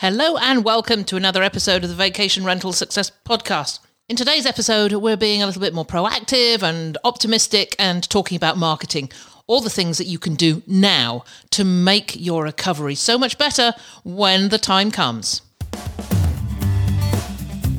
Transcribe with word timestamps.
Hello 0.00 0.38
and 0.38 0.64
welcome 0.64 1.04
to 1.04 1.16
another 1.16 1.42
episode 1.42 1.84
of 1.84 1.90
the 1.90 1.94
Vacation 1.94 2.42
Rental 2.42 2.72
Success 2.72 3.12
Podcast. 3.26 3.80
In 4.08 4.16
today's 4.16 4.46
episode, 4.46 4.94
we're 4.94 5.14
being 5.14 5.42
a 5.42 5.46
little 5.46 5.60
bit 5.60 5.74
more 5.74 5.84
proactive 5.84 6.62
and 6.62 6.96
optimistic 7.04 7.76
and 7.78 8.08
talking 8.08 8.34
about 8.34 8.56
marketing. 8.56 9.10
All 9.46 9.60
the 9.60 9.68
things 9.68 9.98
that 9.98 10.06
you 10.06 10.18
can 10.18 10.36
do 10.36 10.62
now 10.66 11.24
to 11.50 11.64
make 11.64 12.16
your 12.18 12.44
recovery 12.44 12.94
so 12.94 13.18
much 13.18 13.36
better 13.36 13.74
when 14.02 14.48
the 14.48 14.56
time 14.56 14.90
comes. 14.90 15.42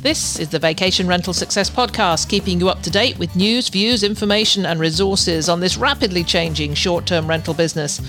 This 0.03 0.37
is 0.37 0.49
the 0.49 0.59
Vacation 0.59 1.07
Rental 1.07 1.33
Success 1.33 1.71
Podcast, 1.71 2.29
keeping 2.29 2.59
you 2.59 2.69
up 2.69 2.83
to 2.83 2.91
date 2.91 3.17
with 3.17 3.35
news, 3.35 3.69
views, 3.69 4.03
information, 4.03 4.67
and 4.67 4.79
resources 4.79 5.49
on 5.49 5.59
this 5.59 5.75
rapidly 5.75 6.23
changing 6.23 6.75
short 6.75 7.07
term 7.07 7.25
rental 7.25 7.55
business. 7.55 7.99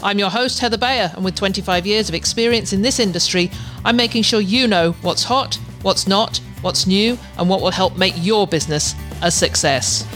I'm 0.00 0.20
your 0.20 0.30
host, 0.30 0.60
Heather 0.60 0.78
Bayer, 0.78 1.10
and 1.16 1.24
with 1.24 1.34
25 1.34 1.84
years 1.84 2.08
of 2.08 2.14
experience 2.14 2.72
in 2.72 2.82
this 2.82 3.00
industry, 3.00 3.50
I'm 3.84 3.96
making 3.96 4.22
sure 4.22 4.40
you 4.40 4.68
know 4.68 4.92
what's 5.02 5.24
hot, 5.24 5.56
what's 5.82 6.06
not, 6.06 6.40
what's 6.60 6.86
new, 6.86 7.18
and 7.36 7.48
what 7.48 7.60
will 7.60 7.72
help 7.72 7.96
make 7.98 8.14
your 8.16 8.46
business 8.46 8.94
a 9.22 9.30
success. 9.32 10.06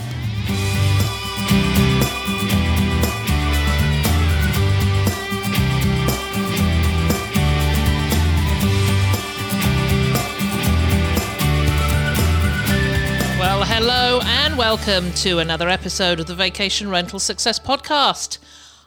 Well, 13.37 13.63
hello 13.65 14.21
and 14.23 14.57
welcome 14.57 15.11
to 15.15 15.39
another 15.39 15.67
episode 15.67 16.21
of 16.21 16.27
the 16.27 16.35
Vacation 16.35 16.89
Rental 16.89 17.19
Success 17.19 17.59
Podcast. 17.59 18.37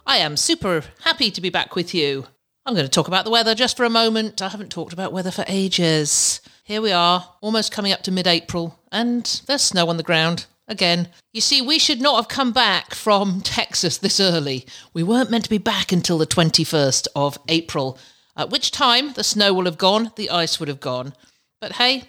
I 0.09 0.19
am 0.19 0.37
super 0.37 0.84
happy 1.02 1.33
to 1.33 1.41
be 1.41 1.51
back 1.51 1.74
with 1.74 1.92
you. 1.92 2.27
I'm 2.65 2.74
going 2.74 2.87
to 2.87 2.91
talk 2.91 3.09
about 3.09 3.24
the 3.24 3.30
weather 3.33 3.56
just 3.56 3.77
for 3.77 3.84
a 3.84 3.91
moment. 3.91 4.41
I 4.41 4.48
haven't 4.48 4.70
talked 4.70 4.92
about 4.92 5.12
weather 5.12 5.32
for 5.32 5.45
ages. 5.48 6.41
Here 6.62 6.80
we 6.80 6.92
are, 6.92 7.34
almost 7.41 7.73
coming 7.73 7.91
up 7.91 8.05
to 8.05 8.12
mid 8.12 8.29
April, 8.29 8.79
and 8.93 9.24
there's 9.46 9.63
snow 9.63 9.88
on 9.88 9.96
the 9.96 10.04
ground 10.04 10.46
again. 10.68 11.09
You 11.32 11.40
see, 11.40 11.60
we 11.60 11.80
should 11.80 12.01
not 12.01 12.15
have 12.16 12.29
come 12.29 12.52
back 12.52 12.95
from 12.95 13.40
Texas 13.45 13.98
this 13.98 14.21
early. 14.21 14.65
We 14.95 15.02
weren't 15.02 15.30
meant 15.30 15.43
to 15.45 15.51
be 15.51 15.59
back 15.59 15.90
until 15.90 16.18
the 16.18 16.26
21st 16.26 17.09
of 17.16 17.37
April, 17.48 17.98
at 18.37 18.51
which 18.51 18.70
time 18.70 19.13
the 19.15 19.24
snow 19.24 19.52
will 19.52 19.65
have 19.65 19.79
gone, 19.79 20.13
the 20.15 20.30
ice 20.30 20.60
would 20.60 20.68
have 20.68 20.80
gone. 20.80 21.15
But 21.60 21.73
hey, 21.73 22.04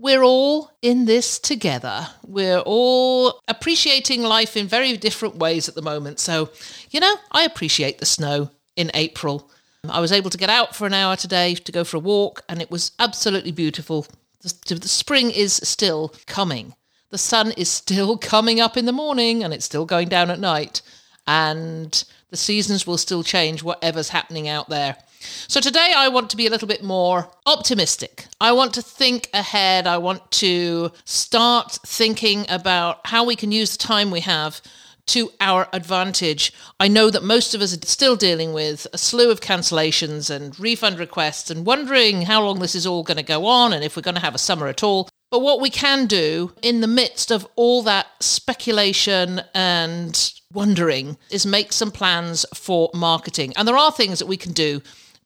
we're 0.00 0.22
all 0.22 0.70
in 0.80 1.04
this 1.04 1.38
together. 1.38 2.08
We're 2.26 2.60
all 2.60 3.42
appreciating 3.46 4.22
life 4.22 4.56
in 4.56 4.66
very 4.66 4.96
different 4.96 5.36
ways 5.36 5.68
at 5.68 5.74
the 5.74 5.82
moment. 5.82 6.18
So, 6.18 6.48
you 6.90 7.00
know, 7.00 7.14
I 7.30 7.42
appreciate 7.42 7.98
the 7.98 8.06
snow 8.06 8.50
in 8.76 8.90
April. 8.94 9.50
I 9.86 10.00
was 10.00 10.10
able 10.10 10.30
to 10.30 10.38
get 10.38 10.48
out 10.48 10.74
for 10.74 10.86
an 10.86 10.94
hour 10.94 11.16
today 11.16 11.54
to 11.54 11.72
go 11.72 11.84
for 11.84 11.98
a 11.98 12.00
walk, 12.00 12.42
and 12.48 12.62
it 12.62 12.70
was 12.70 12.92
absolutely 12.98 13.52
beautiful. 13.52 14.06
The, 14.40 14.74
the 14.74 14.88
spring 14.88 15.30
is 15.30 15.60
still 15.62 16.14
coming. 16.26 16.74
The 17.10 17.18
sun 17.18 17.52
is 17.52 17.68
still 17.68 18.16
coming 18.34 18.58
up 18.58 18.78
in 18.78 18.86
the 18.86 18.92
morning, 18.92 19.44
and 19.44 19.52
it's 19.52 19.66
still 19.66 19.84
going 19.84 20.08
down 20.08 20.30
at 20.30 20.40
night. 20.40 20.80
And 21.26 22.02
the 22.30 22.38
seasons 22.38 22.86
will 22.86 22.98
still 22.98 23.22
change, 23.22 23.62
whatever's 23.62 24.08
happening 24.08 24.48
out 24.48 24.70
there. 24.70 24.96
So 25.20 25.60
today 25.60 25.92
I 25.94 26.08
want 26.08 26.30
to 26.30 26.36
be 26.36 26.46
a 26.46 26.50
little 26.50 26.68
bit 26.68 26.82
more 26.82 27.30
optimistic. 27.44 28.26
I 28.40 28.52
want 28.52 28.74
to 28.74 28.82
think 28.82 29.28
ahead. 29.34 29.86
I 29.86 29.98
want 29.98 30.30
to 30.32 30.92
start 31.04 31.78
thinking 31.84 32.46
about 32.48 33.06
how 33.06 33.24
we 33.24 33.36
can 33.36 33.52
use 33.52 33.72
the 33.72 33.78
time 33.78 34.10
we 34.10 34.20
have 34.20 34.62
to 35.06 35.30
our 35.40 35.68
advantage. 35.72 36.52
I 36.78 36.88
know 36.88 37.10
that 37.10 37.24
most 37.24 37.54
of 37.54 37.60
us 37.60 37.76
are 37.76 37.86
still 37.86 38.16
dealing 38.16 38.52
with 38.52 38.86
a 38.92 38.98
slew 38.98 39.30
of 39.30 39.40
cancellations 39.40 40.30
and 40.30 40.58
refund 40.58 40.98
requests 40.98 41.50
and 41.50 41.66
wondering 41.66 42.22
how 42.22 42.42
long 42.44 42.60
this 42.60 42.74
is 42.74 42.86
all 42.86 43.02
going 43.02 43.16
to 43.16 43.22
go 43.22 43.46
on 43.46 43.72
and 43.72 43.82
if 43.84 43.96
we're 43.96 44.02
going 44.02 44.14
to 44.14 44.20
have 44.20 44.34
a 44.34 44.38
summer 44.38 44.68
at 44.68 44.82
all. 44.82 45.08
But 45.30 45.42
what 45.42 45.60
we 45.60 45.70
can 45.70 46.06
do 46.06 46.52
in 46.62 46.80
the 46.80 46.86
midst 46.86 47.30
of 47.30 47.46
all 47.56 47.82
that 47.82 48.06
speculation 48.20 49.42
and 49.54 50.32
wondering 50.52 51.16
is 51.30 51.44
make 51.44 51.72
some 51.72 51.90
plans 51.90 52.46
for 52.54 52.90
marketing. 52.94 53.52
And 53.56 53.66
there 53.66 53.76
are 53.76 53.92
things 53.92 54.18
that 54.20 54.26
we 54.26 54.36
can 54.36 54.52
do 54.52 54.80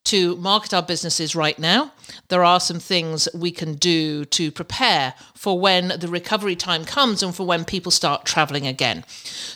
to 0.05 0.35
market 0.37 0.73
our 0.73 0.81
businesses 0.81 1.35
right 1.35 1.57
now. 1.59 1.91
There 2.29 2.43
are 2.43 2.59
some 2.59 2.79
things 2.79 3.27
we 3.33 3.51
can 3.51 3.75
do 3.75 4.25
to 4.25 4.51
prepare 4.51 5.13
for 5.33 5.59
when 5.59 5.93
the 5.99 6.07
recovery 6.07 6.55
time 6.55 6.85
comes 6.85 7.21
and 7.21 7.35
for 7.35 7.45
when 7.45 7.65
people 7.65 7.91
start 7.91 8.25
traveling 8.25 8.65
again. 8.65 9.03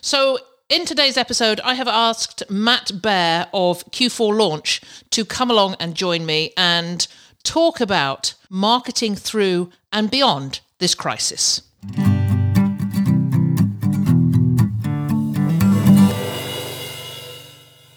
So, 0.02 0.40
in 0.70 0.86
today's 0.86 1.18
episode, 1.18 1.60
I 1.62 1.74
have 1.74 1.88
asked 1.88 2.44
Matt 2.48 3.02
Bear 3.02 3.48
of 3.54 3.84
Q4 3.86 4.38
Launch 4.38 4.82
to 5.10 5.26
come 5.26 5.50
along 5.50 5.76
and 5.80 5.96
join 5.96 6.28
me 6.28 6.54
and 6.56 7.08
talk 7.44 7.82
about 7.82 8.36
marketing 8.52 9.16
through 9.16 9.72
and 9.92 10.12
beyond 10.12 10.60
this 10.78 10.94
crisis. 10.94 11.64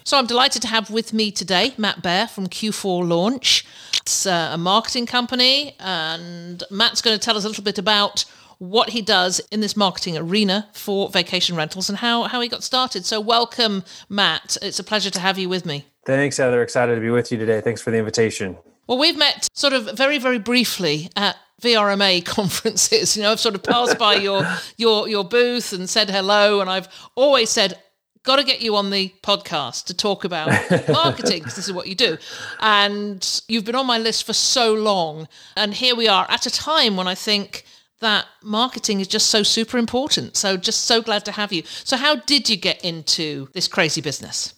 So 0.05 0.17
I'm 0.17 0.25
delighted 0.25 0.61
to 0.63 0.67
have 0.67 0.89
with 0.89 1.13
me 1.13 1.31
today 1.31 1.73
Matt 1.77 2.01
Bear 2.01 2.27
from 2.27 2.47
Q4 2.47 3.07
Launch. 3.07 3.65
It's 4.01 4.25
uh, 4.25 4.49
a 4.51 4.57
marketing 4.57 5.05
company, 5.05 5.75
and 5.79 6.61
Matt's 6.69 7.01
going 7.01 7.17
to 7.17 7.23
tell 7.23 7.37
us 7.37 7.45
a 7.45 7.47
little 7.47 7.63
bit 7.63 7.77
about 7.77 8.25
what 8.57 8.89
he 8.89 9.01
does 9.01 9.39
in 9.51 9.61
this 9.61 9.77
marketing 9.77 10.17
arena 10.17 10.67
for 10.73 11.09
vacation 11.09 11.55
rentals 11.55 11.87
and 11.87 11.97
how, 11.99 12.23
how 12.23 12.41
he 12.41 12.49
got 12.49 12.63
started. 12.63 13.05
So, 13.05 13.21
welcome, 13.21 13.85
Matt. 14.09 14.57
It's 14.61 14.77
a 14.77 14.83
pleasure 14.83 15.09
to 15.09 15.19
have 15.21 15.37
you 15.37 15.47
with 15.47 15.65
me. 15.65 15.85
Thanks, 16.05 16.35
Heather. 16.35 16.61
Excited 16.61 16.95
to 16.95 17.01
be 17.01 17.09
with 17.09 17.31
you 17.31 17.37
today. 17.37 17.61
Thanks 17.61 17.81
for 17.81 17.91
the 17.91 17.97
invitation. 17.97 18.57
Well, 18.87 18.97
we've 18.97 19.17
met 19.17 19.47
sort 19.53 19.71
of 19.71 19.97
very, 19.97 20.17
very 20.17 20.39
briefly 20.39 21.09
at 21.15 21.37
VRMA 21.61 22.25
conferences. 22.25 23.15
You 23.15 23.23
know, 23.23 23.31
I've 23.31 23.39
sort 23.39 23.55
of 23.55 23.63
passed 23.63 23.97
by 23.97 24.15
your 24.15 24.45
your 24.75 25.07
your 25.07 25.23
booth 25.23 25.71
and 25.71 25.89
said 25.89 26.09
hello, 26.09 26.59
and 26.59 26.69
I've 26.69 26.89
always 27.15 27.49
said 27.49 27.79
got 28.23 28.37
to 28.37 28.43
get 28.43 28.61
you 28.61 28.75
on 28.75 28.89
the 28.89 29.13
podcast 29.21 29.85
to 29.85 29.93
talk 29.93 30.23
about 30.23 30.47
marketing 30.89 31.39
because 31.39 31.55
this 31.55 31.67
is 31.67 31.73
what 31.73 31.87
you 31.87 31.95
do. 31.95 32.17
And 32.59 33.41
you've 33.47 33.65
been 33.65 33.75
on 33.75 33.85
my 33.85 33.97
list 33.97 34.25
for 34.25 34.33
so 34.33 34.73
long. 34.73 35.27
And 35.55 35.73
here 35.73 35.95
we 35.95 36.07
are 36.07 36.25
at 36.29 36.45
a 36.45 36.51
time 36.51 36.95
when 36.95 37.07
I 37.07 37.15
think 37.15 37.65
that 37.99 38.25
marketing 38.41 38.99
is 38.99 39.07
just 39.07 39.27
so 39.27 39.43
super 39.43 39.77
important. 39.77 40.35
So 40.35 40.57
just 40.57 40.85
so 40.85 41.01
glad 41.01 41.25
to 41.25 41.31
have 41.31 41.51
you. 41.51 41.63
So, 41.83 41.97
how 41.97 42.15
did 42.15 42.49
you 42.49 42.57
get 42.57 42.83
into 42.83 43.47
this 43.53 43.67
crazy 43.67 44.01
business? 44.01 44.53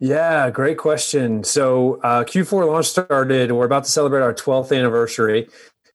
Yeah, 0.00 0.50
great 0.50 0.78
question. 0.78 1.42
So, 1.42 2.00
uh, 2.02 2.22
Q4 2.22 2.66
launch 2.66 2.86
started, 2.86 3.50
we're 3.50 3.64
about 3.64 3.84
to 3.84 3.90
celebrate 3.90 4.22
our 4.22 4.34
12th 4.34 4.76
anniversary. 4.76 5.48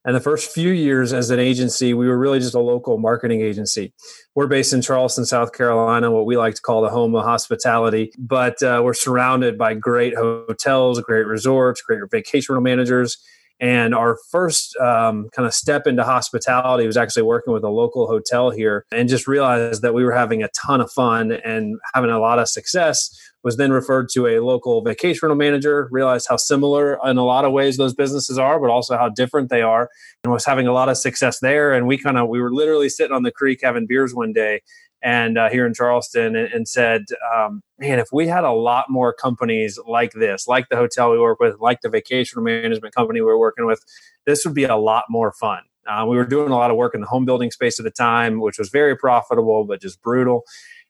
And 0.05 0.15
the 0.15 0.19
first 0.19 0.51
few 0.51 0.71
years 0.71 1.13
as 1.13 1.29
an 1.29 1.39
agency, 1.39 1.93
we 1.93 2.07
were 2.07 2.17
really 2.17 2.39
just 2.39 2.55
a 2.55 2.59
local 2.59 2.97
marketing 2.97 3.41
agency. 3.41 3.93
We're 4.35 4.47
based 4.47 4.73
in 4.73 4.81
Charleston, 4.81 5.25
South 5.25 5.53
Carolina, 5.53 6.11
what 6.11 6.25
we 6.25 6.35
like 6.35 6.55
to 6.55 6.61
call 6.61 6.81
the 6.81 6.89
home 6.89 7.15
of 7.15 7.23
hospitality. 7.23 8.11
But 8.17 8.61
uh, 8.61 8.81
we're 8.83 8.93
surrounded 8.93 9.57
by 9.57 9.75
great 9.75 10.15
hotels, 10.15 10.99
great 11.01 11.25
resorts, 11.25 11.81
great 11.81 12.01
vacation 12.11 12.53
rental 12.53 12.63
managers. 12.63 13.17
And 13.63 13.95
our 13.95 14.17
first 14.29 14.75
um, 14.75 15.29
kind 15.29 15.47
of 15.47 15.53
step 15.53 15.87
into 15.87 16.03
hospitality 16.03 16.85
was 16.85 16.97
actually 16.97 17.23
working 17.23 17.53
with 17.53 17.63
a 17.63 17.69
local 17.69 18.07
hotel 18.07 18.49
here 18.49 18.85
and 18.91 19.07
just 19.07 19.25
realized 19.25 19.81
that 19.83 19.93
we 19.93 20.03
were 20.03 20.11
having 20.11 20.43
a 20.43 20.49
ton 20.49 20.81
of 20.81 20.91
fun 20.91 21.31
and 21.31 21.79
having 21.93 22.09
a 22.09 22.19
lot 22.19 22.39
of 22.39 22.49
success 22.49 23.17
was 23.41 23.55
then 23.55 23.71
referred 23.71 24.09
to 24.09 24.27
a 24.27 24.41
local 24.41 24.81
vacation 24.81 25.19
rental 25.23 25.37
manager, 25.37 25.87
realized 25.91 26.27
how 26.29 26.35
similar 26.35 26.99
in 27.05 27.17
a 27.17 27.23
lot 27.23 27.45
of 27.45 27.53
ways 27.53 27.77
those 27.77 27.93
businesses 27.93 28.37
are, 28.37 28.59
but 28.59 28.69
also 28.69 28.97
how 28.97 29.07
different 29.07 29.49
they 29.49 29.61
are, 29.61 29.89
and 30.25 30.33
was 30.33 30.45
having 30.45 30.67
a 30.67 30.73
lot 30.73 30.89
of 30.89 30.97
success 30.97 31.39
there. 31.39 31.71
And 31.71 31.87
we 31.87 31.97
kind 31.97 32.17
of 32.17 32.27
we 32.27 32.41
were 32.41 32.53
literally 32.53 32.89
sitting 32.89 33.15
on 33.15 33.23
the 33.23 33.31
creek 33.31 33.59
having 33.63 33.87
beers 33.87 34.13
one 34.13 34.33
day, 34.33 34.61
and 35.03 35.37
uh, 35.37 35.49
here 35.49 35.67
in 35.67 35.73
Charleston, 35.73 36.35
and, 36.35 36.51
and 36.51 36.67
said, 36.67 37.05
um, 37.35 37.61
"Man, 37.77 37.99
if 37.99 38.07
we 38.11 38.27
had 38.27 38.43
a 38.43 38.51
lot 38.51 38.85
more 38.89 39.13
companies 39.13 39.77
like 39.87 40.13
this, 40.13 40.47
like 40.47 40.69
the 40.69 40.77
hotel 40.77 41.11
we 41.11 41.19
work 41.19 41.39
with, 41.39 41.59
like 41.59 41.81
the 41.81 41.89
vacation 41.89 42.43
management 42.43 42.95
company 42.95 43.21
we 43.21 43.25
we're 43.25 43.37
working 43.37 43.65
with, 43.65 43.83
this 44.25 44.45
would 44.45 44.55
be 44.55 44.63
a 44.63 44.77
lot 44.77 45.05
more 45.09 45.31
fun." 45.33 45.59
Uh, 45.85 46.05
we 46.07 46.15
were 46.15 46.25
doing 46.25 46.49
a 46.49 46.55
lot 46.55 46.71
of 46.71 46.77
work 46.77 46.95
in 46.95 47.01
the 47.01 47.07
home 47.07 47.25
building 47.25 47.51
space 47.51 47.77
at 47.79 47.83
the 47.83 47.91
time, 47.91 48.39
which 48.39 48.57
was 48.57 48.69
very 48.69 48.95
profitable, 48.95 49.65
but 49.65 49.81
just 49.81 50.01
brutal 50.01 50.45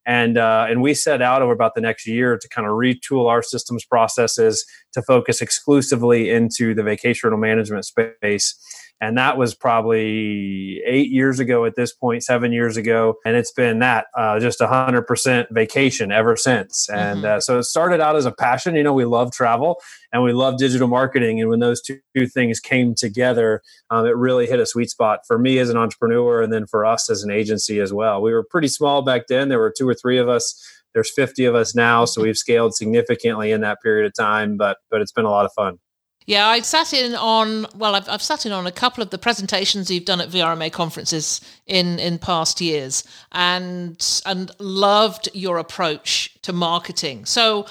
and 0.06 0.38
uh, 0.38 0.66
and 0.70 0.82
we 0.82 0.94
set 0.94 1.22
out 1.22 1.42
over 1.42 1.54
about 1.54 1.76
the 1.76 1.82
next 1.82 2.06
year 2.06 2.38
to 2.38 2.50
kind 2.50 2.68
of 2.68 2.74
retool 2.74 3.30
our 3.30 3.42
systems 3.42 3.86
processes 3.86 4.66
to 4.92 5.02
focus 5.02 5.42
exclusively 5.42 6.30
into 6.30 6.74
the 6.74 6.84
vacation 6.84 7.28
rental 7.28 7.40
management 7.40 7.86
space 7.86 8.56
and 9.02 9.18
that 9.18 9.38
was 9.38 9.54
probably 9.54 10.82
eight 10.86 11.10
years 11.10 11.40
ago 11.40 11.66
at 11.66 11.76
this 11.76 11.94
point 11.94 12.24
seven 12.24 12.54
years 12.54 12.78
ago. 12.78 13.16
And 13.26 13.36
it's 13.36 13.52
been 13.52 13.80
that 13.80 14.06
uh, 14.18 14.40
just 14.40 14.60
100% 14.60 15.48
vacation 15.52 16.12
ever 16.12 16.38
since. 16.38 16.88
And 16.90 17.18
mm-hmm. 17.18 17.38
uh, 17.38 17.40
so 17.42 17.60
it 17.60 17.64
started 17.64 18.00
out 18.00 18.16
as 18.16 18.26
a 18.26 18.32
passion. 18.32 18.76
You 18.76 18.84
know 18.84 18.94
we 18.94 19.04
love 19.04 19.34
travel 19.34 19.82
and 20.14 20.24
we 20.24 20.32
love 20.32 20.58
digital 20.58 20.88
marketing. 20.88 21.42
And 21.42 21.50
when 21.50 21.60
those 21.60 21.82
two, 21.82 22.00
things 22.28 22.60
came 22.62 22.96
together 22.96 23.62
um, 23.90 24.06
it 24.06 24.16
really 24.16 24.48
hit 24.48 24.60
a 24.60 24.66
sweet 24.66 24.90
spot 24.90 25.20
for 25.28 25.38
me 25.38 25.60
as 25.60 25.70
an 25.70 25.78
entrepreneur 25.78 26.42
and 26.42 26.54
then 26.54 26.66
for 26.66 26.86
us 26.86 27.10
as 27.10 27.24
an 27.24 27.32
agency 27.32 27.80
as 27.80 27.92
well. 27.92 28.22
We 28.22 28.32
were 28.32 28.44
pretty 28.44 28.70
small 28.70 29.02
back 29.02 29.28
then. 29.28 29.50
There 29.50 29.60
were 29.60 29.74
two 29.76 29.88
or 29.88 29.94
three 29.94 30.18
of 30.18 30.30
us. 30.30 30.56
There's 30.94 31.12
50 31.14 31.46
of 31.46 31.56
us 31.56 31.76
now. 31.76 32.06
So 32.06 32.22
we've 32.22 32.38
scaled 32.38 32.76
significantly 32.76 33.52
in 33.52 33.62
that 33.62 33.82
period 33.82 34.06
of 34.06 34.14
time 34.14 34.56
but 34.56 34.78
but 34.90 35.02
it's 35.02 35.12
been 35.12 35.26
a 35.26 35.30
lot 35.30 35.46
of 35.46 35.52
fun 35.54 35.80
Yeah, 36.26 36.48
I 36.48 36.62
sat 36.62 36.94
in 36.94 37.16
on 37.16 37.66
well, 37.76 37.96
I've, 37.96 38.08
I've 38.08 38.22
sat 38.22 38.46
in 38.46 38.52
on 38.52 38.66
a 38.66 38.72
couple 38.72 39.04
of 39.04 39.10
the 39.10 39.18
presentations 39.18 39.92
you've 39.92 40.06
done 40.06 40.22
at 40.22 40.30
VRMA 40.30 40.72
conferences 40.72 41.42
in 41.68 42.00
in 42.00 42.18
past 42.18 42.62
years, 42.62 43.04
and 43.32 44.22
and 44.26 44.52
loved 44.60 45.30
your 45.34 45.58
approach 45.58 46.38
to 46.44 46.54
marketing. 46.54 47.26
So, 47.26 47.66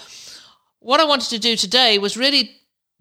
what 0.80 1.00
I 1.00 1.04
wanted 1.04 1.30
to 1.30 1.38
do 1.38 1.56
today 1.56 1.98
was 1.98 2.16
really 2.16 2.50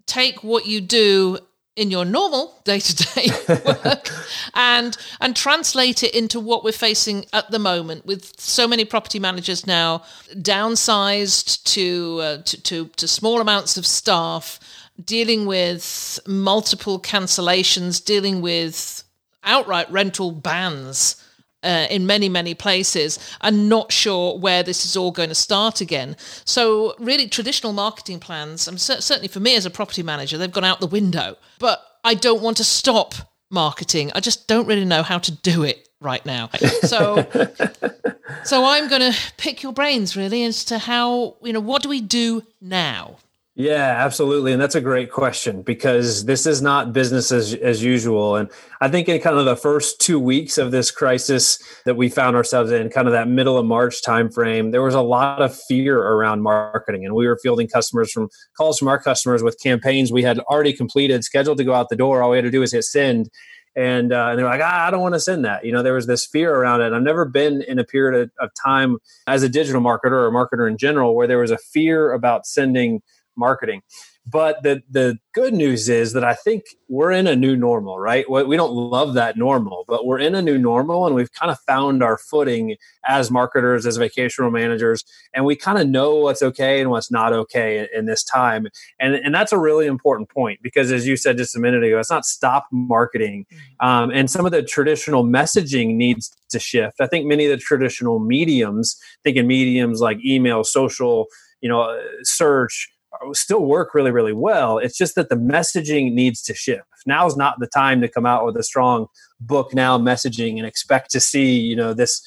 take 0.06 0.42
what 0.42 0.66
you 0.66 0.80
do 0.80 1.38
in 1.74 1.90
your 1.90 2.04
normal 2.04 2.60
day-to-day 2.64 3.30
work 3.64 4.10
and 4.54 4.94
and 5.22 5.34
translate 5.34 6.02
it 6.02 6.14
into 6.14 6.38
what 6.38 6.62
we're 6.62 6.70
facing 6.70 7.24
at 7.32 7.50
the 7.50 7.58
moment 7.58 8.04
with 8.04 8.38
so 8.38 8.68
many 8.68 8.84
property 8.84 9.18
managers 9.18 9.66
now 9.66 10.02
downsized 10.34 11.64
to 11.64 12.20
uh, 12.20 12.42
to, 12.42 12.62
to, 12.62 12.86
to 12.88 13.08
small 13.08 13.40
amounts 13.40 13.78
of 13.78 13.86
staff 13.86 14.60
dealing 15.02 15.46
with 15.46 16.18
multiple 16.26 17.00
cancellations 17.00 18.04
dealing 18.04 18.40
with 18.40 19.04
outright 19.44 19.90
rental 19.90 20.30
bans 20.30 21.16
uh, 21.62 21.86
in 21.90 22.06
many, 22.06 22.28
many 22.28 22.54
places 22.54 23.18
and 23.40 23.68
not 23.68 23.92
sure 23.92 24.38
where 24.38 24.62
this 24.62 24.84
is 24.84 24.96
all 24.96 25.10
going 25.10 25.28
to 25.28 25.34
start 25.34 25.80
again. 25.80 26.16
So, 26.44 26.94
really, 26.98 27.28
traditional 27.28 27.72
marketing 27.72 28.20
plans, 28.20 28.66
um, 28.66 28.78
certainly 28.78 29.28
for 29.28 29.40
me 29.40 29.54
as 29.56 29.66
a 29.66 29.70
property 29.70 30.02
manager, 30.02 30.38
they've 30.38 30.50
gone 30.50 30.64
out 30.64 30.80
the 30.80 30.86
window. 30.86 31.36
But 31.58 31.80
I 32.04 32.14
don't 32.14 32.42
want 32.42 32.56
to 32.58 32.64
stop 32.64 33.14
marketing. 33.50 34.10
I 34.14 34.20
just 34.20 34.48
don't 34.48 34.66
really 34.66 34.84
know 34.84 35.02
how 35.02 35.18
to 35.18 35.30
do 35.30 35.62
it 35.62 35.88
right 36.00 36.24
now. 36.26 36.50
So, 36.82 37.24
so 38.44 38.64
I'm 38.64 38.88
going 38.88 39.12
to 39.12 39.16
pick 39.36 39.62
your 39.62 39.72
brains 39.72 40.16
really 40.16 40.42
as 40.44 40.64
to 40.66 40.78
how, 40.78 41.36
you 41.42 41.52
know, 41.52 41.60
what 41.60 41.82
do 41.82 41.88
we 41.88 42.00
do 42.00 42.42
now? 42.60 43.18
Yeah, 43.54 43.96
absolutely. 43.98 44.54
And 44.54 44.62
that's 44.62 44.74
a 44.74 44.80
great 44.80 45.10
question 45.10 45.60
because 45.60 46.24
this 46.24 46.46
is 46.46 46.62
not 46.62 46.94
business 46.94 47.30
as, 47.30 47.52
as 47.52 47.82
usual. 47.82 48.36
And 48.36 48.50
I 48.80 48.88
think 48.88 49.10
in 49.10 49.20
kind 49.20 49.36
of 49.36 49.44
the 49.44 49.56
first 49.56 50.00
two 50.00 50.18
weeks 50.18 50.56
of 50.56 50.70
this 50.70 50.90
crisis 50.90 51.62
that 51.84 51.94
we 51.94 52.08
found 52.08 52.34
ourselves 52.34 52.70
in, 52.70 52.88
kind 52.88 53.06
of 53.06 53.12
that 53.12 53.28
middle 53.28 53.58
of 53.58 53.66
March 53.66 54.00
timeframe, 54.02 54.72
there 54.72 54.80
was 54.80 54.94
a 54.94 55.02
lot 55.02 55.42
of 55.42 55.54
fear 55.54 55.98
around 55.98 56.40
marketing. 56.40 57.04
And 57.04 57.14
we 57.14 57.26
were 57.26 57.38
fielding 57.42 57.68
customers 57.68 58.10
from 58.10 58.30
calls 58.56 58.78
from 58.78 58.88
our 58.88 58.98
customers 58.98 59.42
with 59.42 59.60
campaigns 59.62 60.10
we 60.10 60.22
had 60.22 60.38
already 60.38 60.72
completed, 60.72 61.22
scheduled 61.22 61.58
to 61.58 61.64
go 61.64 61.74
out 61.74 61.90
the 61.90 61.96
door. 61.96 62.22
All 62.22 62.30
we 62.30 62.38
had 62.38 62.44
to 62.44 62.50
do 62.50 62.60
was 62.60 62.72
hit 62.72 62.84
send. 62.84 63.28
And, 63.76 64.14
uh, 64.14 64.28
and 64.30 64.38
they're 64.38 64.46
like, 64.46 64.62
ah, 64.62 64.86
I 64.86 64.90
don't 64.90 65.00
want 65.00 65.14
to 65.14 65.20
send 65.20 65.44
that. 65.44 65.64
You 65.64 65.72
know, 65.72 65.82
there 65.82 65.94
was 65.94 66.06
this 66.06 66.26
fear 66.26 66.54
around 66.54 66.80
it. 66.80 66.94
I've 66.94 67.02
never 67.02 67.26
been 67.26 67.60
in 67.60 67.78
a 67.78 67.84
period 67.84 68.18
of, 68.22 68.30
of 68.46 68.50
time 68.64 68.96
as 69.26 69.42
a 69.42 69.48
digital 69.48 69.82
marketer 69.82 70.12
or 70.12 70.28
a 70.28 70.32
marketer 70.32 70.66
in 70.70 70.78
general 70.78 71.14
where 71.14 71.26
there 71.26 71.38
was 71.38 71.50
a 71.50 71.58
fear 71.58 72.12
about 72.12 72.46
sending 72.46 73.02
marketing. 73.36 73.82
But 74.24 74.62
the 74.62 74.82
the 74.88 75.18
good 75.34 75.52
news 75.52 75.88
is 75.88 76.12
that 76.12 76.22
I 76.22 76.34
think 76.34 76.62
we're 76.88 77.10
in 77.10 77.26
a 77.26 77.34
new 77.34 77.56
normal, 77.56 77.98
right? 77.98 78.24
We 78.30 78.56
don't 78.56 78.72
love 78.72 79.14
that 79.14 79.36
normal, 79.36 79.84
but 79.88 80.06
we're 80.06 80.20
in 80.20 80.36
a 80.36 80.42
new 80.42 80.58
normal, 80.58 81.06
and 81.06 81.16
we've 81.16 81.32
kind 81.32 81.50
of 81.50 81.58
found 81.66 82.04
our 82.04 82.16
footing 82.16 82.76
as 83.04 83.32
marketers, 83.32 83.84
as 83.84 83.96
vacational 83.96 84.52
managers, 84.52 85.04
and 85.34 85.44
we 85.44 85.56
kind 85.56 85.78
of 85.78 85.88
know 85.88 86.14
what's 86.14 86.40
okay 86.40 86.80
and 86.80 86.90
what's 86.90 87.10
not 87.10 87.32
okay 87.32 87.80
in, 87.80 87.88
in 87.92 88.06
this 88.06 88.22
time. 88.22 88.68
And 89.00 89.16
and 89.16 89.34
that's 89.34 89.50
a 89.50 89.58
really 89.58 89.86
important 89.86 90.28
point 90.28 90.60
because, 90.62 90.92
as 90.92 91.04
you 91.04 91.16
said 91.16 91.36
just 91.36 91.56
a 91.56 91.60
minute 91.60 91.82
ago, 91.82 91.98
it's 91.98 92.10
not 92.10 92.24
stop 92.24 92.66
marketing, 92.70 93.44
mm-hmm. 93.52 93.86
um, 93.86 94.10
and 94.10 94.30
some 94.30 94.46
of 94.46 94.52
the 94.52 94.62
traditional 94.62 95.24
messaging 95.24 95.96
needs 95.96 96.30
to 96.50 96.60
shift. 96.60 97.00
I 97.00 97.08
think 97.08 97.26
many 97.26 97.46
of 97.46 97.50
the 97.50 97.56
traditional 97.56 98.20
mediums, 98.20 98.96
thinking 99.24 99.48
mediums 99.48 100.00
like 100.00 100.24
email, 100.24 100.62
social, 100.62 101.26
you 101.60 101.68
know, 101.68 102.00
search 102.22 102.88
still 103.32 103.64
work 103.64 103.94
really, 103.94 104.10
really 104.10 104.32
well. 104.32 104.78
It's 104.78 104.96
just 104.96 105.14
that 105.14 105.28
the 105.28 105.36
messaging 105.36 106.12
needs 106.12 106.42
to 106.42 106.54
shift. 106.54 106.82
Now 107.06 107.26
is 107.26 107.36
not 107.36 107.58
the 107.58 107.66
time 107.66 108.00
to 108.00 108.08
come 108.08 108.26
out 108.26 108.44
with 108.44 108.56
a 108.56 108.62
strong 108.62 109.06
book 109.40 109.74
now 109.74 109.98
messaging 109.98 110.56
and 110.56 110.66
expect 110.66 111.10
to 111.12 111.20
see, 111.20 111.58
you 111.58 111.76
know, 111.76 111.94
this 111.94 112.22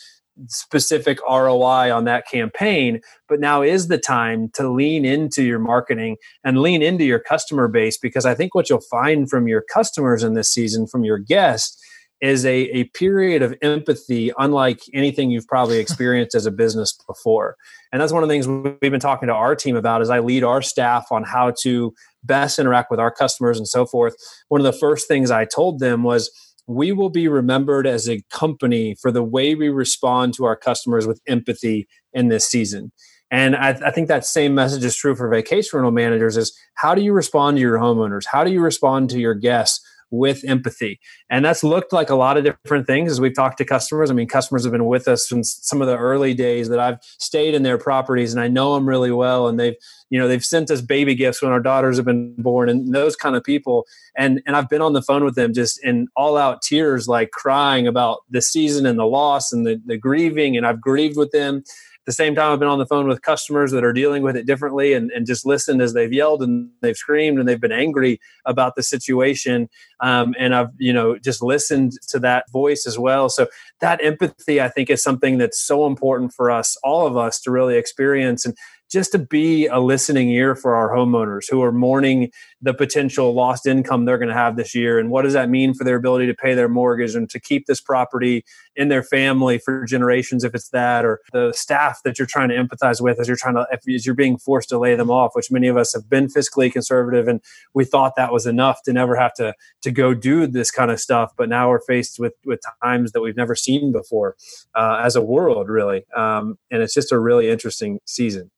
specific 0.47 1.19
ROI 1.29 1.93
on 1.95 2.03
that 2.05 2.27
campaign. 2.27 3.01
But 3.29 3.39
now 3.39 3.61
is 3.61 3.87
the 3.87 3.97
time 3.97 4.49
to 4.55 4.69
lean 4.69 5.05
into 5.05 5.43
your 5.43 5.59
marketing 5.59 6.17
and 6.43 6.59
lean 6.59 6.81
into 6.81 7.05
your 7.05 7.19
customer 7.19 7.67
base 7.67 7.97
because 7.97 8.25
I 8.25 8.35
think 8.35 8.53
what 8.53 8.69
you'll 8.69 8.81
find 8.81 9.29
from 9.29 9.47
your 9.47 9.61
customers 9.61 10.23
in 10.23 10.33
this 10.33 10.51
season, 10.51 10.87
from 10.87 11.03
your 11.03 11.19
guests, 11.19 11.81
is 12.21 12.45
a, 12.45 12.55
a 12.69 12.85
period 12.85 13.41
of 13.41 13.53
empathy 13.61 14.31
unlike 14.37 14.79
anything 14.93 15.29
you've 15.29 15.47
probably 15.47 15.77
experienced 15.79 16.35
as 16.35 16.45
a 16.45 16.51
business 16.51 16.97
before. 17.07 17.55
And 17.91 18.01
that's 18.01 18.13
one 18.13 18.23
of 18.23 18.29
the 18.29 18.33
things 18.33 18.47
we've 18.47 18.79
been 18.79 18.99
talking 18.99 19.27
to 19.27 19.33
our 19.33 19.55
team 19.55 19.75
about 19.75 20.01
as 20.01 20.09
i 20.09 20.19
lead 20.19 20.43
our 20.43 20.61
staff 20.61 21.07
on 21.11 21.23
how 21.23 21.53
to 21.61 21.93
best 22.23 22.57
interact 22.57 22.89
with 22.89 22.99
our 22.99 23.11
customers 23.11 23.57
and 23.57 23.67
so 23.67 23.85
forth. 23.85 24.15
One 24.47 24.59
of 24.61 24.65
the 24.65 24.77
first 24.77 25.07
things 25.07 25.31
i 25.31 25.45
told 25.45 25.79
them 25.79 26.03
was 26.03 26.31
we 26.67 26.91
will 26.91 27.09
be 27.09 27.27
remembered 27.27 27.85
as 27.85 28.09
a 28.09 28.23
company 28.31 28.95
for 28.99 29.11
the 29.11 29.23
way 29.23 29.53
we 29.53 29.69
respond 29.69 30.33
to 30.35 30.45
our 30.45 30.55
customers 30.55 31.05
with 31.05 31.21
empathy 31.27 31.87
in 32.13 32.29
this 32.29 32.47
season. 32.47 32.91
And 33.31 33.55
I, 33.55 33.69
I, 33.69 33.91
think 33.91 34.07
that 34.07 34.25
same 34.25 34.55
message 34.55 34.83
is 34.83 34.95
true 34.95 35.15
for 35.15 35.27
vacation 35.29 35.77
rental 35.77 35.91
managers 35.91 36.37
is 36.37 36.57
how 36.75 36.95
do 36.95 37.01
you 37.01 37.11
respond 37.11 37.57
to 37.57 37.61
your 37.61 37.77
homeowners? 37.77 38.25
How 38.31 38.43
do 38.43 38.51
you 38.51 38.61
respond 38.61 39.09
to 39.11 39.19
your 39.19 39.33
guests 39.33 39.85
with 40.11 40.43
empathy. 40.47 40.99
And 41.29 41.43
that's 41.43 41.63
looked 41.63 41.93
like 41.93 42.09
a 42.09 42.15
lot 42.15 42.37
of 42.37 42.43
different 42.43 42.87
things 42.87 43.11
as 43.11 43.21
we've 43.21 43.35
talked 43.35 43.57
to 43.57 43.65
customers. 43.65 44.09
I 44.09 44.13
mean, 44.13 44.27
customers 44.27 44.63
have 44.63 44.71
been 44.71 44.85
with 44.85 45.07
us 45.07 45.27
since 45.27 45.59
some 45.61 45.81
of 45.81 45.87
the 45.87 45.97
early 45.97 46.33
days 46.33 46.69
that 46.69 46.79
I've 46.79 46.97
stayed 47.01 47.53
in 47.53 47.63
their 47.63 47.77
properties 47.77 48.33
and 48.33 48.41
I 48.41 48.47
know 48.47 48.75
them 48.75 48.87
really 48.87 49.11
well. 49.11 49.47
And 49.47 49.59
they've, 49.59 49.75
you 50.09 50.19
know, 50.19 50.27
they've 50.27 50.43
sent 50.43 50.71
us 50.71 50.81
baby 50.81 51.15
gifts 51.15 51.41
when 51.41 51.51
our 51.51 51.59
daughters 51.59 51.97
have 51.97 52.05
been 52.05 52.35
born 52.37 52.69
and 52.69 52.93
those 52.93 53.15
kind 53.15 53.35
of 53.35 53.43
people. 53.43 53.85
And, 54.15 54.41
and 54.45 54.55
I've 54.55 54.69
been 54.69 54.81
on 54.81 54.93
the 54.93 55.01
phone 55.01 55.23
with 55.23 55.35
them 55.35 55.53
just 55.53 55.83
in 55.83 56.07
all 56.15 56.37
out 56.37 56.61
tears, 56.61 57.07
like 57.07 57.31
crying 57.31 57.87
about 57.87 58.19
the 58.29 58.41
season 58.41 58.85
and 58.85 58.99
the 58.99 59.05
loss 59.05 59.51
and 59.51 59.65
the, 59.65 59.81
the 59.85 59.97
grieving. 59.97 60.55
And 60.55 60.65
I've 60.65 60.81
grieved 60.81 61.17
with 61.17 61.31
them 61.31 61.63
the 62.05 62.11
same 62.11 62.35
time, 62.35 62.51
I've 62.51 62.59
been 62.59 62.67
on 62.67 62.77
the 62.77 62.85
phone 62.85 63.07
with 63.07 63.21
customers 63.21 63.71
that 63.71 63.83
are 63.83 63.93
dealing 63.93 64.21
with 64.21 64.35
it 64.35 64.45
differently 64.45 64.93
and, 64.93 65.11
and 65.11 65.25
just 65.25 65.45
listened 65.45 65.81
as 65.81 65.93
they've 65.93 66.13
yelled 66.13 66.43
and 66.43 66.69
they've 66.81 66.95
screamed 66.95 67.39
and 67.39 67.47
they've 67.47 67.59
been 67.59 67.71
angry 67.71 68.19
about 68.45 68.75
the 68.75 68.83
situation. 68.83 69.69
Um, 69.99 70.35
and 70.37 70.53
I've, 70.53 70.69
you 70.77 70.93
know, 70.93 71.17
just 71.17 71.41
listened 71.41 71.93
to 72.09 72.19
that 72.19 72.49
voice 72.51 72.85
as 72.85 72.99
well. 72.99 73.29
So 73.29 73.47
that 73.81 74.03
empathy, 74.03 74.61
I 74.61 74.69
think, 74.69 74.89
is 74.89 75.01
something 75.01 75.37
that's 75.37 75.59
so 75.59 75.87
important 75.87 76.33
for 76.33 76.51
us, 76.51 76.77
all 76.83 77.07
of 77.07 77.17
us, 77.17 77.39
to 77.41 77.51
really 77.51 77.75
experience. 77.75 78.45
And 78.45 78.55
just 78.95 79.11
to 79.11 79.19
be 79.19 79.67
a 79.67 79.77
listening 79.77 80.29
ear 80.29 80.55
for 80.55 80.73
our 80.73 80.89
homeowners 80.95 81.49
who 81.49 81.61
are 81.61 81.73
mourning 81.73 82.31
the 82.61 82.73
potential 82.73 83.33
lost 83.33 83.67
income 83.67 84.05
they're 84.05 84.17
going 84.17 84.29
to 84.29 84.33
have 84.33 84.55
this 84.55 84.73
year 84.73 84.97
and 84.97 85.09
what 85.09 85.23
does 85.23 85.33
that 85.33 85.49
mean 85.49 85.73
for 85.73 85.83
their 85.83 85.97
ability 85.97 86.25
to 86.25 86.33
pay 86.33 86.53
their 86.53 86.69
mortgage 86.69 87.13
and 87.13 87.29
to 87.29 87.37
keep 87.37 87.65
this 87.65 87.81
property 87.81 88.45
in 88.73 88.87
their 88.87 89.03
family 89.03 89.57
for 89.57 89.83
generations 89.83 90.45
if 90.45 90.55
it's 90.55 90.69
that 90.69 91.03
or 91.03 91.19
the 91.33 91.51
staff 91.51 91.99
that 92.05 92.17
you're 92.17 92.25
trying 92.25 92.47
to 92.47 92.55
empathize 92.55 93.01
with 93.01 93.19
as 93.19 93.27
you're 93.27 93.35
trying 93.35 93.55
to 93.55 93.67
as 93.93 94.05
you're 94.05 94.15
being 94.15 94.37
forced 94.37 94.69
to 94.69 94.79
lay 94.79 94.95
them 94.95 95.11
off 95.11 95.31
which 95.33 95.51
many 95.51 95.67
of 95.67 95.75
us 95.75 95.93
have 95.93 96.09
been 96.09 96.27
fiscally 96.27 96.71
conservative 96.71 97.27
and 97.27 97.41
we 97.73 97.83
thought 97.83 98.13
that 98.15 98.31
was 98.31 98.45
enough 98.45 98.81
to 98.81 98.93
never 98.93 99.17
have 99.17 99.33
to 99.33 99.53
to 99.81 99.91
go 99.91 100.13
do 100.13 100.47
this 100.47 100.71
kind 100.71 100.89
of 100.89 101.01
stuff 101.01 101.33
but 101.37 101.49
now 101.49 101.67
we're 101.69 101.81
faced 101.81 102.17
with 102.17 102.33
with 102.45 102.61
times 102.81 103.11
that 103.11 103.19
we've 103.19 103.35
never 103.35 103.55
seen 103.55 103.91
before 103.91 104.37
uh, 104.73 105.01
as 105.03 105.17
a 105.17 105.21
world 105.21 105.67
really. 105.67 106.05
Um, 106.15 106.57
and 106.71 106.81
it's 106.81 106.93
just 106.93 107.11
a 107.11 107.19
really 107.19 107.49
interesting 107.49 107.99
season 108.05 108.51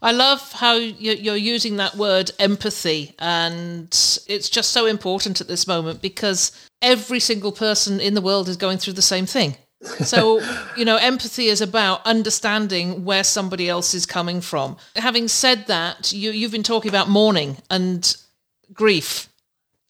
I 0.00 0.12
love 0.12 0.52
how 0.52 0.74
you're 0.74 1.36
using 1.36 1.76
that 1.76 1.96
word 1.96 2.30
empathy, 2.38 3.14
and 3.18 3.86
it's 4.26 4.50
just 4.50 4.72
so 4.72 4.86
important 4.86 5.40
at 5.40 5.48
this 5.48 5.66
moment 5.66 6.02
because 6.02 6.52
every 6.80 7.20
single 7.20 7.52
person 7.52 8.00
in 8.00 8.14
the 8.14 8.20
world 8.20 8.48
is 8.48 8.56
going 8.56 8.78
through 8.78 8.94
the 8.94 9.02
same 9.02 9.26
thing. 9.26 9.56
So, 10.04 10.40
you 10.76 10.84
know, 10.84 10.96
empathy 10.96 11.46
is 11.46 11.60
about 11.60 12.04
understanding 12.06 13.04
where 13.04 13.24
somebody 13.24 13.68
else 13.68 13.94
is 13.94 14.06
coming 14.06 14.40
from. 14.40 14.76
Having 14.96 15.28
said 15.28 15.66
that, 15.66 16.12
you, 16.12 16.30
you've 16.30 16.52
been 16.52 16.62
talking 16.62 16.88
about 16.88 17.08
mourning 17.08 17.58
and 17.70 18.16
grief. 18.72 19.28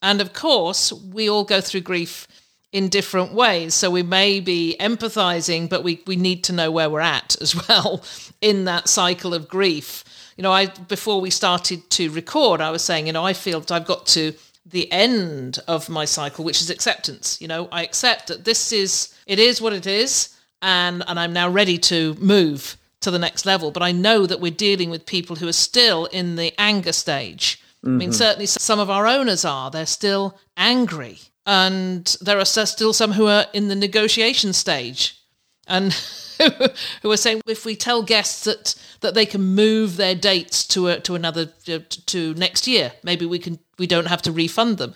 And 0.01 0.19
of 0.21 0.33
course, 0.33 0.91
we 0.91 1.29
all 1.29 1.43
go 1.43 1.61
through 1.61 1.81
grief 1.81 2.27
in 2.73 2.89
different 2.89 3.33
ways. 3.33 3.75
So 3.75 3.91
we 3.91 4.01
may 4.01 4.39
be 4.39 4.75
empathizing, 4.79 5.69
but 5.69 5.83
we, 5.83 6.01
we 6.07 6.15
need 6.15 6.43
to 6.45 6.53
know 6.53 6.71
where 6.71 6.89
we're 6.89 6.99
at 6.99 7.39
as 7.39 7.55
well 7.69 8.03
in 8.41 8.65
that 8.65 8.89
cycle 8.89 9.33
of 9.33 9.47
grief. 9.47 10.03
You 10.35 10.41
know, 10.41 10.51
I 10.51 10.65
before 10.65 11.21
we 11.21 11.29
started 11.29 11.87
to 11.91 12.09
record, 12.09 12.59
I 12.59 12.71
was 12.71 12.83
saying, 12.83 13.05
you 13.05 13.13
know, 13.13 13.23
I 13.23 13.33
feel 13.33 13.63
I've 13.69 13.85
got 13.85 14.07
to 14.07 14.33
the 14.65 14.91
end 14.91 15.59
of 15.67 15.87
my 15.87 16.05
cycle, 16.05 16.43
which 16.43 16.61
is 16.61 16.71
acceptance. 16.71 17.39
You 17.39 17.47
know, 17.47 17.69
I 17.71 17.83
accept 17.83 18.27
that 18.27 18.43
this 18.43 18.73
is 18.73 19.13
it 19.27 19.37
is 19.37 19.61
what 19.61 19.73
it 19.73 19.85
is, 19.85 20.35
and 20.63 21.03
and 21.07 21.19
I'm 21.19 21.33
now 21.33 21.49
ready 21.49 21.77
to 21.77 22.15
move 22.15 22.77
to 23.01 23.11
the 23.11 23.19
next 23.19 23.45
level. 23.45 23.69
But 23.69 23.83
I 23.83 23.91
know 23.91 24.25
that 24.25 24.41
we're 24.41 24.51
dealing 24.51 24.89
with 24.89 25.05
people 25.05 25.35
who 25.35 25.47
are 25.47 25.53
still 25.53 26.05
in 26.05 26.35
the 26.35 26.51
anger 26.57 26.93
stage. 26.93 27.61
Mm-hmm. 27.85 27.87
I 27.87 27.91
mean, 27.91 28.09
mm-hmm. 28.09 28.15
certainly 28.15 28.45
some 28.47 28.79
of 28.79 28.89
our 28.89 29.05
owners 29.05 29.45
are. 29.45 29.69
They're 29.69 29.85
still 29.85 30.39
angry 30.57 31.19
and 31.45 32.15
there 32.21 32.39
are 32.39 32.45
still 32.45 32.93
some 32.93 33.11
who 33.11 33.27
are 33.27 33.45
in 33.53 33.67
the 33.67 33.75
negotiation 33.75 34.53
stage 34.53 35.19
and 35.67 35.93
who 37.01 37.11
are 37.11 37.17
saying 37.17 37.41
if 37.47 37.65
we 37.65 37.75
tell 37.75 38.03
guests 38.03 38.43
that 38.45 38.75
that 39.01 39.13
they 39.13 39.25
can 39.25 39.41
move 39.41 39.97
their 39.97 40.15
dates 40.15 40.65
to 40.67 40.87
a, 40.87 40.99
to 40.99 41.15
another 41.15 41.45
to 41.45 42.33
next 42.35 42.67
year 42.67 42.93
maybe 43.03 43.25
we 43.25 43.39
can 43.39 43.59
we 43.77 43.87
don't 43.87 44.07
have 44.07 44.21
to 44.23 44.31
refund 44.31 44.77
them. 44.77 44.93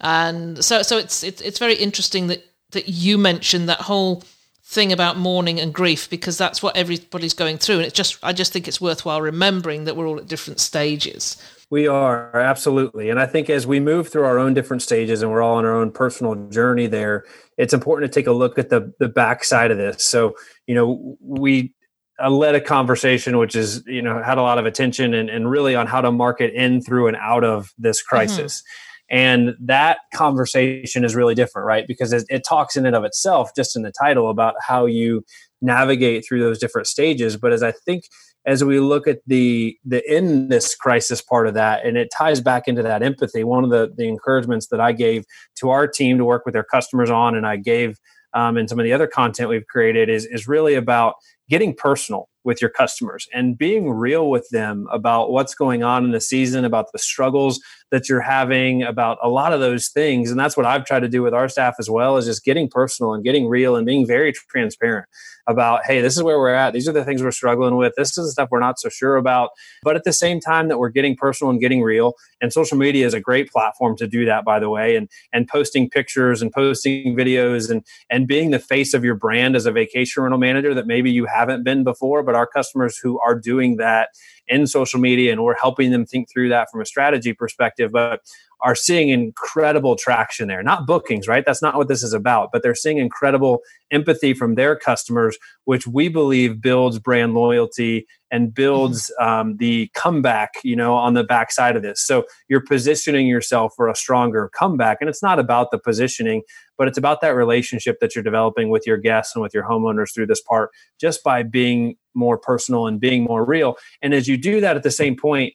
And 0.00 0.64
so 0.64 0.82
so 0.82 0.98
it's 0.98 1.22
it's 1.22 1.40
it's 1.40 1.58
very 1.58 1.74
interesting 1.74 2.26
that 2.28 2.44
that 2.72 2.88
you 2.88 3.16
mentioned 3.18 3.68
that 3.68 3.82
whole 3.82 4.24
thing 4.64 4.92
about 4.92 5.16
mourning 5.16 5.60
and 5.60 5.72
grief 5.72 6.08
because 6.10 6.38
that's 6.38 6.62
what 6.62 6.76
everybody's 6.76 7.34
going 7.34 7.58
through 7.58 7.76
and 7.76 7.84
it's 7.84 7.94
just 7.94 8.18
I 8.22 8.32
just 8.32 8.52
think 8.52 8.66
it's 8.66 8.80
worthwhile 8.80 9.20
remembering 9.20 9.84
that 9.84 9.96
we're 9.96 10.08
all 10.08 10.18
at 10.18 10.26
different 10.26 10.60
stages. 10.60 11.40
We 11.74 11.88
are 11.88 12.36
absolutely. 12.36 13.10
And 13.10 13.18
I 13.18 13.26
think 13.26 13.50
as 13.50 13.66
we 13.66 13.80
move 13.80 14.08
through 14.08 14.22
our 14.26 14.38
own 14.38 14.54
different 14.54 14.80
stages 14.80 15.22
and 15.22 15.32
we're 15.32 15.42
all 15.42 15.56
on 15.56 15.64
our 15.64 15.74
own 15.74 15.90
personal 15.90 16.36
journey 16.48 16.86
there, 16.86 17.24
it's 17.58 17.74
important 17.74 18.12
to 18.12 18.16
take 18.16 18.28
a 18.28 18.32
look 18.32 18.60
at 18.60 18.68
the 18.68 18.92
the 19.00 19.08
backside 19.08 19.72
of 19.72 19.76
this. 19.76 20.06
So, 20.06 20.36
you 20.68 20.76
know, 20.76 21.16
we 21.20 21.74
I 22.20 22.28
led 22.28 22.54
a 22.54 22.60
conversation 22.60 23.38
which 23.38 23.56
is, 23.56 23.82
you 23.88 24.02
know, 24.02 24.22
had 24.22 24.38
a 24.38 24.42
lot 24.42 24.58
of 24.58 24.66
attention 24.66 25.14
and, 25.14 25.28
and 25.28 25.50
really 25.50 25.74
on 25.74 25.88
how 25.88 26.00
to 26.00 26.12
market 26.12 26.54
in 26.54 26.80
through 26.80 27.08
and 27.08 27.16
out 27.16 27.42
of 27.42 27.72
this 27.76 28.00
mm-hmm. 28.00 28.08
crisis. 28.08 28.60
Mm-hmm. 28.60 29.16
And 29.16 29.54
that 29.58 29.98
conversation 30.14 31.04
is 31.04 31.16
really 31.16 31.34
different, 31.34 31.66
right? 31.66 31.88
Because 31.88 32.12
it, 32.12 32.24
it, 32.30 32.44
talks 32.48 32.76
in 32.76 32.86
and 32.86 32.94
of 32.94 33.02
itself, 33.02 33.50
just 33.56 33.74
in 33.74 33.82
the 33.82 33.92
title, 34.00 34.30
about 34.30 34.54
how 34.60 34.86
you 34.86 35.24
navigate 35.60 36.24
through 36.24 36.40
those 36.40 36.60
different 36.60 36.86
stages. 36.86 37.36
But 37.36 37.52
as 37.52 37.64
I 37.64 37.72
think 37.72 38.04
as 38.46 38.62
we 38.62 38.78
look 38.80 39.06
at 39.06 39.20
the 39.26 39.78
the 39.84 40.02
in 40.12 40.48
this 40.48 40.74
crisis 40.74 41.22
part 41.22 41.46
of 41.46 41.54
that 41.54 41.84
and 41.84 41.96
it 41.96 42.10
ties 42.16 42.40
back 42.40 42.68
into 42.68 42.82
that 42.82 43.02
empathy. 43.02 43.44
One 43.44 43.64
of 43.64 43.70
the 43.70 43.92
the 43.96 44.08
encouragements 44.08 44.68
that 44.68 44.80
i 44.80 44.92
gave 44.92 45.24
to 45.56 45.70
our 45.70 45.86
team 45.86 46.18
to 46.18 46.24
work 46.24 46.44
with 46.44 46.52
their 46.52 46.64
customers 46.64 47.10
on 47.10 47.34
and 47.34 47.46
i 47.46 47.56
gave 47.56 47.98
um, 48.34 48.56
and 48.56 48.68
some 48.68 48.80
of 48.80 48.84
the 48.84 48.92
other 48.92 49.06
content 49.06 49.48
we've 49.48 49.66
created 49.66 50.08
is 50.08 50.26
is 50.26 50.46
really 50.48 50.74
about 50.74 51.14
getting 51.48 51.74
personal 51.74 52.28
with 52.44 52.60
your 52.60 52.70
customers 52.70 53.26
and 53.32 53.56
being 53.56 53.90
real 53.90 54.30
with 54.30 54.46
them 54.50 54.86
about 54.90 55.30
what's 55.30 55.54
going 55.54 55.82
on 55.82 56.04
in 56.04 56.10
the 56.10 56.20
season, 56.20 56.64
about 56.64 56.92
the 56.92 56.98
struggles 56.98 57.60
that 57.94 58.08
you're 58.08 58.20
having, 58.20 58.82
about 58.82 59.18
a 59.22 59.28
lot 59.28 59.52
of 59.52 59.60
those 59.60 59.86
things. 59.86 60.32
And 60.32 60.38
that's 60.38 60.56
what 60.56 60.66
I've 60.66 60.84
tried 60.84 61.00
to 61.00 61.08
do 61.08 61.22
with 61.22 61.32
our 61.32 61.48
staff 61.48 61.76
as 61.78 61.88
well, 61.88 62.16
is 62.16 62.26
just 62.26 62.44
getting 62.44 62.68
personal 62.68 63.14
and 63.14 63.22
getting 63.22 63.46
real 63.46 63.76
and 63.76 63.86
being 63.86 64.04
very 64.04 64.32
transparent 64.32 65.06
about, 65.46 65.84
hey, 65.84 66.00
this 66.00 66.16
is 66.16 66.22
where 66.22 66.38
we're 66.38 66.54
at. 66.54 66.72
These 66.72 66.88
are 66.88 66.92
the 66.92 67.04
things 67.04 67.22
we're 67.22 67.30
struggling 67.30 67.76
with. 67.76 67.92
This 67.96 68.18
is 68.18 68.26
the 68.26 68.32
stuff 68.32 68.48
we're 68.50 68.58
not 68.58 68.80
so 68.80 68.88
sure 68.88 69.14
about. 69.14 69.50
But 69.84 69.94
at 69.94 70.02
the 70.02 70.12
same 70.12 70.40
time 70.40 70.66
that 70.68 70.78
we're 70.78 70.88
getting 70.88 71.14
personal 71.14 71.52
and 71.52 71.60
getting 71.60 71.82
real, 71.82 72.14
and 72.40 72.52
social 72.52 72.76
media 72.76 73.06
is 73.06 73.14
a 73.14 73.20
great 73.20 73.48
platform 73.48 73.96
to 73.98 74.08
do 74.08 74.24
that, 74.24 74.44
by 74.44 74.58
the 74.58 74.70
way, 74.70 74.96
and 74.96 75.08
and 75.32 75.46
posting 75.46 75.88
pictures 75.88 76.42
and 76.42 76.50
posting 76.50 77.14
videos 77.14 77.70
and 77.70 77.84
and 78.10 78.26
being 78.26 78.50
the 78.50 78.58
face 78.58 78.92
of 78.92 79.04
your 79.04 79.14
brand 79.14 79.54
as 79.54 79.66
a 79.66 79.70
vacation 79.70 80.24
rental 80.24 80.40
manager 80.40 80.74
that 80.74 80.88
maybe 80.88 81.12
you 81.12 81.26
haven't 81.26 81.62
been 81.62 81.84
before, 81.84 82.24
but 82.24 82.34
our 82.34 82.46
customers 82.46 82.98
who 82.98 83.20
are 83.20 83.38
doing 83.38 83.76
that 83.76 84.08
in 84.48 84.66
social 84.66 85.00
media 85.00 85.32
and 85.32 85.42
we're 85.42 85.56
helping 85.56 85.90
them 85.90 86.04
think 86.04 86.28
through 86.30 86.48
that 86.50 86.68
from 86.70 86.80
a 86.80 86.86
strategy 86.86 87.32
perspective. 87.32 87.90
But 87.92 88.20
are 88.60 88.74
seeing 88.74 89.10
incredible 89.10 89.96
traction 89.96 90.48
there. 90.48 90.62
Not 90.62 90.86
bookings, 90.86 91.28
right? 91.28 91.44
That's 91.44 91.62
not 91.62 91.76
what 91.76 91.88
this 91.88 92.02
is 92.02 92.12
about, 92.12 92.50
but 92.52 92.62
they're 92.62 92.74
seeing 92.74 92.98
incredible 92.98 93.60
empathy 93.90 94.34
from 94.34 94.54
their 94.54 94.76
customers, 94.76 95.36
which 95.64 95.86
we 95.86 96.08
believe 96.08 96.60
builds 96.60 96.98
brand 96.98 97.34
loyalty 97.34 98.06
and 98.30 98.52
builds 98.52 99.12
mm-hmm. 99.20 99.28
um, 99.28 99.56
the 99.58 99.88
comeback, 99.94 100.54
you 100.64 100.74
know, 100.74 100.94
on 100.94 101.14
the 101.14 101.22
backside 101.22 101.76
of 101.76 101.82
this. 101.82 102.04
So 102.04 102.24
you're 102.48 102.64
positioning 102.64 103.26
yourself 103.26 103.72
for 103.76 103.88
a 103.88 103.94
stronger 103.94 104.50
comeback. 104.52 104.98
And 105.00 105.08
it's 105.08 105.22
not 105.22 105.38
about 105.38 105.70
the 105.70 105.78
positioning, 105.78 106.42
but 106.76 106.88
it's 106.88 106.98
about 106.98 107.20
that 107.20 107.36
relationship 107.36 108.00
that 108.00 108.14
you're 108.14 108.24
developing 108.24 108.70
with 108.70 108.86
your 108.86 108.96
guests 108.96 109.36
and 109.36 109.42
with 109.42 109.54
your 109.54 109.64
homeowners 109.64 110.12
through 110.12 110.26
this 110.26 110.42
part 110.42 110.70
just 111.00 111.22
by 111.22 111.42
being 111.42 111.96
more 112.14 112.38
personal 112.38 112.86
and 112.86 113.00
being 113.00 113.24
more 113.24 113.44
real. 113.44 113.76
And 114.02 114.14
as 114.14 114.26
you 114.26 114.36
do 114.36 114.60
that 114.60 114.76
at 114.76 114.82
the 114.82 114.90
same 114.90 115.16
point, 115.16 115.54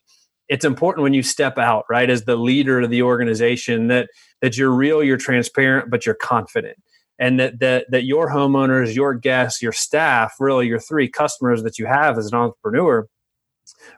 it's 0.50 0.66
important 0.66 1.04
when 1.04 1.14
you 1.14 1.24
step 1.24 1.58
out 1.58 1.86
right 1.90 2.10
as 2.10 2.26
the 2.26 2.36
leader 2.36 2.82
of 2.82 2.90
the 2.90 3.04
organization 3.04 3.88
that 3.88 4.10
that 4.42 4.58
you're 4.58 4.72
real 4.72 5.04
you're 5.04 5.18
transparent 5.18 5.90
but 5.90 6.06
you're 6.06 6.16
confident. 6.16 6.78
And 7.20 7.40
that 7.40 7.60
that 7.60 7.86
that 7.92 8.04
your 8.06 8.30
homeowners 8.30 8.96
your 8.96 9.14
guests 9.14 9.62
your 9.62 9.72
staff 9.72 10.36
really 10.40 10.68
your 10.68 10.80
three 10.80 11.08
customers 11.08 11.64
that 11.64 11.78
you 11.78 11.86
have 11.86 12.18
as 12.18 12.28
an 12.28 12.38
entrepreneur 12.38 13.08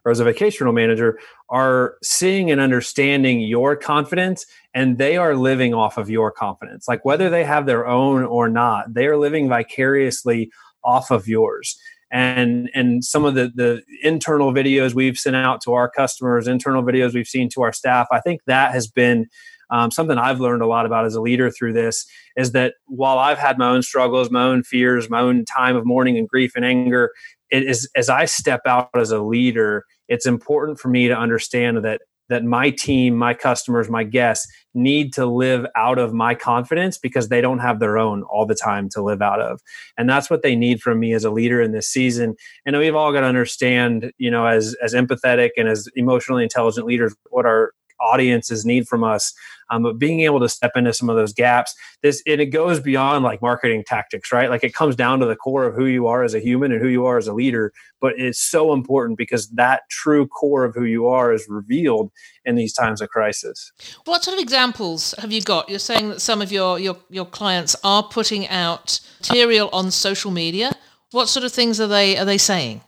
or 0.04 0.12
as 0.12 0.20
a 0.20 0.26
vacational 0.26 0.74
manager 0.74 1.18
are 1.50 1.96
seeing 2.04 2.52
and 2.52 2.60
understanding 2.60 3.40
your 3.40 3.76
confidence 3.76 4.46
and 4.74 4.98
they 4.98 5.18
are 5.18 5.36
living 5.36 5.74
off 5.74 5.98
of 5.98 6.10
your 6.10 6.32
confidence. 6.32 6.88
Like 6.88 7.06
whether 7.06 7.30
they 7.30 7.46
have 7.46 7.66
their 7.66 7.88
own 7.88 8.24
or 8.24 8.50
not 8.50 8.94
they 8.94 9.08
are 9.08 9.18
living 9.18 9.48
vicariously 9.48 10.52
off 10.84 11.12
of 11.12 11.28
yours 11.28 11.80
and 12.12 12.70
and 12.74 13.04
some 13.04 13.26
of 13.26 13.36
the 13.36 13.52
the 13.56 13.82
internal 14.04 14.54
videos 14.54 14.94
we've 14.94 15.18
sent 15.18 15.36
out 15.36 15.62
to 15.62 15.74
our 15.74 15.90
customers 15.90 16.48
internal 16.48 16.84
videos 16.84 17.14
we've 17.14 17.28
seen 17.28 17.50
to 17.50 17.62
our 17.62 17.72
staff 17.72 18.08
i 18.12 18.20
think 18.20 18.42
that 18.46 18.72
has 18.74 18.88
been 18.88 19.28
um, 19.70 19.90
something 19.90 20.18
i've 20.18 20.40
learned 20.40 20.62
a 20.62 20.68
lot 20.68 20.86
about 20.86 21.06
as 21.06 21.16
a 21.16 21.22
leader 21.22 21.50
through 21.50 21.74
this 21.74 22.06
is 22.36 22.52
that 22.52 22.74
while 22.86 23.18
i've 23.18 23.38
had 23.38 23.58
my 23.58 23.70
own 23.70 23.82
struggles 23.82 24.30
my 24.30 24.44
own 24.44 24.64
fears 24.64 25.10
my 25.10 25.22
own 25.22 25.46
time 25.46 25.76
of 25.76 25.86
mourning 25.86 26.18
and 26.18 26.28
grief 26.28 26.52
and 26.56 26.66
anger 26.66 27.12
it 27.50 27.64
is 27.64 27.90
as 27.96 28.10
i 28.10 28.26
step 28.26 28.62
out 28.66 28.90
as 28.96 29.12
a 29.12 29.22
leader 29.22 29.86
it's 30.08 30.26
important 30.26 30.80
for 30.80 30.90
me 30.90 31.08
to 31.08 31.18
understand 31.18 31.84
that 31.84 32.02
that 32.32 32.46
my 32.46 32.70
team, 32.70 33.16
my 33.16 33.34
customers, 33.34 33.90
my 33.90 34.06
guests 34.06 34.48
need 34.74 35.14
to 35.14 35.26
live 35.26 35.66
out 35.76 36.00
of 36.00 36.14
my 36.14 36.36
confidence 36.36 36.98
because 36.98 37.30
they 37.30 37.42
don't 37.42 37.60
have 37.60 37.80
their 37.80 37.98
own 37.98 38.24
all 38.24 38.46
the 38.46 38.56
time 38.56 38.90
to 38.90 39.02
live 39.02 39.22
out 39.22 39.42
of. 39.42 39.62
And 39.98 40.10
that's 40.10 40.30
what 40.30 40.44
they 40.44 40.56
need 40.56 40.82
from 40.82 41.00
me 41.00 41.14
as 41.14 41.24
a 41.24 41.32
leader 41.32 41.62
in 41.62 41.72
this 41.72 41.90
season. 41.90 42.36
And 42.66 42.78
we've 42.78 42.96
all 42.96 43.12
got 43.12 43.22
to 43.22 43.28
understand, 43.28 44.12
you 44.18 44.32
know, 44.32 44.46
as 44.46 44.76
as 44.82 44.94
empathetic 44.94 45.52
and 45.58 45.68
as 45.68 45.88
emotionally 45.96 46.44
intelligent 46.44 46.86
leaders, 46.86 47.16
what 47.30 47.46
our 47.46 47.74
audiences 48.02 48.66
need 48.66 48.88
from 48.88 49.04
us 49.04 49.34
um, 49.70 49.84
but 49.84 49.98
being 49.98 50.22
able 50.22 50.40
to 50.40 50.50
step 50.50 50.72
into 50.76 50.94
some 50.94 51.10
of 51.10 51.16
those 51.16 51.34
gaps 51.34 51.76
this 52.02 52.22
and 52.28 52.42
it 52.42 52.48
goes 52.48 52.80
beyond 52.80 53.24
like 53.24 53.42
marketing 53.42 53.84
tactics 53.86 54.32
right? 54.32 54.50
Like 54.50 54.64
it 54.64 54.74
comes 54.74 54.96
down 54.96 55.20
to 55.20 55.26
the 55.26 55.36
core 55.36 55.66
of 55.66 55.76
who 55.76 55.86
you 55.86 56.08
are 56.08 56.24
as 56.24 56.34
a 56.34 56.40
human 56.40 56.72
and 56.72 56.82
who 56.82 56.88
you 56.88 57.06
are 57.06 57.18
as 57.18 57.28
a 57.28 57.34
leader 57.34 57.72
but 58.02 58.14
it's 58.18 58.40
so 58.40 58.74
important 58.74 59.18
because 59.18 59.48
that 59.50 59.84
true 59.90 60.28
core 60.28 60.66
of 60.66 60.76
who 60.76 60.84
you 60.84 61.08
are 61.08 61.32
is 61.32 61.46
revealed 61.48 62.12
in 62.44 62.56
these 62.56 62.74
times 62.74 63.00
of 63.00 63.10
crisis. 63.10 63.72
What 64.06 64.24
sort 64.24 64.38
of 64.38 64.42
examples 64.42 65.14
have 65.20 65.32
you 65.32 65.42
got? 65.42 65.70
You're 65.70 65.80
saying 65.80 66.10
that 66.10 66.22
some 66.22 66.42
of 66.42 66.52
your 66.52 66.80
your, 66.80 66.98
your 67.10 67.26
clients 67.26 67.76
are 67.84 68.04
putting 68.04 68.48
out 68.48 69.00
material 69.20 69.70
on 69.72 69.92
social 69.92 70.32
media. 70.32 70.74
What 71.12 71.30
sort 71.30 71.46
of 71.46 71.52
things 71.52 71.80
are 71.80 71.88
they 71.88 72.18
are 72.18 72.26
they 72.26 72.40
saying 72.40 72.82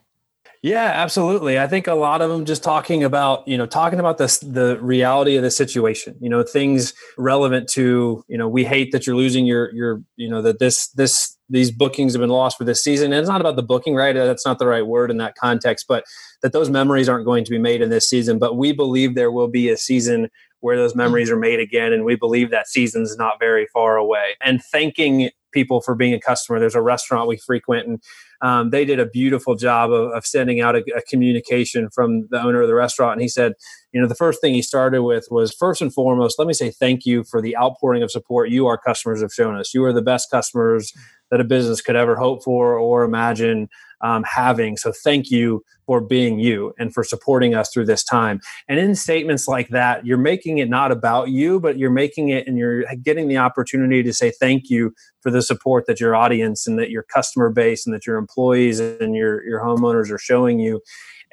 yeah, 0.63 0.93
absolutely. 0.95 1.59
I 1.59 1.67
think 1.67 1.87
a 1.87 1.93
lot 1.93 2.21
of 2.21 2.29
them 2.29 2.45
just 2.45 2.63
talking 2.63 3.03
about, 3.03 3.45
you 3.45 3.57
know, 3.57 3.65
talking 3.65 3.99
about 3.99 4.17
this 4.17 4.39
the 4.39 4.79
reality 4.81 5.35
of 5.35 5.43
the 5.43 5.51
situation, 5.51 6.15
you 6.21 6.29
know, 6.29 6.41
things 6.41 6.93
relevant 7.17 7.67
to, 7.71 8.23
you 8.29 8.37
know, 8.37 8.47
we 8.47 8.63
hate 8.63 8.93
that 8.93 9.05
you're 9.05 9.17
losing 9.17 9.45
your 9.45 9.73
your, 9.73 10.01
you 10.15 10.29
know, 10.29 10.41
that 10.41 10.59
this 10.59 10.87
this 10.91 11.37
these 11.49 11.69
bookings 11.69 12.13
have 12.13 12.21
been 12.21 12.29
lost 12.29 12.57
for 12.57 12.63
this 12.63 12.81
season. 12.81 13.11
And 13.11 13.19
it's 13.19 13.27
not 13.27 13.41
about 13.41 13.57
the 13.57 13.61
booking, 13.61 13.93
right? 13.93 14.15
Uh, 14.15 14.25
that's 14.25 14.45
not 14.45 14.57
the 14.57 14.65
right 14.65 14.87
word 14.87 15.11
in 15.11 15.17
that 15.17 15.35
context, 15.35 15.85
but 15.85 16.05
that 16.41 16.53
those 16.53 16.69
memories 16.69 17.09
aren't 17.09 17.25
going 17.25 17.43
to 17.43 17.51
be 17.51 17.59
made 17.59 17.81
in 17.81 17.89
this 17.89 18.09
season. 18.09 18.39
But 18.39 18.55
we 18.55 18.71
believe 18.71 19.15
there 19.15 19.33
will 19.33 19.49
be 19.49 19.67
a 19.67 19.75
season 19.75 20.29
where 20.61 20.77
those 20.77 20.95
memories 20.95 21.29
are 21.29 21.37
made 21.37 21.59
again. 21.59 21.91
And 21.91 22.05
we 22.05 22.15
believe 22.15 22.51
that 22.51 22.69
season's 22.69 23.17
not 23.17 23.33
very 23.37 23.67
far 23.73 23.97
away. 23.97 24.37
And 24.41 24.63
thanking 24.63 25.29
people 25.51 25.81
for 25.81 25.93
being 25.93 26.13
a 26.13 26.19
customer. 26.19 26.59
There's 26.59 26.73
a 26.73 26.81
restaurant 26.81 27.27
we 27.27 27.37
frequent 27.37 27.87
and 27.87 28.03
um, 28.43 28.71
they 28.71 28.83
did 28.83 28.99
a 28.99 29.05
beautiful 29.05 29.55
job 29.55 29.89
of, 29.91 30.11
of 30.11 30.25
sending 30.25 30.59
out 30.59 30.75
a, 30.75 30.83
a, 30.97 31.01
communication 31.03 31.89
from 31.89 32.27
the 32.29 32.41
owner 32.41 32.61
of 32.61 32.67
the 32.67 32.75
restaurant. 32.75 33.13
And 33.13 33.21
he 33.21 33.29
said, 33.29 33.53
you 33.93 34.01
know, 34.01 34.07
the 34.07 34.15
first 34.15 34.41
thing 34.41 34.53
he 34.53 34.61
started 34.61 35.01
with 35.01 35.27
was 35.31 35.53
first 35.53 35.81
and 35.81 35.93
foremost, 35.93 36.37
let 36.37 36.47
me 36.47 36.53
say 36.53 36.69
thank 36.69 37.05
you 37.05 37.23
for 37.23 37.41
the 37.41 37.55
outpouring 37.55 38.03
of 38.03 38.11
support 38.11 38.49
you, 38.49 38.67
our 38.67 38.77
customers, 38.77 39.21
have 39.21 39.31
shown 39.31 39.55
us. 39.55 39.73
You 39.73 39.85
are 39.85 39.93
the 39.93 40.01
best 40.01 40.29
customers 40.29 40.91
that 41.31 41.39
a 41.39 41.45
business 41.45 41.81
could 41.81 41.95
ever 41.95 42.17
hope 42.17 42.43
for 42.43 42.77
or 42.77 43.05
imagine 43.05 43.69
um, 44.03 44.23
having. 44.23 44.77
So 44.77 44.91
thank 44.91 45.31
you 45.31 45.63
for 45.85 45.99
being 45.99 46.39
you 46.39 46.73
and 46.77 46.93
for 46.93 47.03
supporting 47.03 47.55
us 47.55 47.71
through 47.73 47.85
this 47.85 48.03
time. 48.03 48.39
And 48.67 48.79
in 48.79 48.95
statements 48.95 49.47
like 49.47 49.69
that, 49.69 50.05
you're 50.05 50.17
making 50.17 50.59
it 50.59 50.69
not 50.69 50.91
about 50.91 51.29
you, 51.29 51.59
but 51.59 51.77
you're 51.77 51.89
making 51.89 52.29
it 52.29 52.47
and 52.47 52.57
you're 52.57 52.83
getting 53.01 53.27
the 53.27 53.37
opportunity 53.37 54.03
to 54.03 54.13
say 54.13 54.31
thank 54.31 54.69
you 54.69 54.93
for 55.21 55.31
the 55.31 55.41
support 55.41 55.85
that 55.87 55.99
your 55.99 56.15
audience 56.15 56.67
and 56.67 56.77
that 56.79 56.89
your 56.89 57.03
customer 57.03 57.49
base 57.49 57.85
and 57.85 57.93
that 57.95 58.05
your 58.05 58.17
employees 58.17 58.79
and 58.79 59.15
your, 59.15 59.43
your 59.45 59.61
homeowners 59.61 60.11
are 60.11 60.19
showing 60.19 60.59
you 60.59 60.81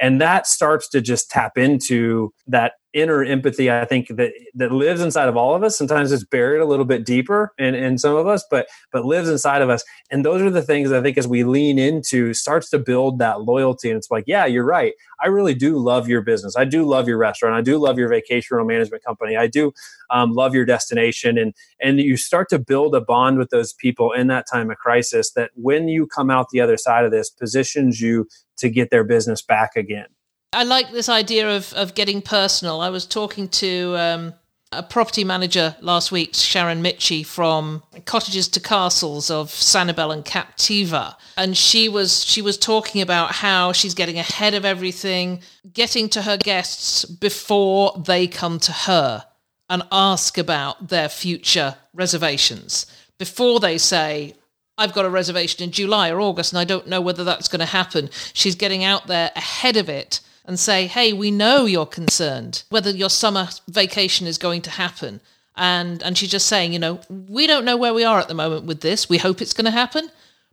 and 0.01 0.21
that 0.21 0.47
starts 0.47 0.89
to 0.89 1.01
just 1.01 1.31
tap 1.31 1.59
into 1.59 2.33
that 2.47 2.73
inner 2.93 3.23
empathy 3.23 3.71
i 3.71 3.85
think 3.85 4.09
that 4.09 4.33
that 4.55 4.73
lives 4.73 5.01
inside 5.01 5.29
of 5.29 5.37
all 5.37 5.55
of 5.55 5.63
us. 5.63 5.79
Sometimes 5.79 6.11
it's 6.13 6.25
buried 6.25 6.61
a 6.61 6.65
little 6.65 6.85
bit 6.85 7.07
deeper 7.07 7.53
in, 7.59 7.75
in 7.75 7.99
some 7.99 8.17
of 8.17 8.27
us 8.27 8.45
but 8.51 8.67
but 8.93 9.05
lives 9.05 9.29
inside 9.29 9.63
of 9.63 9.71
us. 9.71 9.85
And 10.11 10.25
those 10.25 10.43
are 10.43 10.51
the 10.51 10.63
things 10.63 10.93
i 10.93 11.01
think 11.01 11.17
as 11.17 11.29
we 11.29 11.45
lean 11.45 11.79
into 11.79 12.35
starts 12.35 12.71
to 12.71 12.79
build 12.79 13.19
that 13.19 13.43
loyalty. 13.43 13.91
And 13.91 13.97
it's 13.97 14.11
like 14.11 14.25
yeah 14.27 14.47
you're 14.47 14.65
right. 14.65 14.93
I 15.23 15.29
really 15.29 15.55
do 15.55 15.77
love 15.79 16.09
your 16.09 16.23
business. 16.23 16.57
I 16.57 16.65
do 16.65 16.85
love 16.85 17.07
your 17.07 17.19
restaurant. 17.19 17.55
I 17.55 17.61
do 17.61 17.79
love 17.79 17.99
your 17.99 18.09
vacation 18.09 18.57
rental 18.57 18.69
management 18.69 19.05
company. 19.05 19.37
I 19.37 19.47
do 19.47 19.73
um, 20.11 20.33
love 20.33 20.55
your 20.55 20.65
destination. 20.65 21.39
And 21.39 21.55
and 21.81 22.01
you 22.01 22.17
start 22.17 22.49
to 22.51 22.59
build 22.59 22.95
a 22.95 23.01
bond 23.01 23.39
with 23.39 23.51
those 23.51 23.73
people 23.73 24.13
in 24.13 24.27
that 24.29 24.47
time 24.51 24.71
of 24.71 24.79
crisis 24.79 25.33
that 25.33 25.51
when 25.55 25.89
you 25.89 26.07
come 26.07 26.31
out 26.31 26.49
the 26.51 26.61
other 26.61 26.77
side 26.77 27.05
of 27.05 27.11
this 27.11 27.31
positions 27.31 28.01
you 28.01 28.27
to 28.57 28.69
get 28.69 28.91
their 28.91 29.05
business 29.05 29.43
back 29.43 29.77
again. 29.77 30.07
I 30.53 30.65
like 30.65 30.91
this 30.91 31.09
idea 31.09 31.57
of, 31.57 31.73
of 31.75 31.95
getting 31.95 32.23
personal. 32.23 32.81
I 32.81 32.91
was 32.91 33.07
talking 33.07 33.49
to 33.49 33.97
um, 33.97 34.35
a 34.73 34.83
property 34.83 35.23
manager 35.23 35.77
last 35.81 36.11
week, 36.11 36.35
Sharon 36.35 36.83
Mitchie 36.83 37.25
from 37.25 37.85
Cottages 38.05 38.49
to 38.49 38.61
Castles 38.61 39.31
of 39.31 39.51
Sanibel 39.51 40.13
and 40.13 40.25
Captiva, 40.25 41.15
and 41.37 41.57
she 41.57 41.89
was 41.89 42.25
she 42.25 42.43
was 42.43 42.59
talking 42.59 43.01
about 43.01 43.33
how 43.33 43.71
she's 43.73 43.95
getting 43.95 44.19
ahead 44.19 44.55
of 44.55 44.65
everything, 44.65 45.41
getting 45.73 46.09
to 46.09 46.23
her 46.23 46.37
guests 46.37 47.05
before 47.05 47.93
they 48.05 48.27
come 48.27 48.59
to 48.59 48.73
her 48.73 49.25
and 49.69 49.85
ask 49.93 50.37
about 50.37 50.89
their 50.89 51.09
future 51.09 51.77
reservations 51.95 52.87
before 53.19 53.61
they 53.61 53.79
say, 53.79 54.35
I've 54.79 54.95
got 54.95 55.05
a 55.05 55.11
reservation 55.11 55.63
in 55.63 55.71
July 55.71 56.11
or 56.11 56.21
August 56.21 56.53
and 56.53 56.59
I 56.59 56.65
don't 56.65 56.89
know 56.89 57.03
whether 57.03 57.23
that's 57.23 57.49
going 57.49 57.61
to 57.61 57.67
happen. 57.67 58.09
She's 58.33 58.55
getting 58.57 58.83
out 58.83 59.07
there 59.07 59.31
ahead 59.37 59.77
of 59.77 59.89
it 59.89 60.21
and 60.51 60.59
say, 60.59 60.89
hey, 60.89 61.13
we 61.13 61.31
know 61.31 61.65
you're 61.65 61.87
concerned 61.87 62.65
whether 62.71 62.91
your 62.91 63.09
summer 63.09 63.47
vacation 63.69 64.27
is 64.27 64.37
going 64.37 64.61
to 64.63 64.71
happen. 64.71 65.21
And, 65.55 66.03
and 66.03 66.19
she's 66.19 66.33
just 66.33 66.49
saying, 66.49 66.73
you 66.73 66.81
know, 66.81 66.99
we 67.09 67.47
don't 67.47 67.65
know 67.65 67.77
where 67.77 67.95
we 67.95 68.03
are 68.03 68.19
at 68.19 68.27
the 68.27 68.35
moment 68.35 68.65
with 68.65 68.81
this. 68.81 69.09
We 69.09 69.19
hope 69.19 69.41
it's 69.41 69.53
going 69.53 69.67
to 69.67 69.71
happen, 69.71 70.11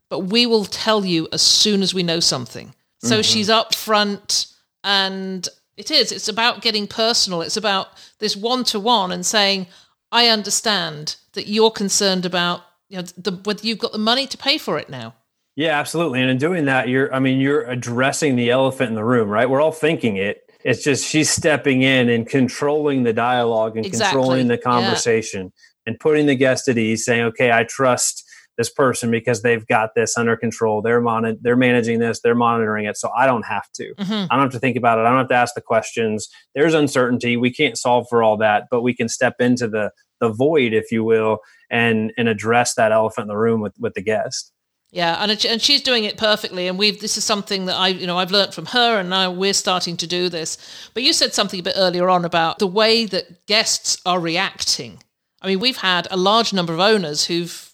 but 0.07 0.19
we 0.19 0.45
will 0.45 0.65
tell 0.65 1.03
you 1.03 1.27
as 1.31 1.41
soon 1.41 1.81
as 1.81 1.95
we 1.95 2.03
know 2.03 2.19
something. 2.19 2.75
So 2.99 3.15
mm-hmm. 3.15 3.21
she's 3.23 3.49
upfront 3.49 4.53
and 4.83 5.49
it 5.77 5.89
is. 5.89 6.11
It's 6.11 6.27
about 6.27 6.61
getting 6.61 6.85
personal. 6.85 7.41
It's 7.41 7.57
about 7.57 7.87
this 8.19 8.35
one 8.35 8.65
to 8.65 8.79
one 8.79 9.11
and 9.11 9.25
saying, 9.25 9.65
I 10.11 10.27
understand 10.27 11.15
that 11.33 11.47
you're 11.47 11.71
concerned 11.71 12.23
about 12.23 12.61
you 12.89 12.97
know 12.97 13.03
the, 13.17 13.31
whether 13.31 13.65
you've 13.65 13.79
got 13.79 13.93
the 13.93 13.97
money 13.97 14.27
to 14.27 14.37
pay 14.37 14.59
for 14.59 14.77
it 14.77 14.91
now. 14.91 15.15
Yeah, 15.57 15.79
absolutely. 15.79 16.21
And 16.21 16.29
in 16.29 16.37
doing 16.37 16.65
that, 16.65 16.87
you're 16.87 17.13
I 17.13 17.17
mean, 17.19 17.39
you're 17.39 17.63
addressing 17.63 18.35
the 18.35 18.51
elephant 18.51 18.89
in 18.89 18.95
the 18.95 19.03
room, 19.03 19.27
right? 19.27 19.49
We're 19.49 19.59
all 19.59 19.71
thinking 19.71 20.15
it. 20.15 20.43
It's 20.63 20.83
just 20.83 21.03
she's 21.05 21.31
stepping 21.31 21.81
in 21.81 22.09
and 22.09 22.27
controlling 22.27 23.03
the 23.03 23.13
dialogue 23.13 23.75
and 23.75 23.85
exactly. 23.85 24.13
controlling 24.13 24.47
the 24.47 24.57
conversation 24.59 25.45
yeah. 25.45 25.91
and 25.91 25.99
putting 25.99 26.27
the 26.27 26.35
guest 26.35 26.67
at 26.67 26.77
ease, 26.77 27.03
saying, 27.03 27.23
"Okay, 27.23 27.51
I 27.51 27.63
trust 27.63 28.23
this 28.55 28.69
person 28.69 29.09
because 29.09 29.41
they've 29.41 29.65
got 29.65 29.95
this 29.95 30.15
under 30.15 30.37
control. 30.37 30.83
They're 30.83 31.01
mon- 31.01 31.39
they're 31.41 31.55
managing 31.55 31.99
this, 31.99 32.19
they're 32.21 32.35
monitoring 32.35 32.85
it. 32.85 32.95
So 32.95 33.09
I 33.17 33.25
don't 33.25 33.45
have 33.45 33.71
to. 33.73 33.95
Mm-hmm. 33.95 34.13
I 34.29 34.35
don't 34.35 34.45
have 34.45 34.51
to 34.51 34.59
think 34.59 34.77
about 34.77 34.99
it. 34.99 35.05
I 35.05 35.09
don't 35.09 35.19
have 35.19 35.29
to 35.29 35.35
ask 35.35 35.55
the 35.55 35.61
questions. 35.61 36.27
There's 36.53 36.75
uncertainty. 36.75 37.35
We 37.35 37.51
can't 37.51 37.77
solve 37.77 38.05
for 38.09 38.21
all 38.21 38.37
that, 38.37 38.65
but 38.69 38.83
we 38.83 38.93
can 38.93 39.09
step 39.09 39.35
into 39.39 39.67
the 39.67 39.91
the 40.19 40.29
void, 40.29 40.73
if 40.73 40.91
you 40.91 41.03
will, 41.03 41.39
and 41.71 42.11
and 42.15 42.27
address 42.27 42.75
that 42.75 42.91
elephant 42.91 43.25
in 43.25 43.29
the 43.29 43.37
room 43.37 43.61
with 43.61 43.73
with 43.79 43.95
the 43.95 44.03
guest. 44.03 44.51
Yeah, 44.89 45.17
and 45.21 45.45
and 45.45 45.61
she's 45.61 45.81
doing 45.81 46.05
it 46.05 46.17
perfectly, 46.17 46.67
and 46.67 46.79
we've 46.79 46.99
this 46.99 47.17
is 47.17 47.23
something 47.23 47.65
that 47.65 47.75
I 47.75 47.89
you 47.89 48.07
know 48.07 48.17
I've 48.17 48.31
learned 48.31 48.53
from 48.53 48.67
her, 48.67 48.99
and 48.99 49.09
now 49.09 49.31
we're 49.31 49.53
starting 49.53 49.97
to 49.97 50.07
do 50.07 50.29
this. 50.29 50.57
But 50.93 51.03
you 51.03 51.13
said 51.13 51.33
something 51.33 51.59
a 51.59 51.63
bit 51.63 51.75
earlier 51.75 52.09
on 52.09 52.23
about 52.23 52.59
the 52.59 52.67
way 52.67 53.05
that 53.05 53.45
guests 53.47 54.01
are 54.05 54.19
reacting. 54.19 55.03
I 55.41 55.47
mean, 55.47 55.59
we've 55.59 55.77
had 55.77 56.07
a 56.09 56.17
large 56.17 56.53
number 56.53 56.73
of 56.73 56.79
owners 56.79 57.25
who've 57.25 57.73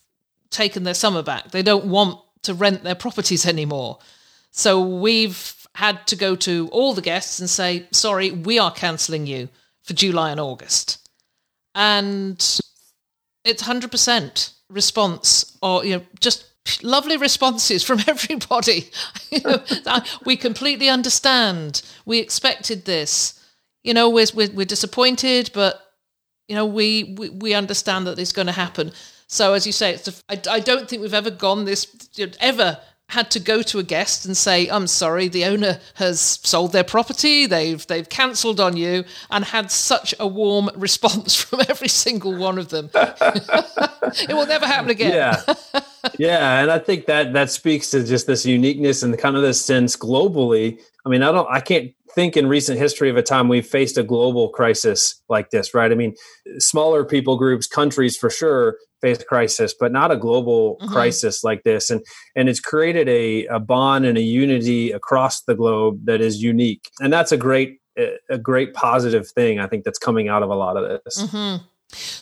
taken 0.49 0.83
their 0.83 0.95
summer 0.95 1.21
back; 1.21 1.51
they 1.51 1.61
don't 1.61 1.85
want 1.85 2.19
to 2.43 2.53
rent 2.53 2.83
their 2.83 2.95
properties 2.95 3.45
anymore. 3.45 3.99
So 4.51 4.81
we've 4.81 5.55
had 5.75 6.05
to 6.07 6.15
go 6.15 6.35
to 6.35 6.67
all 6.71 6.93
the 6.93 7.01
guests 7.01 7.39
and 7.39 7.49
say, 7.49 7.87
"Sorry, 7.91 8.31
we 8.31 8.57
are 8.57 8.71
cancelling 8.71 9.27
you 9.27 9.49
for 9.83 9.93
July 9.93 10.31
and 10.31 10.39
August." 10.39 11.03
and 11.75 12.59
it's 13.43 13.63
100% 13.63 14.53
response 14.69 15.57
or 15.61 15.85
you 15.85 15.97
know 15.97 16.03
just 16.19 16.45
lovely 16.81 17.17
responses 17.17 17.83
from 17.83 17.99
everybody. 18.07 18.89
We 20.25 20.37
completely 20.37 20.89
understand. 20.89 21.81
We 22.05 22.19
expected 22.19 22.85
this. 22.85 23.39
You 23.83 23.93
know 23.93 24.09
we're, 24.09 24.27
we're, 24.33 24.51
we're 24.51 24.65
disappointed 24.65 25.51
but 25.53 25.81
you 26.47 26.55
know 26.55 26.65
we, 26.65 27.15
we, 27.17 27.29
we 27.29 27.53
understand 27.53 28.07
that 28.07 28.19
it's 28.19 28.31
going 28.31 28.47
to 28.47 28.53
happen. 28.53 28.91
So 29.27 29.53
as 29.53 29.65
you 29.65 29.73
say 29.73 29.93
it's 29.93 30.07
a, 30.07 30.13
I, 30.29 30.55
I 30.55 30.59
don't 30.59 30.87
think 30.87 31.01
we've 31.01 31.13
ever 31.13 31.31
gone 31.31 31.65
this 31.65 31.87
ever 32.39 32.79
had 33.13 33.31
to 33.31 33.39
go 33.39 33.61
to 33.61 33.79
a 33.79 33.83
guest 33.83 34.25
and 34.25 34.35
say, 34.35 34.67
"I'm 34.67 34.87
sorry, 34.87 35.27
the 35.27 35.45
owner 35.45 35.79
has 35.95 36.19
sold 36.43 36.71
their 36.73 36.83
property. 36.83 37.45
They've 37.45 37.85
they've 37.87 38.07
cancelled 38.09 38.59
on 38.59 38.75
you," 38.75 39.05
and 39.29 39.45
had 39.45 39.71
such 39.71 40.13
a 40.19 40.27
warm 40.27 40.69
response 40.75 41.35
from 41.35 41.61
every 41.69 41.87
single 41.87 42.35
one 42.35 42.57
of 42.57 42.69
them. 42.69 42.89
it 42.95 44.33
will 44.33 44.47
never 44.47 44.65
happen 44.65 44.89
again. 44.89 45.13
Yeah, 45.13 45.41
yeah, 46.17 46.61
and 46.61 46.71
I 46.71 46.79
think 46.79 47.05
that 47.05 47.33
that 47.33 47.49
speaks 47.51 47.91
to 47.91 48.03
just 48.03 48.27
this 48.27 48.45
uniqueness 48.45 49.03
and 49.03 49.17
kind 49.17 49.35
of 49.35 49.41
this 49.41 49.63
sense 49.63 49.95
globally. 49.95 50.79
I 51.05 51.09
mean, 51.09 51.21
I 51.21 51.31
don't, 51.31 51.49
I 51.49 51.59
can't 51.59 51.93
think 52.15 52.37
in 52.37 52.47
recent 52.47 52.79
history 52.79 53.09
of 53.09 53.17
a 53.17 53.23
time 53.23 53.47
we've 53.47 53.65
faced 53.65 53.97
a 53.97 54.03
global 54.03 54.49
crisis 54.49 55.21
like 55.29 55.49
this, 55.49 55.73
right? 55.73 55.91
I 55.91 55.95
mean, 55.95 56.15
smaller 56.59 57.03
people 57.05 57.37
groups, 57.37 57.67
countries 57.67 58.17
for 58.17 58.29
sure 58.29 58.77
face 59.03 59.19
a 59.21 59.25
crisis, 59.25 59.75
but 59.79 59.91
not 59.91 60.09
a 60.09 60.17
global 60.17 60.77
mm-hmm. 60.77 60.93
crisis 60.93 61.43
like 61.43 61.63
this. 61.63 61.91
And 61.91 62.01
and 62.35 62.49
it's 62.49 62.59
created 62.59 63.07
a, 63.07 63.45
a 63.47 63.59
bond 63.59 64.05
and 64.05 64.17
a 64.17 64.21
unity 64.21 64.91
across 64.91 65.41
the 65.41 65.53
globe 65.53 66.05
that 66.05 66.21
is 66.21 66.41
unique. 66.41 66.89
And 67.01 67.13
that's 67.13 67.31
a 67.31 67.37
great 67.37 67.79
a 68.29 68.39
great 68.39 68.73
positive 68.73 69.29
thing 69.29 69.59
I 69.59 69.67
think 69.67 69.83
that's 69.83 69.99
coming 69.99 70.27
out 70.27 70.41
of 70.41 70.49
a 70.49 70.55
lot 70.55 70.77
of 70.77 71.01
this. 71.03 71.21
Mm-hmm. 71.21 71.63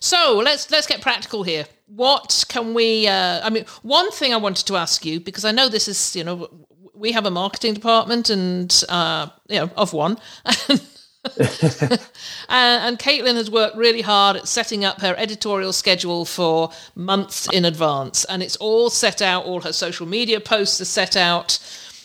So 0.01 0.41
let's 0.43 0.69
let's 0.71 0.87
get 0.87 1.01
practical 1.01 1.43
here. 1.43 1.65
What 1.87 2.43
can 2.49 2.73
we? 2.73 3.07
Uh, 3.07 3.39
I 3.41 3.49
mean, 3.49 3.65
one 3.83 4.11
thing 4.11 4.33
I 4.33 4.37
wanted 4.37 4.65
to 4.67 4.75
ask 4.75 5.05
you 5.05 5.19
because 5.19 5.45
I 5.45 5.51
know 5.51 5.69
this 5.69 5.87
is 5.87 6.15
you 6.15 6.25
know 6.25 6.49
we 6.93 7.13
have 7.13 7.25
a 7.25 7.31
marketing 7.31 7.73
department 7.73 8.29
and 8.29 8.83
uh, 8.89 9.27
you 9.49 9.59
know 9.59 9.69
of 9.77 9.93
one. 9.93 10.17
and 10.69 10.81
Caitlin 12.97 13.35
has 13.35 13.51
worked 13.51 13.77
really 13.77 14.01
hard 14.01 14.37
at 14.37 14.47
setting 14.47 14.83
up 14.83 15.01
her 15.01 15.15
editorial 15.17 15.73
schedule 15.73 16.25
for 16.25 16.71
months 16.95 17.47
in 17.51 17.65
advance. 17.65 18.25
And 18.25 18.41
it's 18.41 18.55
all 18.57 18.89
set 18.89 19.21
out, 19.21 19.45
all 19.45 19.61
her 19.61 19.73
social 19.73 20.07
media 20.07 20.39
posts 20.39 20.81
are 20.81 20.85
set 20.85 21.15
out 21.15 21.59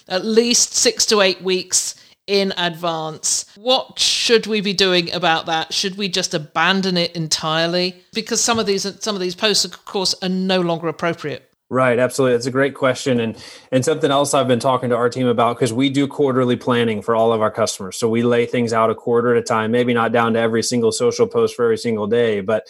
at 0.09 0.25
least 0.25 0.75
six 0.75 1.07
to 1.07 1.21
eight 1.21 1.43
weeks 1.43 1.95
in 2.27 2.53
advance. 2.59 3.47
What 3.57 3.99
should 3.99 4.47
we 4.47 4.61
be 4.61 4.73
doing 4.73 5.13
about 5.13 5.47
that? 5.47 5.73
Should 5.73 5.97
we 5.97 6.09
just 6.09 6.35
abandon 6.35 6.97
it 6.97 7.15
entirely? 7.15 8.03
Because 8.13 8.41
some 8.41 8.59
of 8.59 8.67
these 8.67 8.83
some 9.03 9.15
of 9.15 9.21
these 9.21 9.35
posts, 9.35 9.65
of 9.65 9.85
course, 9.85 10.15
are 10.23 10.29
no 10.29 10.61
longer 10.61 10.89
appropriate. 10.89 11.49
Right, 11.69 11.99
absolutely. 11.99 12.37
That's 12.37 12.47
a 12.47 12.53
great 12.53 12.75
question, 12.75 13.19
and 13.19 13.37
and 13.73 13.85
something 13.85 14.11
else 14.11 14.35
I've 14.35 14.47
been 14.47 14.61
talking 14.61 14.91
to 14.91 14.97
our 14.97 15.11
team 15.11 15.27
about 15.27 15.57
because 15.57 15.73
we 15.73 15.91
do 15.91 16.07
quarterly 16.07 16.55
planning 16.55 17.03
for 17.03 17.17
all 17.17 17.33
of 17.33 17.41
our 17.41 17.51
customers. 17.51 17.97
So 17.97 18.09
we 18.09 18.23
lay 18.23 18.47
things 18.47 18.73
out 18.73 18.89
a 18.89 18.95
quarter 18.95 19.35
at 19.35 19.43
a 19.43 19.43
time, 19.43 19.73
maybe 19.73 19.93
not 19.93 20.13
down 20.13 20.35
to 20.35 20.39
every 20.39 20.63
single 20.63 20.93
social 20.93 21.27
post 21.27 21.57
for 21.57 21.65
every 21.65 21.79
single 21.79 22.07
day, 22.07 22.41
but 22.41 22.65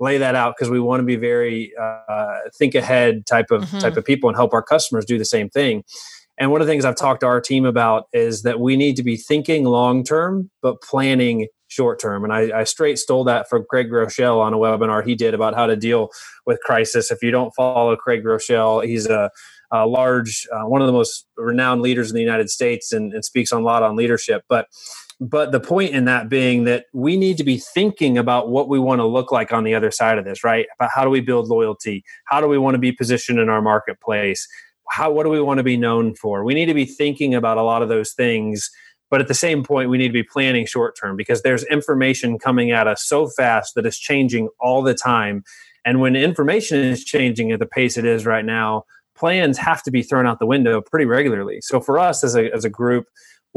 lay 0.00 0.16
that 0.18 0.34
out 0.34 0.54
because 0.56 0.70
we 0.70 0.80
want 0.80 1.00
to 1.00 1.04
be 1.04 1.16
very 1.16 1.72
uh, 1.78 2.36
think 2.56 2.74
ahead 2.74 3.26
type 3.26 3.50
of 3.50 3.64
mm-hmm. 3.64 3.80
type 3.80 3.98
of 3.98 4.04
people 4.04 4.30
and 4.30 4.36
help 4.36 4.54
our 4.54 4.62
customers 4.62 5.04
do 5.04 5.18
the 5.18 5.26
same 5.26 5.50
thing. 5.50 5.84
And 6.38 6.50
one 6.50 6.62
of 6.62 6.66
the 6.66 6.72
things 6.72 6.86
I've 6.86 6.96
talked 6.96 7.20
to 7.20 7.26
our 7.26 7.42
team 7.42 7.66
about 7.66 8.04
is 8.14 8.42
that 8.42 8.60
we 8.60 8.76
need 8.76 8.96
to 8.96 9.02
be 9.02 9.16
thinking 9.16 9.64
long 9.64 10.04
term, 10.04 10.50
but 10.62 10.80
planning 10.80 11.48
short 11.68 12.00
term. 12.00 12.24
And 12.24 12.32
I, 12.32 12.60
I, 12.60 12.64
straight 12.64 12.98
stole 12.98 13.24
that 13.24 13.48
from 13.48 13.64
Craig 13.68 13.90
Groeschel 13.90 14.40
on 14.40 14.54
a 14.54 14.56
webinar 14.56 15.04
he 15.04 15.14
did 15.14 15.34
about 15.34 15.54
how 15.54 15.66
to 15.66 15.76
deal 15.76 16.10
with 16.46 16.58
crisis. 16.60 17.10
If 17.10 17.22
you 17.22 17.30
don't 17.30 17.54
follow 17.54 17.94
Craig 17.94 18.24
Groeschel, 18.24 18.84
he's 18.84 19.06
a, 19.06 19.30
a 19.70 19.86
large, 19.86 20.46
uh, 20.52 20.66
one 20.66 20.80
of 20.80 20.86
the 20.86 20.92
most 20.92 21.26
renowned 21.36 21.82
leaders 21.82 22.10
in 22.10 22.14
the 22.14 22.22
United 22.22 22.50
States 22.50 22.92
and, 22.92 23.12
and 23.12 23.24
speaks 23.24 23.52
a 23.52 23.58
lot 23.58 23.82
on 23.82 23.96
leadership. 23.96 24.42
But 24.48 24.66
but 25.20 25.50
the 25.50 25.60
point 25.60 25.94
in 25.94 26.04
that 26.04 26.28
being 26.28 26.64
that 26.64 26.86
we 26.92 27.16
need 27.16 27.38
to 27.38 27.44
be 27.44 27.58
thinking 27.58 28.16
about 28.16 28.50
what 28.50 28.68
we 28.68 28.78
want 28.78 29.00
to 29.00 29.04
look 29.04 29.32
like 29.32 29.52
on 29.52 29.64
the 29.64 29.74
other 29.74 29.90
side 29.90 30.16
of 30.16 30.24
this, 30.24 30.44
right? 30.44 30.66
About 30.78 30.90
how 30.94 31.02
do 31.02 31.10
we 31.10 31.20
build 31.20 31.48
loyalty? 31.48 32.04
How 32.26 32.40
do 32.40 32.46
we 32.46 32.56
want 32.56 32.74
to 32.74 32.78
be 32.78 32.92
positioned 32.92 33.40
in 33.40 33.48
our 33.48 33.60
marketplace? 33.60 34.46
How 34.90 35.10
what 35.10 35.24
do 35.24 35.30
we 35.30 35.40
want 35.40 35.58
to 35.58 35.64
be 35.64 35.76
known 35.76 36.14
for? 36.14 36.44
We 36.44 36.54
need 36.54 36.66
to 36.66 36.74
be 36.74 36.84
thinking 36.84 37.34
about 37.34 37.58
a 37.58 37.62
lot 37.62 37.82
of 37.82 37.88
those 37.88 38.12
things 38.12 38.70
but 39.10 39.20
at 39.20 39.28
the 39.28 39.34
same 39.34 39.62
point, 39.62 39.90
we 39.90 39.98
need 39.98 40.08
to 40.08 40.12
be 40.12 40.22
planning 40.22 40.66
short 40.66 40.96
term 41.00 41.16
because 41.16 41.42
there's 41.42 41.64
information 41.64 42.38
coming 42.38 42.70
at 42.70 42.86
us 42.86 43.04
so 43.04 43.28
fast 43.28 43.74
that 43.74 43.86
it's 43.86 43.98
changing 43.98 44.48
all 44.60 44.82
the 44.82 44.94
time. 44.94 45.44
And 45.84 46.00
when 46.00 46.16
information 46.16 46.80
is 46.80 47.04
changing 47.04 47.52
at 47.52 47.58
the 47.58 47.66
pace 47.66 47.96
it 47.96 48.04
is 48.04 48.26
right 48.26 48.44
now, 48.44 48.84
plans 49.16 49.58
have 49.58 49.82
to 49.82 49.90
be 49.90 50.02
thrown 50.02 50.26
out 50.26 50.38
the 50.38 50.46
window 50.46 50.80
pretty 50.80 51.06
regularly. 51.06 51.60
So 51.60 51.80
for 51.80 51.98
us 51.98 52.22
as 52.22 52.36
a, 52.36 52.52
as 52.52 52.64
a 52.64 52.70
group, 52.70 53.06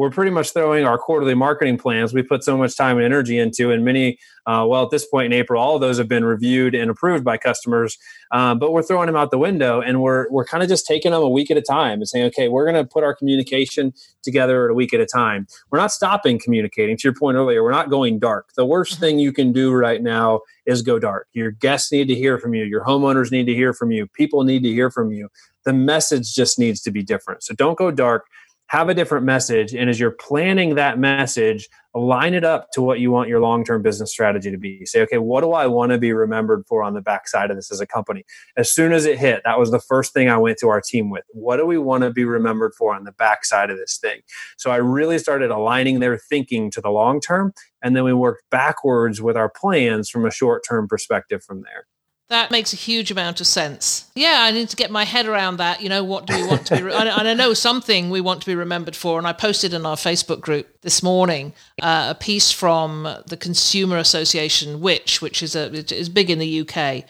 we're 0.02 0.10
pretty 0.10 0.32
much 0.32 0.52
throwing 0.52 0.84
our 0.84 0.98
quarterly 0.98 1.36
marketing 1.36 1.78
plans. 1.78 2.12
We 2.12 2.24
put 2.24 2.44
so 2.44 2.58
much 2.58 2.76
time 2.76 2.98
and 2.98 3.06
energy 3.06 3.38
into 3.38 3.70
and 3.70 3.86
many 3.86 4.18
uh, 4.48 4.66
well 4.68 4.84
at 4.84 4.90
this 4.90 5.06
point 5.06 5.32
in 5.32 5.34
april 5.34 5.62
all 5.62 5.76
of 5.76 5.82
those 5.82 6.00
have 6.00 6.08
been 6.08 6.26
reviewed 6.26 6.74
and 6.74 6.90
approved 6.90 7.24
by 7.24 7.38
customers 7.38 8.00
um, 8.32 8.58
but 8.58 8.72
we're 8.72 8.82
throwing 8.82 9.06
them 9.06 9.16
out 9.16 9.30
the 9.30 9.38
window 9.38 9.80
and 9.80 10.02
we're, 10.02 10.28
we're 10.32 10.44
kind 10.44 10.64
of 10.64 10.70
just 10.70 10.88
taking 10.88 11.12
them 11.12 11.22
a 11.22 11.30
week 11.30 11.52
at 11.52 11.58
a 11.58 11.62
time 11.62 12.00
and 12.00 12.08
saying 12.08 12.26
okay 12.26 12.48
we're 12.48 12.66
going 12.66 12.84
to 12.84 12.84
put 12.84 13.04
our 13.04 13.14
communication 13.14 13.94
together 14.24 14.66
at 14.66 14.72
a 14.72 14.74
week 14.74 14.94
at 14.94 15.00
a 15.00 15.06
time. 15.06 15.46
We're 15.70 15.78
not 15.78 15.92
stopping 15.92 16.40
communicating 16.40 16.98
to 16.98 17.04
your 17.04 17.14
point 17.14 17.38
earlier 17.38 17.64
we're 17.64 17.72
not 17.72 17.92
going 17.92 18.18
dark. 18.18 18.50
The 18.56 18.66
worst 18.66 18.94
mm-hmm. 18.94 19.02
thing 19.02 19.20
you 19.20 19.32
can 19.32 19.54
do 19.54 19.72
right 19.72 20.02
now 20.02 20.42
is 20.66 20.82
go 20.82 20.98
dark. 20.98 21.28
Your 21.34 21.52
guests 21.52 21.92
need 21.92 22.08
to 22.08 22.16
hear 22.16 22.40
from 22.40 22.56
you 22.56 22.64
your 22.64 22.84
homeowners 22.84 23.32
need 23.32 23.46
to 23.46 23.54
hear 23.54 23.74
from 23.74 23.92
you 23.92 24.08
people 24.08 24.44
need 24.44 24.64
to 24.64 24.70
hear 24.70 24.90
from 24.90 25.12
you. 25.12 25.30
The 25.64 25.74
message 25.74 26.34
just 26.34 26.58
needs 26.58 26.82
to 26.82 26.92
be 26.92 27.04
different. 27.04 27.44
So 27.44 27.54
don't 27.54 27.78
go 27.78 27.92
dark 27.92 28.26
have 28.72 28.88
a 28.88 28.94
different 28.94 29.26
message. 29.26 29.74
And 29.76 29.90
as 29.90 30.00
you're 30.00 30.12
planning 30.12 30.76
that 30.76 30.98
message, 30.98 31.68
line 31.94 32.34
it 32.34 32.46
up 32.46 32.72
to 32.72 32.82
what 32.82 33.02
you 33.02 33.12
want 33.12 33.28
your 33.28 33.42
long 33.42 33.66
term 33.66 33.82
business 33.82 34.10
strategy 34.10 34.50
to 34.50 34.58
be. 34.58 34.86
Say, 34.86 35.02
okay, 35.02 35.18
what 35.18 35.42
do 35.42 35.52
I 35.52 35.68
want 35.68 35.92
to 35.92 35.98
be 35.98 36.14
remembered 36.14 36.64
for 36.70 36.82
on 36.82 36.94
the 36.94 37.02
backside 37.02 37.52
of 37.52 37.58
this 37.58 37.70
as 37.70 37.82
a 37.82 37.86
company? 37.86 38.24
As 38.56 38.72
soon 38.72 38.94
as 38.94 39.04
it 39.06 39.20
hit, 39.20 39.42
that 39.44 39.60
was 39.60 39.72
the 39.72 39.80
first 39.82 40.14
thing 40.14 40.30
I 40.30 40.38
went 40.38 40.58
to 40.60 40.70
our 40.70 40.80
team 40.80 41.10
with. 41.10 41.26
What 41.32 41.58
do 41.58 41.66
we 41.66 41.78
want 41.78 42.04
to 42.04 42.12
be 42.12 42.24
remembered 42.24 42.74
for 42.74 42.96
on 42.96 43.04
the 43.04 43.12
backside 43.12 43.72
of 43.72 43.78
this 43.78 43.98
thing? 43.98 44.22
So 44.58 44.72
I 44.72 44.78
really 44.78 45.20
started 45.20 45.52
aligning 45.52 46.00
their 46.00 46.18
thinking 46.18 46.72
to 46.72 46.80
the 46.80 46.92
long 46.92 47.20
term. 47.20 47.52
And 47.84 47.94
then 47.94 48.06
we 48.06 48.14
worked 48.14 48.50
backwards 48.52 49.22
with 49.22 49.36
our 49.36 49.50
plans 49.50 50.10
from 50.10 50.26
a 50.26 50.32
short 50.32 50.64
term 50.66 50.88
perspective 50.88 51.44
from 51.44 51.64
there. 51.64 51.88
That 52.32 52.50
makes 52.50 52.72
a 52.72 52.78
huge 52.78 53.12
amount 53.12 53.41
of 53.41 53.48
sense. 53.48 54.10
Yeah, 54.15 54.38
I 54.39 54.52
need 54.52 54.70
to 54.70 54.78
get 54.78 54.89
my 54.89 55.04
head 55.04 55.26
around 55.26 55.58
that. 55.58 55.82
You 55.82 55.89
know, 55.89 56.02
what 56.02 56.28
do 56.28 56.34
we 56.34 56.48
want 56.48 56.65
to 56.67 56.78
be? 56.78 56.82
Re- 56.82 56.94
and 56.94 57.10
I 57.10 57.34
know 57.34 57.54
something 57.54 58.10
we 58.10 58.22
want 58.22 58.39
to 58.39 58.46
be 58.46 58.56
remembered 58.56 58.96
for. 58.96 59.17
And 59.17 59.28
I 59.28 59.34
posted 59.34 59.74
in 59.74 59.86
our 59.86 59.98
Facebook 59.98 60.39
group 60.39 60.80
this 60.80 61.04
morning 61.04 61.52
uh, 61.82 62.08
a 62.12 62.15
piece 62.15 62.50
from 62.50 63.04
the 63.28 63.36
Consumer 63.36 63.98
Association, 63.98 64.80
which 64.80 65.22
which 65.22 65.44
is 65.44 65.58
a 65.58 65.74
is 65.94 66.08
big 66.08 66.30
in 66.30 66.39
the 66.39 66.62
UK, 66.62 67.04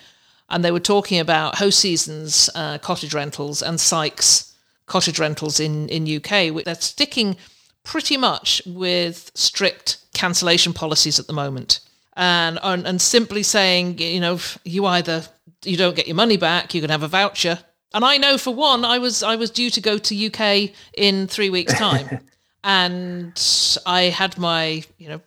and 0.49 0.65
they 0.65 0.71
were 0.71 0.79
talking 0.79 1.19
about 1.19 1.57
Hoseasons 1.57 2.49
uh, 2.55 2.79
cottage 2.79 3.13
rentals 3.13 3.61
and 3.61 3.79
Sykes 3.79 4.55
cottage 4.87 5.19
rentals 5.19 5.59
in 5.59 5.87
in 5.89 6.15
UK. 6.17 6.65
They're 6.65 6.73
sticking 6.73 7.37
pretty 7.83 8.17
much 8.17 8.63
with 8.65 9.29
strict 9.35 9.99
cancellation 10.15 10.73
policies 10.73 11.19
at 11.19 11.27
the 11.27 11.33
moment 11.33 11.79
and, 12.13 12.59
and 12.61 12.85
and 12.85 13.01
simply 13.01 13.43
saying, 13.43 13.99
you 13.99 14.19
know, 14.19 14.39
you 14.63 14.85
either 14.85 15.23
you 15.63 15.77
don't 15.77 15.95
get 15.95 16.07
your 16.07 16.15
money 16.15 16.37
back, 16.37 16.73
you 16.73 16.81
can 16.81 16.89
have 16.89 17.03
a 17.03 17.07
voucher. 17.07 17.59
And 17.93 18.05
I 18.05 18.17
know 18.17 18.37
for 18.37 18.53
one, 18.53 18.85
I 18.85 18.99
was 18.99 19.23
I 19.23 19.35
was 19.35 19.49
due 19.49 19.69
to 19.69 19.81
go 19.81 19.97
to 19.97 20.27
UK 20.27 20.71
in 20.93 21.27
three 21.27 21.49
weeks' 21.49 21.73
time, 21.73 22.19
and 22.63 23.33
I 23.85 24.03
had 24.03 24.37
my 24.37 24.83
you 24.97 25.09
know, 25.09 25.21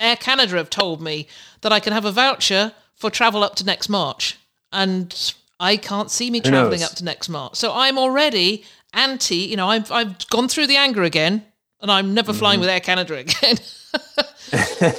Air 0.00 0.16
Canada 0.16 0.56
have 0.56 0.70
told 0.70 1.02
me 1.02 1.28
that 1.60 1.72
I 1.72 1.80
can 1.80 1.92
have 1.92 2.04
a 2.04 2.12
voucher 2.12 2.72
for 2.94 3.10
travel 3.10 3.42
up 3.44 3.54
to 3.56 3.64
next 3.64 3.88
March, 3.88 4.38
and 4.72 5.34
I 5.60 5.76
can't 5.76 6.10
see 6.10 6.30
me 6.30 6.40
traveling 6.40 6.82
up 6.82 6.92
to 6.92 7.04
next 7.04 7.28
March. 7.28 7.56
So 7.56 7.72
I'm 7.72 7.98
already 7.98 8.64
anti. 8.92 9.36
You 9.36 9.56
know, 9.56 9.68
I've 9.68 9.90
I've 9.92 10.26
gone 10.28 10.48
through 10.48 10.66
the 10.66 10.76
anger 10.76 11.02
again, 11.02 11.44
and 11.80 11.90
I'm 11.90 12.14
never 12.14 12.32
mm-hmm. 12.32 12.38
flying 12.38 12.60
with 12.60 12.68
Air 12.68 12.80
Canada 12.80 13.14
again. 13.18 13.58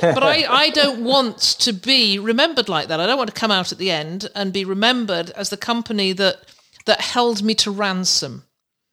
But 0.01 0.23
I, 0.23 0.45
I 0.49 0.69
don't 0.71 1.03
want 1.03 1.37
to 1.59 1.73
be 1.73 2.19
remembered 2.19 2.69
like 2.69 2.87
that. 2.87 2.99
I 2.99 3.05
don't 3.05 3.17
want 3.17 3.33
to 3.33 3.39
come 3.39 3.51
out 3.51 3.71
at 3.71 3.77
the 3.77 3.91
end 3.91 4.29
and 4.35 4.51
be 4.51 4.65
remembered 4.65 5.29
as 5.31 5.49
the 5.49 5.57
company 5.57 6.13
that 6.13 6.37
that 6.85 7.01
held 7.01 7.43
me 7.43 7.55
to 7.55 7.71
ransom 7.71 8.43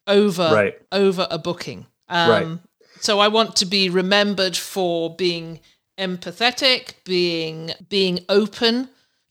over 0.07 0.51
right. 0.53 0.75
over 0.91 1.27
a 1.31 1.39
booking. 1.39 1.87
Um, 2.09 2.31
right. 2.31 2.59
So 3.01 3.19
I 3.19 3.29
want 3.29 3.57
to 3.57 3.67
be 3.67 3.89
remembered 3.89 4.57
for 4.57 5.15
being 5.17 5.61
empathetic, 5.99 6.95
being 7.05 7.73
being 7.89 8.21
open 8.29 8.89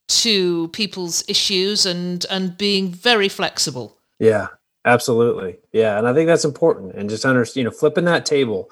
to 0.07 0.67
people's 0.69 1.23
issues, 1.27 1.85
and 1.85 2.25
and 2.29 2.57
being 2.57 2.89
very 2.89 3.29
flexible. 3.29 3.97
Yeah, 4.19 4.47
absolutely. 4.85 5.57
Yeah, 5.71 5.97
and 5.97 6.07
I 6.07 6.13
think 6.13 6.27
that's 6.27 6.45
important. 6.45 6.95
And 6.95 7.09
just 7.09 7.25
understand, 7.25 7.57
you 7.57 7.63
know, 7.63 7.71
flipping 7.71 8.05
that 8.05 8.25
table 8.25 8.69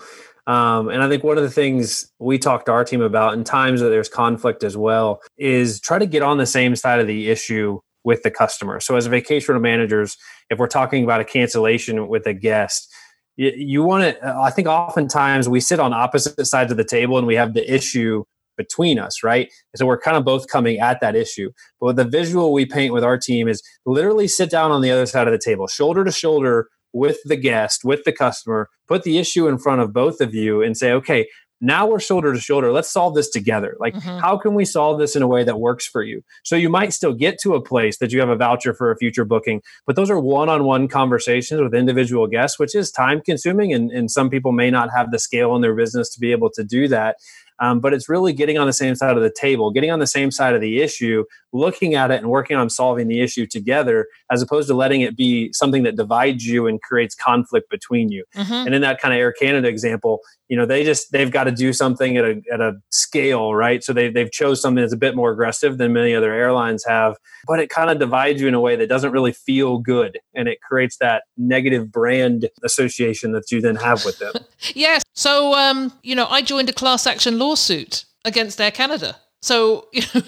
um, 0.50 0.90
and 0.90 1.04
I 1.04 1.08
think 1.08 1.24
one 1.24 1.38
of 1.38 1.44
the 1.44 1.50
things 1.52 2.12
we 2.18 2.40
talked 2.40 2.66
to 2.66 2.72
our 2.72 2.84
team 2.84 3.02
about 3.04 3.36
in 3.36 3.44
times 3.44 3.82
that 3.82 3.90
there's 3.90 4.10
conflict 4.10 4.64
as 4.64 4.76
well 4.76 5.22
is 5.38 5.80
try 5.80 6.00
to 6.00 6.08
get 6.08 6.24
on 6.24 6.40
the 6.40 6.48
same 6.48 6.76
side 6.76 7.00
of 7.00 7.06
the 7.06 7.30
issue 7.30 7.80
with 8.04 8.24
the 8.24 8.32
customer. 8.32 8.80
So 8.80 8.96
as 8.96 9.06
a 9.06 9.12
vacation 9.12 9.62
managers, 9.62 10.18
if 10.50 10.58
we're 10.58 10.66
talking 10.66 11.04
about 11.04 11.22
a 11.22 11.24
cancellation 11.24 12.08
with 12.08 12.26
a 12.26 12.34
guest, 12.34 12.92
you, 13.38 13.52
you 13.56 13.84
want 13.84 14.18
to, 14.20 14.28
I 14.28 14.50
think 14.50 14.68
oftentimes 14.68 15.48
we 15.48 15.60
sit 15.60 15.80
on 15.80 15.94
opposite 15.94 16.44
sides 16.48 16.72
of 16.72 16.78
the 16.78 16.84
table 16.84 17.20
and 17.20 17.28
we 17.28 17.36
have 17.36 17.54
the 17.54 17.72
issue 17.72 18.24
between 18.58 18.98
us, 18.98 19.22
right? 19.22 19.52
So 19.76 19.86
we're 19.86 20.00
kind 20.00 20.18
of 20.18 20.26
both 20.26 20.48
coming 20.48 20.80
at 20.80 21.00
that 21.02 21.16
issue. 21.16 21.52
But 21.80 21.96
the 21.96 22.06
visual 22.06 22.54
we 22.54 22.66
paint 22.66 22.92
with 22.92 23.04
our 23.04 23.20
team 23.20 23.48
is 23.48 23.62
literally 23.86 24.28
sit 24.28 24.50
down 24.50 24.72
on 24.72 24.82
the 24.82 24.90
other 24.90 25.06
side 25.06 25.28
of 25.28 25.32
the 25.32 25.38
table, 25.38 25.68
shoulder 25.68 26.04
to 26.04 26.12
shoulder 26.12 26.70
with 26.94 27.18
the 27.26 27.36
guest, 27.36 27.84
with 27.84 28.04
the 28.04 28.12
customer, 28.12 28.70
put 28.88 29.04
the 29.04 29.18
issue 29.18 29.48
in 29.48 29.58
front 29.58 29.82
of 29.82 29.94
both 29.94 30.22
of 30.22 30.34
you 30.34 30.62
and 30.62 30.76
say, 30.76 30.92
okay, 30.92 31.28
now 31.62 31.86
we're 31.86 32.00
shoulder 32.00 32.34
to 32.34 32.40
shoulder. 32.40 32.72
Let's 32.72 32.90
solve 32.90 33.16
this 33.16 33.30
together. 33.30 33.76
Like, 33.80 33.94
mm-hmm. 33.94 34.20
how 34.20 34.38
can 34.38 34.54
we 34.54 34.64
solve 34.64 34.98
this 34.98 35.16
in 35.16 35.22
a 35.22 35.28
way 35.28 35.44
that 35.44 35.60
works 35.60 35.86
for 35.86 36.02
you? 36.02 36.22
So 36.44 36.56
you 36.56 36.70
might 36.70 36.94
still 36.94 37.14
get 37.14 37.38
to 37.42 37.54
a 37.56 37.62
place 37.62 37.98
that 37.98 38.14
you 38.14 38.20
have 38.22 38.30
a 38.30 38.36
voucher 38.36 38.74
for 38.74 38.92
a 38.92 38.98
future 38.98 39.26
booking, 39.26 39.62
but 39.86 39.96
those 39.96 40.10
are 40.10 40.20
one 40.20 40.48
on 40.48 40.64
one 40.64 40.88
conversations 40.88 41.62
with 41.62 41.76
individual 41.76 42.28
guests, 42.28 42.58
which 42.58 42.76
is 42.76 42.92
time 42.92 43.22
consuming. 43.22 43.74
And, 43.74 43.92
and 43.92 44.10
some 44.10 44.30
people 44.30 44.54
may 44.54 44.72
not 44.72 44.90
have 44.96 45.12
the 45.12 45.20
scale 45.20 45.56
in 45.56 45.62
their 45.62 45.76
business 45.76 46.10
to 46.12 46.20
be 46.20 46.32
able 46.32 46.50
to 46.52 46.64
do 46.64 46.88
that. 46.88 47.18
Um, 47.60 47.80
but 47.80 47.94
it's 47.94 48.08
really 48.10 48.34
getting 48.34 48.58
on 48.58 48.68
the 48.68 48.74
same 48.74 48.96
side 48.96 49.16
of 49.16 49.24
the 49.24 49.32
table, 49.32 49.72
getting 49.72 49.92
on 49.92 50.00
the 50.00 50.08
same 50.08 50.32
side 50.32 50.56
of 50.56 50.62
the 50.62 50.82
issue, 50.82 51.26
looking 51.52 51.96
at 51.96 52.12
it 52.12 52.20
and 52.20 52.30
working 52.30 52.58
on 52.58 52.70
solving 52.70 53.08
the 53.08 53.22
issue 53.22 53.46
together, 53.46 54.08
as 54.32 54.42
opposed 54.42 54.68
to 54.70 54.74
letting 54.74 55.02
it 55.02 55.16
be 55.16 55.52
something 55.54 55.84
that 55.84 55.96
divides 55.96 56.46
you 56.46 56.68
and 56.68 56.82
creates 56.82 57.16
conflict 57.16 57.70
between 57.70 58.10
you. 58.10 58.24
Mm-hmm. 58.36 58.54
And 58.54 58.76
in 58.76 58.82
that 58.82 59.02
kind 59.02 59.14
of 59.14 59.20
Air 59.20 59.34
Canada 59.34 59.68
example, 59.68 60.20
you 60.50 60.58
know, 60.58 60.66
they 60.66 60.84
just 60.84 61.12
they've 61.12 61.32
got 61.32 61.44
to 61.44 61.52
do 61.52 61.72
something 61.72 62.18
at 62.18 62.26
a 62.26 62.42
at 62.52 62.60
a 62.60 62.74
scale, 62.90 63.54
right? 63.54 63.84
So 63.84 63.94
they 63.94 64.10
they've 64.10 64.32
chose 64.32 64.60
something 64.60 64.82
that's 64.82 64.94
a 64.94 64.98
bit 64.98 65.16
more 65.16 65.32
aggressive 65.32 65.78
than 65.78 65.94
many 65.94 66.16
other 66.16 66.34
airlines 66.34 66.84
have, 66.88 67.18
but 67.48 67.60
it 67.60 67.70
kind 67.70 67.92
of 67.92 68.00
divides 68.00 68.42
you 68.42 68.48
in 68.48 68.56
a 68.56 68.60
way 68.60 68.76
that 68.76 68.90
doesn't 68.90 69.12
really 69.12 69.32
feel 69.32 69.78
good, 69.78 70.18
and 70.34 70.48
it 70.48 70.60
creates 70.62 70.98
that 70.98 71.24
negative 71.38 71.92
brand 71.92 72.50
association 72.64 73.32
that 73.34 73.52
you 73.52 73.62
then 73.62 73.76
have 73.76 74.04
with 74.04 74.18
them. 74.18 74.34
yes. 74.74 75.04
So 75.14 75.54
um, 75.54 75.94
you 76.02 76.16
know, 76.16 76.26
I 76.26 76.42
joined 76.42 76.68
a 76.68 76.74
class 76.74 77.06
action 77.06 77.38
lawsuit 77.38 78.06
against 78.26 78.60
Air 78.60 78.72
Canada. 78.72 79.18
So 79.44 79.88
you 79.94 80.02
know, 80.16 80.22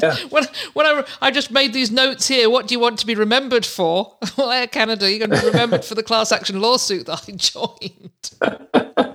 yeah. 0.00 0.16
when, 0.30 0.44
when 0.72 0.86
I, 0.86 1.04
I 1.20 1.30
just 1.30 1.50
made 1.50 1.74
these 1.74 1.90
notes 1.90 2.26
here, 2.26 2.48
what 2.48 2.66
do 2.66 2.74
you 2.74 2.80
want 2.80 2.98
to 3.00 3.06
be 3.06 3.14
remembered 3.14 3.66
for? 3.66 4.16
Well, 4.38 4.50
Air 4.50 4.68
Canada, 4.68 5.10
you're 5.10 5.26
going 5.26 5.38
to 5.38 5.46
be 5.46 5.52
remembered 5.52 5.84
for 5.84 5.94
the 5.94 6.02
class 6.02 6.32
action 6.32 6.62
lawsuit 6.62 7.04
that 7.06 7.28
I 7.28 7.32
joined. 7.32 9.05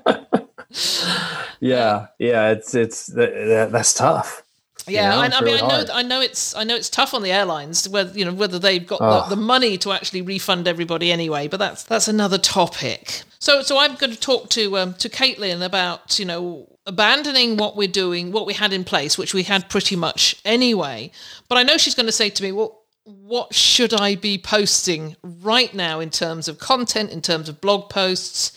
Yeah, 1.60 2.08
yeah, 2.20 2.52
it's 2.52 2.74
it's 2.74 3.08
that's 3.08 3.94
tough. 3.94 4.44
Yeah, 4.88 5.04
you 5.04 5.30
know, 5.30 5.36
I, 5.36 5.40
I, 5.40 5.42
mean, 5.42 5.54
really 5.54 5.62
I 5.62 5.68
know, 5.68 5.94
I 5.94 6.02
know 6.02 6.22
it's, 6.22 6.56
I 6.56 6.64
know 6.64 6.76
it's 6.76 6.90
tough 6.90 7.14
on 7.14 7.22
the 7.22 7.32
airlines 7.32 7.88
whether 7.88 8.18
you 8.18 8.26
know 8.26 8.34
whether 8.34 8.58
they've 8.58 8.86
got 8.86 9.00
oh. 9.02 9.30
the, 9.30 9.36
the, 9.36 9.42
money 9.42 9.78
to 9.78 9.92
actually 9.92 10.22
refund 10.22 10.68
everybody 10.68 11.12
anyway. 11.12 11.48
But 11.48 11.58
that's 11.58 11.84
that's 11.84 12.08
another 12.08 12.38
topic. 12.38 13.24
So, 13.40 13.62
so 13.62 13.78
I'm 13.78 13.96
going 13.96 14.12
to 14.12 14.20
talk 14.20 14.50
to 14.52 14.78
um, 14.78 14.94
to 14.96 15.10
Caitlin 15.10 15.64
about 15.64 16.18
you 16.18 16.26
know 16.26 16.68
abandoning 16.86 17.58
what 17.58 17.76
we're 17.76 17.88
doing, 17.88 18.32
what 18.32 18.46
we 18.46 18.54
had 18.54 18.74
in 18.74 18.84
place, 18.84 19.18
which 19.18 19.34
we 19.34 19.44
had 19.44 19.70
pretty 19.70 19.96
much 19.96 20.42
anyway. 20.44 21.12
But 21.48 21.58
I 21.58 21.64
know 21.64 21.78
she's 21.78 21.96
going 21.96 22.08
to 22.08 22.12
say 22.12 22.30
to 22.30 22.44
me, 22.44 22.52
well, 22.52 22.82
what 23.04 23.54
should 23.54 23.94
I 23.94 24.16
be 24.16 24.38
posting 24.38 25.16
right 25.24 25.74
now 25.74 26.00
in 26.00 26.10
terms 26.10 26.48
of 26.48 26.58
content, 26.58 27.12
in 27.12 27.22
terms 27.22 27.50
of 27.50 27.62
blog 27.62 27.90
posts? 27.90 28.52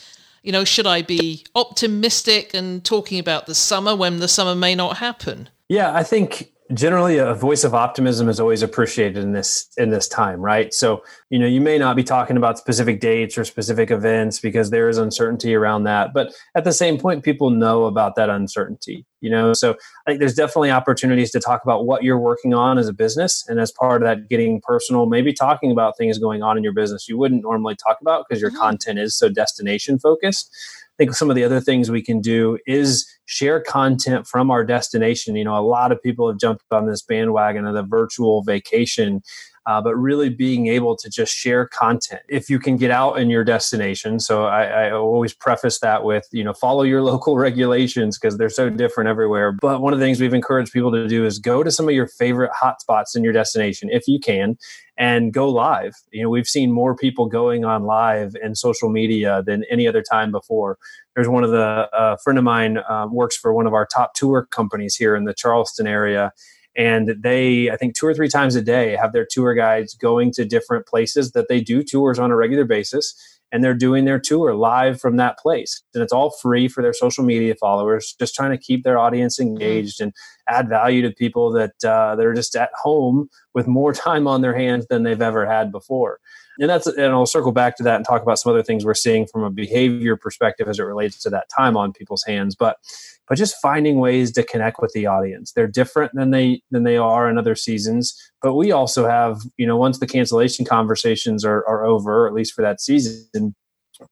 You 0.44 0.52
know, 0.52 0.62
should 0.64 0.86
I 0.86 1.00
be 1.00 1.44
optimistic 1.54 2.52
and 2.52 2.84
talking 2.84 3.18
about 3.18 3.46
the 3.46 3.54
summer 3.54 3.96
when 3.96 4.20
the 4.20 4.28
summer 4.28 4.54
may 4.54 4.74
not 4.74 4.98
happen? 4.98 5.48
Yeah, 5.70 5.92
I 5.94 6.02
think 6.02 6.52
generally 6.72 7.18
a 7.18 7.34
voice 7.34 7.62
of 7.62 7.74
optimism 7.74 8.28
is 8.28 8.40
always 8.40 8.62
appreciated 8.62 9.22
in 9.22 9.32
this 9.32 9.68
in 9.76 9.90
this 9.90 10.08
time 10.08 10.40
right? 10.40 10.72
So 10.72 11.02
you 11.28 11.38
know 11.38 11.46
you 11.46 11.60
may 11.60 11.78
not 11.78 11.94
be 11.94 12.02
talking 12.02 12.36
about 12.36 12.58
specific 12.58 13.00
dates 13.00 13.36
or 13.36 13.44
specific 13.44 13.90
events 13.90 14.40
because 14.40 14.70
there 14.70 14.88
is 14.88 14.96
uncertainty 14.96 15.54
around 15.54 15.84
that 15.84 16.14
but 16.14 16.32
at 16.54 16.64
the 16.64 16.72
same 16.72 16.98
point 16.98 17.22
people 17.22 17.50
know 17.50 17.84
about 17.84 18.14
that 18.16 18.30
uncertainty 18.30 19.04
you 19.20 19.30
know? 19.30 19.54
So 19.54 19.72
i 20.06 20.10
think 20.10 20.20
there's 20.20 20.34
definitely 20.34 20.70
opportunities 20.70 21.30
to 21.32 21.40
talk 21.40 21.62
about 21.64 21.86
what 21.86 22.02
you're 22.02 22.18
working 22.18 22.54
on 22.54 22.78
as 22.78 22.88
a 22.88 22.92
business 22.92 23.44
and 23.48 23.60
as 23.60 23.70
part 23.70 24.02
of 24.02 24.08
that 24.08 24.28
getting 24.28 24.60
personal 24.60 25.06
maybe 25.06 25.32
talking 25.32 25.70
about 25.70 25.98
things 25.98 26.18
going 26.18 26.42
on 26.42 26.56
in 26.56 26.62
your 26.62 26.72
business 26.72 27.08
you 27.08 27.18
wouldn't 27.18 27.42
normally 27.42 27.74
talk 27.74 27.98
about 28.00 28.24
because 28.26 28.40
your 28.40 28.50
mm-hmm. 28.50 28.60
content 28.60 28.98
is 28.98 29.16
so 29.16 29.28
destination 29.28 29.98
focused 29.98 30.50
think 30.98 31.14
some 31.14 31.30
of 31.30 31.36
the 31.36 31.44
other 31.44 31.60
things 31.60 31.90
we 31.90 32.02
can 32.02 32.20
do 32.20 32.58
is 32.66 33.06
share 33.26 33.60
content 33.60 34.26
from 34.26 34.50
our 34.50 34.64
destination. 34.64 35.36
You 35.36 35.44
know, 35.44 35.58
a 35.58 35.62
lot 35.66 35.92
of 35.92 36.02
people 36.02 36.28
have 36.28 36.38
jumped 36.38 36.64
on 36.70 36.86
this 36.86 37.02
bandwagon 37.02 37.66
of 37.66 37.74
the 37.74 37.82
virtual 37.82 38.42
vacation 38.42 39.22
uh, 39.66 39.80
but 39.80 39.94
really 39.96 40.28
being 40.28 40.66
able 40.66 40.96
to 40.96 41.08
just 41.08 41.34
share 41.34 41.66
content 41.66 42.20
if 42.28 42.50
you 42.50 42.58
can 42.58 42.76
get 42.76 42.90
out 42.90 43.18
in 43.18 43.30
your 43.30 43.44
destination. 43.44 44.20
So 44.20 44.44
I, 44.44 44.64
I 44.64 44.92
always 44.92 45.32
preface 45.32 45.80
that 45.80 46.04
with, 46.04 46.26
you 46.32 46.44
know, 46.44 46.52
follow 46.52 46.82
your 46.82 47.02
local 47.14 47.38
regulations 47.38 48.18
because 48.18 48.36
they're 48.36 48.50
so 48.50 48.68
different 48.68 49.08
everywhere. 49.08 49.52
But 49.52 49.80
one 49.80 49.92
of 49.92 49.98
the 49.98 50.04
things 50.04 50.20
we've 50.20 50.34
encouraged 50.34 50.72
people 50.72 50.92
to 50.92 51.08
do 51.08 51.24
is 51.24 51.38
go 51.38 51.62
to 51.62 51.70
some 51.70 51.88
of 51.88 51.94
your 51.94 52.06
favorite 52.06 52.50
hotspots 52.62 53.16
in 53.16 53.24
your 53.24 53.32
destination 53.32 53.88
if 53.90 54.06
you 54.06 54.18
can 54.20 54.58
and 54.96 55.32
go 55.32 55.48
live. 55.48 55.94
You 56.12 56.22
know, 56.22 56.28
we've 56.28 56.46
seen 56.46 56.70
more 56.72 56.96
people 56.96 57.26
going 57.26 57.64
on 57.64 57.84
live 57.84 58.34
in 58.42 58.54
social 58.54 58.88
media 58.88 59.42
than 59.44 59.64
any 59.70 59.88
other 59.88 60.02
time 60.02 60.30
before. 60.30 60.78
There's 61.14 61.28
one 61.28 61.44
of 61.44 61.50
the 61.50 62.18
friend 62.22 62.38
of 62.38 62.44
mine 62.44 62.78
uh, 62.78 63.06
works 63.10 63.36
for 63.36 63.52
one 63.52 63.66
of 63.66 63.74
our 63.74 63.86
top 63.86 64.14
tour 64.14 64.46
companies 64.50 64.94
here 64.94 65.16
in 65.16 65.24
the 65.24 65.34
Charleston 65.34 65.86
area, 65.86 66.32
and 66.76 67.14
they 67.22 67.70
i 67.70 67.76
think 67.76 67.94
two 67.94 68.06
or 68.06 68.14
three 68.14 68.28
times 68.28 68.54
a 68.56 68.62
day 68.62 68.96
have 68.96 69.12
their 69.12 69.26
tour 69.28 69.54
guides 69.54 69.94
going 69.94 70.32
to 70.32 70.44
different 70.44 70.86
places 70.86 71.32
that 71.32 71.46
they 71.48 71.60
do 71.60 71.82
tours 71.82 72.18
on 72.18 72.30
a 72.30 72.36
regular 72.36 72.64
basis 72.64 73.14
and 73.54 73.62
they're 73.62 73.72
doing 73.72 74.04
their 74.04 74.18
tour 74.18 74.52
live 74.52 75.00
from 75.00 75.16
that 75.16 75.38
place. 75.38 75.80
And 75.94 76.02
it's 76.02 76.12
all 76.12 76.30
free 76.42 76.66
for 76.66 76.82
their 76.82 76.92
social 76.92 77.22
media 77.22 77.54
followers, 77.54 78.16
just 78.18 78.34
trying 78.34 78.50
to 78.50 78.58
keep 78.58 78.82
their 78.82 78.98
audience 78.98 79.38
mm-hmm. 79.38 79.50
engaged 79.50 80.00
and 80.00 80.12
add 80.48 80.68
value 80.68 81.02
to 81.02 81.12
people 81.12 81.52
that 81.52 81.72
uh, 81.86 82.16
that 82.16 82.26
are 82.26 82.34
just 82.34 82.56
at 82.56 82.70
home 82.82 83.28
with 83.54 83.68
more 83.68 83.92
time 84.08 84.26
on 84.26 84.40
their 84.40 84.58
hands 84.58 84.86
than 84.90 85.04
they've 85.04 85.22
ever 85.22 85.46
had 85.46 85.70
before. 85.70 86.18
And 86.58 86.70
that's 86.70 86.86
and 86.86 87.12
I'll 87.12 87.26
circle 87.26 87.52
back 87.52 87.76
to 87.78 87.82
that 87.82 87.96
and 87.96 88.04
talk 88.04 88.22
about 88.22 88.38
some 88.38 88.52
other 88.52 88.62
things 88.62 88.84
we're 88.84 88.94
seeing 88.94 89.26
from 89.26 89.42
a 89.42 89.50
behavior 89.50 90.16
perspective 90.16 90.68
as 90.68 90.78
it 90.78 90.84
relates 90.84 91.18
to 91.22 91.30
that 91.30 91.46
time 91.54 91.76
on 91.76 91.92
people's 91.92 92.24
hands. 92.24 92.54
But 92.54 92.76
but 93.28 93.38
just 93.38 93.56
finding 93.60 93.98
ways 93.98 94.32
to 94.32 94.42
connect 94.42 94.80
with 94.80 94.92
the 94.92 95.06
audience. 95.06 95.52
They're 95.52 95.66
different 95.66 96.12
than 96.14 96.30
they 96.30 96.62
than 96.70 96.84
they 96.84 96.96
are 96.96 97.28
in 97.28 97.38
other 97.38 97.54
seasons. 97.54 98.14
But 98.42 98.54
we 98.54 98.70
also 98.70 99.08
have, 99.08 99.40
you 99.56 99.66
know, 99.66 99.76
once 99.76 99.98
the 99.98 100.06
cancellation 100.06 100.64
conversations 100.64 101.44
are, 101.44 101.66
are 101.66 101.84
over, 101.84 102.26
at 102.26 102.34
least 102.34 102.52
for 102.52 102.62
that 102.62 102.80
season, 102.80 103.54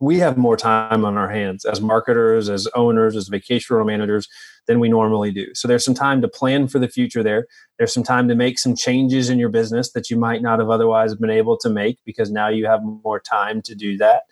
we 0.00 0.18
have 0.18 0.36
more 0.36 0.56
time 0.56 1.04
on 1.04 1.16
our 1.16 1.28
hands 1.28 1.64
as 1.64 1.80
marketers, 1.80 2.48
as 2.48 2.68
owners, 2.74 3.16
as 3.16 3.28
vacation 3.28 3.74
rental 3.74 3.86
managers 3.86 4.28
than 4.66 4.78
we 4.78 4.88
normally 4.88 5.32
do. 5.32 5.46
So 5.54 5.66
there's 5.66 5.84
some 5.84 5.94
time 5.94 6.22
to 6.22 6.28
plan 6.28 6.68
for 6.68 6.78
the 6.78 6.88
future 6.88 7.22
there. 7.22 7.46
There's 7.78 7.92
some 7.92 8.04
time 8.04 8.28
to 8.28 8.34
make 8.34 8.58
some 8.58 8.76
changes 8.76 9.28
in 9.28 9.38
your 9.38 9.48
business 9.48 9.92
that 9.92 10.08
you 10.08 10.16
might 10.16 10.42
not 10.42 10.60
have 10.60 10.70
otherwise 10.70 11.14
been 11.14 11.30
able 11.30 11.56
to 11.58 11.70
make 11.70 11.98
because 12.04 12.30
now 12.30 12.48
you 12.48 12.66
have 12.66 12.80
more 12.82 13.18
time 13.18 13.60
to 13.62 13.74
do 13.74 13.96
that. 13.98 14.22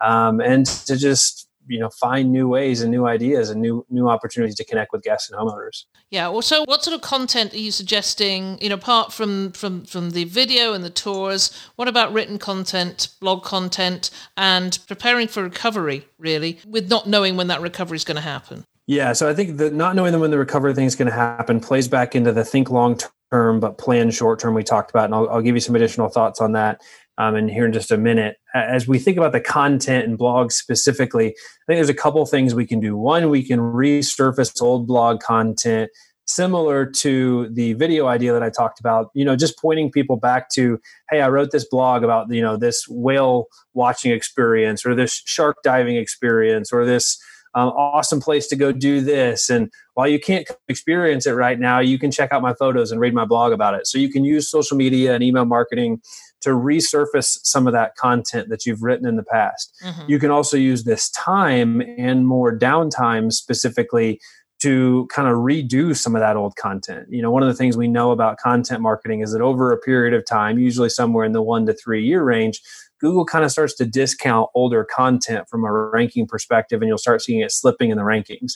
Um, 0.00 0.40
and 0.40 0.66
to 0.66 0.96
just 0.96 1.48
you 1.66 1.78
know 1.78 1.90
find 1.90 2.32
new 2.32 2.48
ways 2.48 2.80
and 2.82 2.90
new 2.90 3.06
ideas 3.06 3.50
and 3.50 3.60
new 3.60 3.84
new 3.90 4.08
opportunities 4.08 4.56
to 4.56 4.64
connect 4.64 4.92
with 4.92 5.02
guests 5.02 5.30
and 5.30 5.38
homeowners. 5.38 5.84
Yeah 6.10 6.28
well 6.28 6.42
so 6.42 6.64
what 6.64 6.82
sort 6.82 6.94
of 6.94 7.00
content 7.02 7.54
are 7.54 7.58
you 7.58 7.70
suggesting 7.70 8.58
you 8.60 8.68
know 8.68 8.74
apart 8.74 9.12
from 9.12 9.52
from 9.52 9.84
from 9.84 10.10
the 10.10 10.24
video 10.24 10.74
and 10.74 10.84
the 10.84 10.90
tours 10.90 11.56
what 11.76 11.88
about 11.88 12.12
written 12.12 12.38
content 12.38 13.08
blog 13.20 13.42
content 13.44 14.10
and 14.36 14.78
preparing 14.86 15.28
for 15.28 15.42
recovery 15.42 16.06
really 16.18 16.58
with 16.66 16.88
not 16.88 17.06
knowing 17.06 17.36
when 17.36 17.48
that 17.48 17.60
recovery 17.60 17.96
is 17.96 18.04
going 18.04 18.16
to 18.16 18.22
happen? 18.22 18.64
Yeah 18.86 19.12
so 19.12 19.28
i 19.28 19.34
think 19.34 19.58
that 19.58 19.72
not 19.72 19.94
knowing 19.94 20.18
when 20.18 20.30
the 20.30 20.38
recovery 20.38 20.74
thing 20.74 20.86
is 20.86 20.96
going 20.96 21.08
to 21.08 21.14
happen 21.14 21.60
plays 21.60 21.88
back 21.88 22.14
into 22.16 22.32
the 22.32 22.44
think 22.44 22.70
long 22.70 22.98
term 23.30 23.60
but 23.60 23.78
plan 23.78 24.10
short 24.10 24.38
term 24.38 24.54
we 24.54 24.62
talked 24.62 24.90
about 24.90 25.06
and 25.06 25.14
I'll, 25.14 25.28
I'll 25.30 25.42
give 25.42 25.54
you 25.54 25.60
some 25.60 25.74
additional 25.74 26.08
thoughts 26.08 26.40
on 26.40 26.52
that 26.52 26.82
um, 27.18 27.34
and 27.34 27.50
here 27.50 27.66
in 27.66 27.72
just 27.72 27.90
a 27.90 27.98
minute. 27.98 28.36
As 28.54 28.86
we 28.86 28.98
think 28.98 29.16
about 29.16 29.32
the 29.32 29.40
content 29.40 30.06
and 30.06 30.18
blogs 30.18 30.52
specifically, 30.52 31.28
I 31.28 31.64
think 31.66 31.76
there's 31.78 31.88
a 31.88 31.94
couple 31.94 32.24
things 32.26 32.54
we 32.54 32.66
can 32.66 32.80
do. 32.80 32.96
One, 32.96 33.30
we 33.30 33.42
can 33.42 33.60
resurface 33.60 34.60
old 34.60 34.86
blog 34.86 35.20
content 35.20 35.90
similar 36.26 36.86
to 36.86 37.48
the 37.52 37.72
video 37.74 38.06
idea 38.06 38.32
that 38.32 38.42
I 38.42 38.50
talked 38.50 38.80
about, 38.80 39.10
you 39.14 39.24
know, 39.24 39.36
just 39.36 39.58
pointing 39.58 39.90
people 39.90 40.16
back 40.16 40.48
to, 40.50 40.78
hey, 41.10 41.20
I 41.20 41.28
wrote 41.28 41.50
this 41.50 41.66
blog 41.68 42.04
about, 42.04 42.32
you 42.32 42.40
know, 42.40 42.56
this 42.56 42.86
whale 42.88 43.46
watching 43.74 44.12
experience 44.12 44.86
or 44.86 44.94
this 44.94 45.22
shark 45.26 45.56
diving 45.64 45.96
experience 45.96 46.72
or 46.72 46.84
this 46.84 47.18
um, 47.54 47.68
awesome 47.70 48.20
place 48.20 48.46
to 48.48 48.56
go 48.56 48.72
do 48.72 49.00
this. 49.00 49.50
And 49.50 49.70
while 49.94 50.08
you 50.08 50.18
can't 50.18 50.48
experience 50.68 51.26
it 51.26 51.32
right 51.32 51.58
now, 51.58 51.80
you 51.80 51.98
can 51.98 52.10
check 52.10 52.32
out 52.32 52.40
my 52.40 52.54
photos 52.54 52.90
and 52.90 53.00
read 53.00 53.14
my 53.14 53.26
blog 53.26 53.52
about 53.52 53.74
it. 53.74 53.86
So 53.86 53.98
you 53.98 54.08
can 54.08 54.24
use 54.24 54.50
social 54.50 54.76
media 54.76 55.14
and 55.14 55.22
email 55.22 55.44
marketing 55.44 56.00
to 56.42 56.50
resurface 56.50 57.38
some 57.42 57.66
of 57.66 57.72
that 57.72 57.96
content 57.96 58.48
that 58.48 58.66
you've 58.66 58.82
written 58.82 59.06
in 59.06 59.16
the 59.16 59.22
past. 59.22 59.74
Mm-hmm. 59.84 60.10
You 60.10 60.18
can 60.18 60.30
also 60.30 60.56
use 60.56 60.84
this 60.84 61.10
time 61.10 61.80
and 61.98 62.26
more 62.26 62.56
downtime 62.56 63.32
specifically 63.32 64.20
to 64.62 65.08
kind 65.12 65.26
of 65.26 65.38
redo 65.38 65.96
some 65.96 66.14
of 66.14 66.20
that 66.20 66.36
old 66.36 66.54
content. 66.54 67.08
You 67.10 67.20
know, 67.20 67.32
one 67.32 67.42
of 67.42 67.48
the 67.48 67.54
things 67.54 67.76
we 67.76 67.88
know 67.88 68.12
about 68.12 68.38
content 68.38 68.80
marketing 68.80 69.20
is 69.20 69.32
that 69.32 69.40
over 69.40 69.72
a 69.72 69.78
period 69.78 70.14
of 70.14 70.24
time, 70.24 70.56
usually 70.56 70.88
somewhere 70.88 71.24
in 71.24 71.32
the 71.32 71.42
one 71.42 71.66
to 71.66 71.72
three 71.72 72.04
year 72.04 72.22
range, 72.22 72.62
Google 73.02 73.24
kind 73.24 73.44
of 73.44 73.50
starts 73.50 73.74
to 73.74 73.84
discount 73.84 74.48
older 74.54 74.84
content 74.84 75.48
from 75.48 75.64
a 75.64 75.72
ranking 75.72 76.26
perspective, 76.26 76.80
and 76.80 76.88
you'll 76.88 76.98
start 76.98 77.20
seeing 77.20 77.40
it 77.40 77.50
slipping 77.50 77.90
in 77.90 77.96
the 77.96 78.04
rankings. 78.04 78.52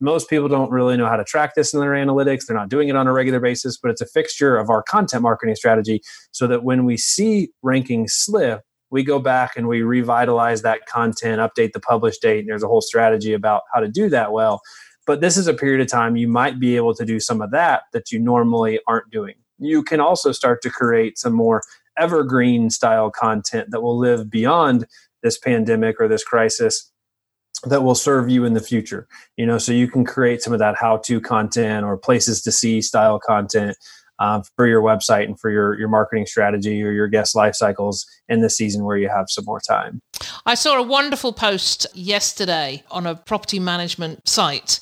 Most 0.00 0.28
people 0.28 0.48
don't 0.48 0.72
really 0.72 0.96
know 0.96 1.06
how 1.06 1.16
to 1.16 1.22
track 1.22 1.54
this 1.54 1.72
in 1.72 1.78
their 1.78 1.92
analytics. 1.92 2.46
They're 2.46 2.56
not 2.56 2.68
doing 2.68 2.88
it 2.88 2.96
on 2.96 3.06
a 3.06 3.12
regular 3.12 3.38
basis, 3.38 3.78
but 3.78 3.92
it's 3.92 4.00
a 4.00 4.06
fixture 4.06 4.56
of 4.56 4.68
our 4.68 4.82
content 4.82 5.22
marketing 5.22 5.54
strategy 5.54 6.02
so 6.32 6.48
that 6.48 6.64
when 6.64 6.84
we 6.84 6.96
see 6.96 7.50
rankings 7.64 8.10
slip, 8.10 8.62
we 8.90 9.04
go 9.04 9.20
back 9.20 9.56
and 9.56 9.68
we 9.68 9.82
revitalize 9.82 10.62
that 10.62 10.86
content, 10.86 11.40
update 11.40 11.72
the 11.72 11.80
publish 11.80 12.18
date, 12.18 12.40
and 12.40 12.48
there's 12.48 12.64
a 12.64 12.68
whole 12.68 12.80
strategy 12.80 13.32
about 13.32 13.62
how 13.72 13.78
to 13.78 13.88
do 13.88 14.08
that 14.08 14.32
well. 14.32 14.60
But 15.06 15.20
this 15.20 15.36
is 15.36 15.46
a 15.46 15.54
period 15.54 15.80
of 15.80 15.88
time 15.88 16.16
you 16.16 16.28
might 16.28 16.58
be 16.58 16.76
able 16.76 16.94
to 16.94 17.04
do 17.04 17.20
some 17.20 17.40
of 17.40 17.52
that 17.52 17.82
that 17.92 18.10
you 18.10 18.18
normally 18.18 18.80
aren't 18.88 19.10
doing. 19.10 19.34
You 19.58 19.84
can 19.84 20.00
also 20.00 20.32
start 20.32 20.62
to 20.62 20.70
create 20.70 21.16
some 21.16 21.32
more 21.32 21.62
evergreen 21.98 22.70
style 22.70 23.10
content 23.10 23.68
that 23.70 23.80
will 23.80 23.98
live 23.98 24.30
beyond 24.30 24.86
this 25.22 25.38
pandemic 25.38 25.96
or 26.00 26.08
this 26.08 26.24
crisis 26.24 26.90
that 27.64 27.82
will 27.82 27.94
serve 27.94 28.28
you 28.28 28.44
in 28.44 28.52
the 28.52 28.60
future 28.60 29.06
you 29.36 29.46
know? 29.46 29.58
So 29.58 29.72
you 29.72 29.88
can 29.88 30.04
create 30.04 30.42
some 30.42 30.52
of 30.52 30.58
that 30.58 30.76
how 30.76 30.98
to 30.98 31.20
content 31.20 31.84
or 31.84 31.96
places 31.96 32.42
to 32.42 32.52
see 32.52 32.80
style 32.82 33.18
content 33.18 33.76
uh, 34.18 34.42
for 34.56 34.66
your 34.66 34.82
website 34.82 35.24
and 35.24 35.38
for 35.38 35.50
your 35.50 35.78
your 35.78 35.88
marketing 35.88 36.26
strategy 36.26 36.82
or 36.82 36.92
your 36.92 37.08
guest 37.08 37.34
life 37.34 37.54
cycles 37.54 38.06
in 38.28 38.40
the 38.40 38.50
season 38.50 38.84
where 38.84 38.96
you 38.96 39.08
have 39.08 39.26
some 39.28 39.44
more 39.44 39.60
time. 39.60 40.00
I 40.46 40.54
saw 40.54 40.78
a 40.78 40.82
wonderful 40.82 41.32
post 41.32 41.86
yesterday 41.94 42.84
on 42.90 43.06
a 43.06 43.16
property 43.16 43.58
management 43.58 44.28
site 44.28 44.80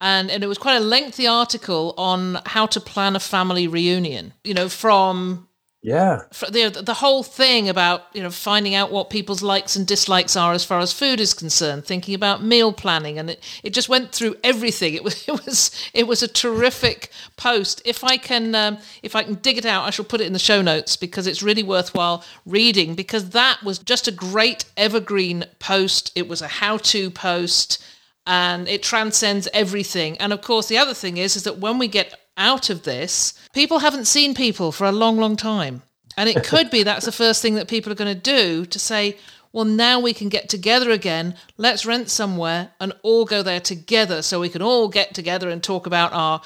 and, 0.00 0.30
and 0.30 0.42
it 0.42 0.48
was 0.48 0.58
quite 0.58 0.76
a 0.76 0.80
lengthy 0.80 1.28
article 1.28 1.94
on 1.96 2.38
how 2.46 2.66
to 2.66 2.80
plan 2.80 3.14
a 3.14 3.20
family 3.20 3.68
reunion 3.68 4.32
you 4.44 4.52
know 4.54 4.68
from 4.68 5.48
yeah. 5.82 6.22
The, 6.48 6.80
the 6.84 6.94
whole 6.94 7.24
thing 7.24 7.68
about, 7.68 8.02
you 8.12 8.22
know, 8.22 8.30
finding 8.30 8.76
out 8.76 8.92
what 8.92 9.10
people's 9.10 9.42
likes 9.42 9.74
and 9.74 9.84
dislikes 9.84 10.36
are 10.36 10.52
as 10.52 10.64
far 10.64 10.78
as 10.78 10.92
food 10.92 11.18
is 11.18 11.34
concerned, 11.34 11.84
thinking 11.84 12.14
about 12.14 12.44
meal 12.44 12.72
planning 12.72 13.18
and 13.18 13.30
it, 13.30 13.42
it 13.64 13.74
just 13.74 13.88
went 13.88 14.12
through 14.12 14.36
everything. 14.44 14.94
It 14.94 15.02
was 15.02 15.24
it 15.28 15.44
was 15.44 15.90
it 15.92 16.06
was 16.06 16.22
a 16.22 16.28
terrific 16.28 17.10
post. 17.36 17.82
If 17.84 18.04
I 18.04 18.16
can 18.16 18.54
um, 18.54 18.78
if 19.02 19.16
I 19.16 19.24
can 19.24 19.34
dig 19.34 19.58
it 19.58 19.66
out, 19.66 19.84
I 19.84 19.90
shall 19.90 20.04
put 20.04 20.20
it 20.20 20.28
in 20.28 20.32
the 20.32 20.38
show 20.38 20.62
notes 20.62 20.96
because 20.96 21.26
it's 21.26 21.42
really 21.42 21.64
worthwhile 21.64 22.24
reading 22.46 22.94
because 22.94 23.30
that 23.30 23.60
was 23.64 23.80
just 23.80 24.06
a 24.06 24.12
great 24.12 24.64
evergreen 24.76 25.44
post. 25.58 26.12
It 26.14 26.28
was 26.28 26.42
a 26.42 26.48
how-to 26.48 27.10
post 27.10 27.82
and 28.24 28.68
it 28.68 28.84
transcends 28.84 29.48
everything. 29.52 30.16
And 30.18 30.32
of 30.32 30.42
course, 30.42 30.68
the 30.68 30.78
other 30.78 30.94
thing 30.94 31.16
is 31.16 31.34
is 31.34 31.42
that 31.42 31.58
when 31.58 31.78
we 31.78 31.88
get 31.88 32.14
out 32.36 32.70
of 32.70 32.82
this, 32.82 33.34
people 33.52 33.80
haven't 33.80 34.06
seen 34.06 34.34
people 34.34 34.72
for 34.72 34.86
a 34.86 34.92
long, 34.92 35.16
long 35.16 35.36
time. 35.36 35.82
And 36.16 36.28
it 36.28 36.44
could 36.44 36.70
be 36.70 36.82
that's 36.82 37.06
the 37.06 37.12
first 37.12 37.40
thing 37.40 37.54
that 37.54 37.68
people 37.68 37.90
are 37.90 37.96
going 37.96 38.14
to 38.14 38.20
do 38.20 38.66
to 38.66 38.78
say, 38.78 39.16
well, 39.52 39.64
now 39.64 40.00
we 40.00 40.14
can 40.14 40.28
get 40.28 40.48
together 40.48 40.90
again. 40.90 41.36
Let's 41.56 41.86
rent 41.86 42.08
somewhere 42.08 42.70
and 42.80 42.92
all 43.02 43.24
go 43.24 43.42
there 43.42 43.60
together 43.60 44.22
so 44.22 44.40
we 44.40 44.48
can 44.48 44.62
all 44.62 44.88
get 44.88 45.14
together 45.14 45.48
and 45.48 45.62
talk 45.62 45.86
about 45.86 46.12
our 46.12 46.42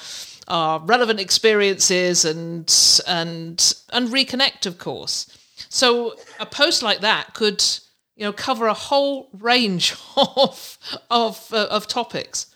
our 0.48 0.78
relevant 0.78 1.18
experiences 1.18 2.24
and 2.24 2.72
and 3.06 3.74
and 3.92 4.08
reconnect, 4.08 4.66
of 4.66 4.78
course. 4.78 5.26
So 5.68 6.14
a 6.38 6.46
post 6.46 6.82
like 6.82 7.00
that 7.00 7.34
could, 7.34 7.64
you 8.16 8.24
know, 8.24 8.32
cover 8.32 8.66
a 8.66 8.74
whole 8.74 9.28
range 9.32 9.94
of 10.16 10.78
of 11.10 11.52
uh, 11.52 11.66
of 11.70 11.86
topics. 11.86 12.54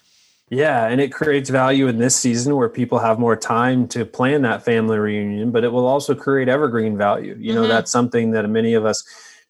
Yeah, 0.51 0.89
and 0.89 1.01
it 1.01 1.13
creates 1.13 1.49
value 1.49 1.87
in 1.87 1.99
this 1.99 2.17
season 2.17 2.57
where 2.57 2.69
people 2.69 2.99
have 2.99 3.21
more 3.21 3.37
time 3.37 3.87
to 3.89 4.05
plan 4.05 4.43
that 4.43 4.65
family 4.65 4.99
reunion, 4.99 5.53
but 5.53 5.63
it 5.63 5.71
will 5.71 5.87
also 5.87 6.13
create 6.13 6.49
evergreen 6.49 6.99
value. 6.99 7.37
You 7.39 7.55
know, 7.55 7.63
mm-hmm. 7.63 7.71
that's 7.71 7.93
something 7.93 8.33
that 8.33 8.49
many 8.51 8.75
of 8.75 8.85
us 8.85 9.05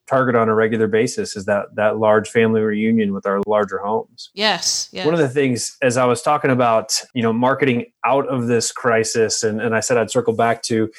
target 0.07 0.35
on 0.35 0.49
a 0.49 0.55
regular 0.55 0.89
basis 0.89 1.37
is 1.37 1.47
that 1.47 1.75
that 1.77 1.99
large 1.99 2.29
family 2.29 2.61
reunion 2.61 3.15
with 3.15 3.25
our 3.27 3.41
larger 3.47 3.79
homes. 3.79 4.31
Yes, 4.35 4.91
yes. 4.93 5.07
One 5.07 5.15
of 5.15 5.21
the 5.21 5.29
things 5.29 5.77
as 5.81 5.97
I 5.97 6.05
was 6.05 6.21
talking 6.21 6.51
about, 6.51 7.01
you 7.15 7.23
know, 7.23 7.33
marketing 7.33 7.87
out 8.05 8.29
of 8.29 8.49
this 8.49 8.73
crisis 8.73 9.43
and, 9.45 9.61
and 9.61 9.75
I 9.75 9.81
said 9.81 9.97
I'd 9.97 10.11
circle 10.11 10.35
back 10.35 10.63
to 10.65 10.91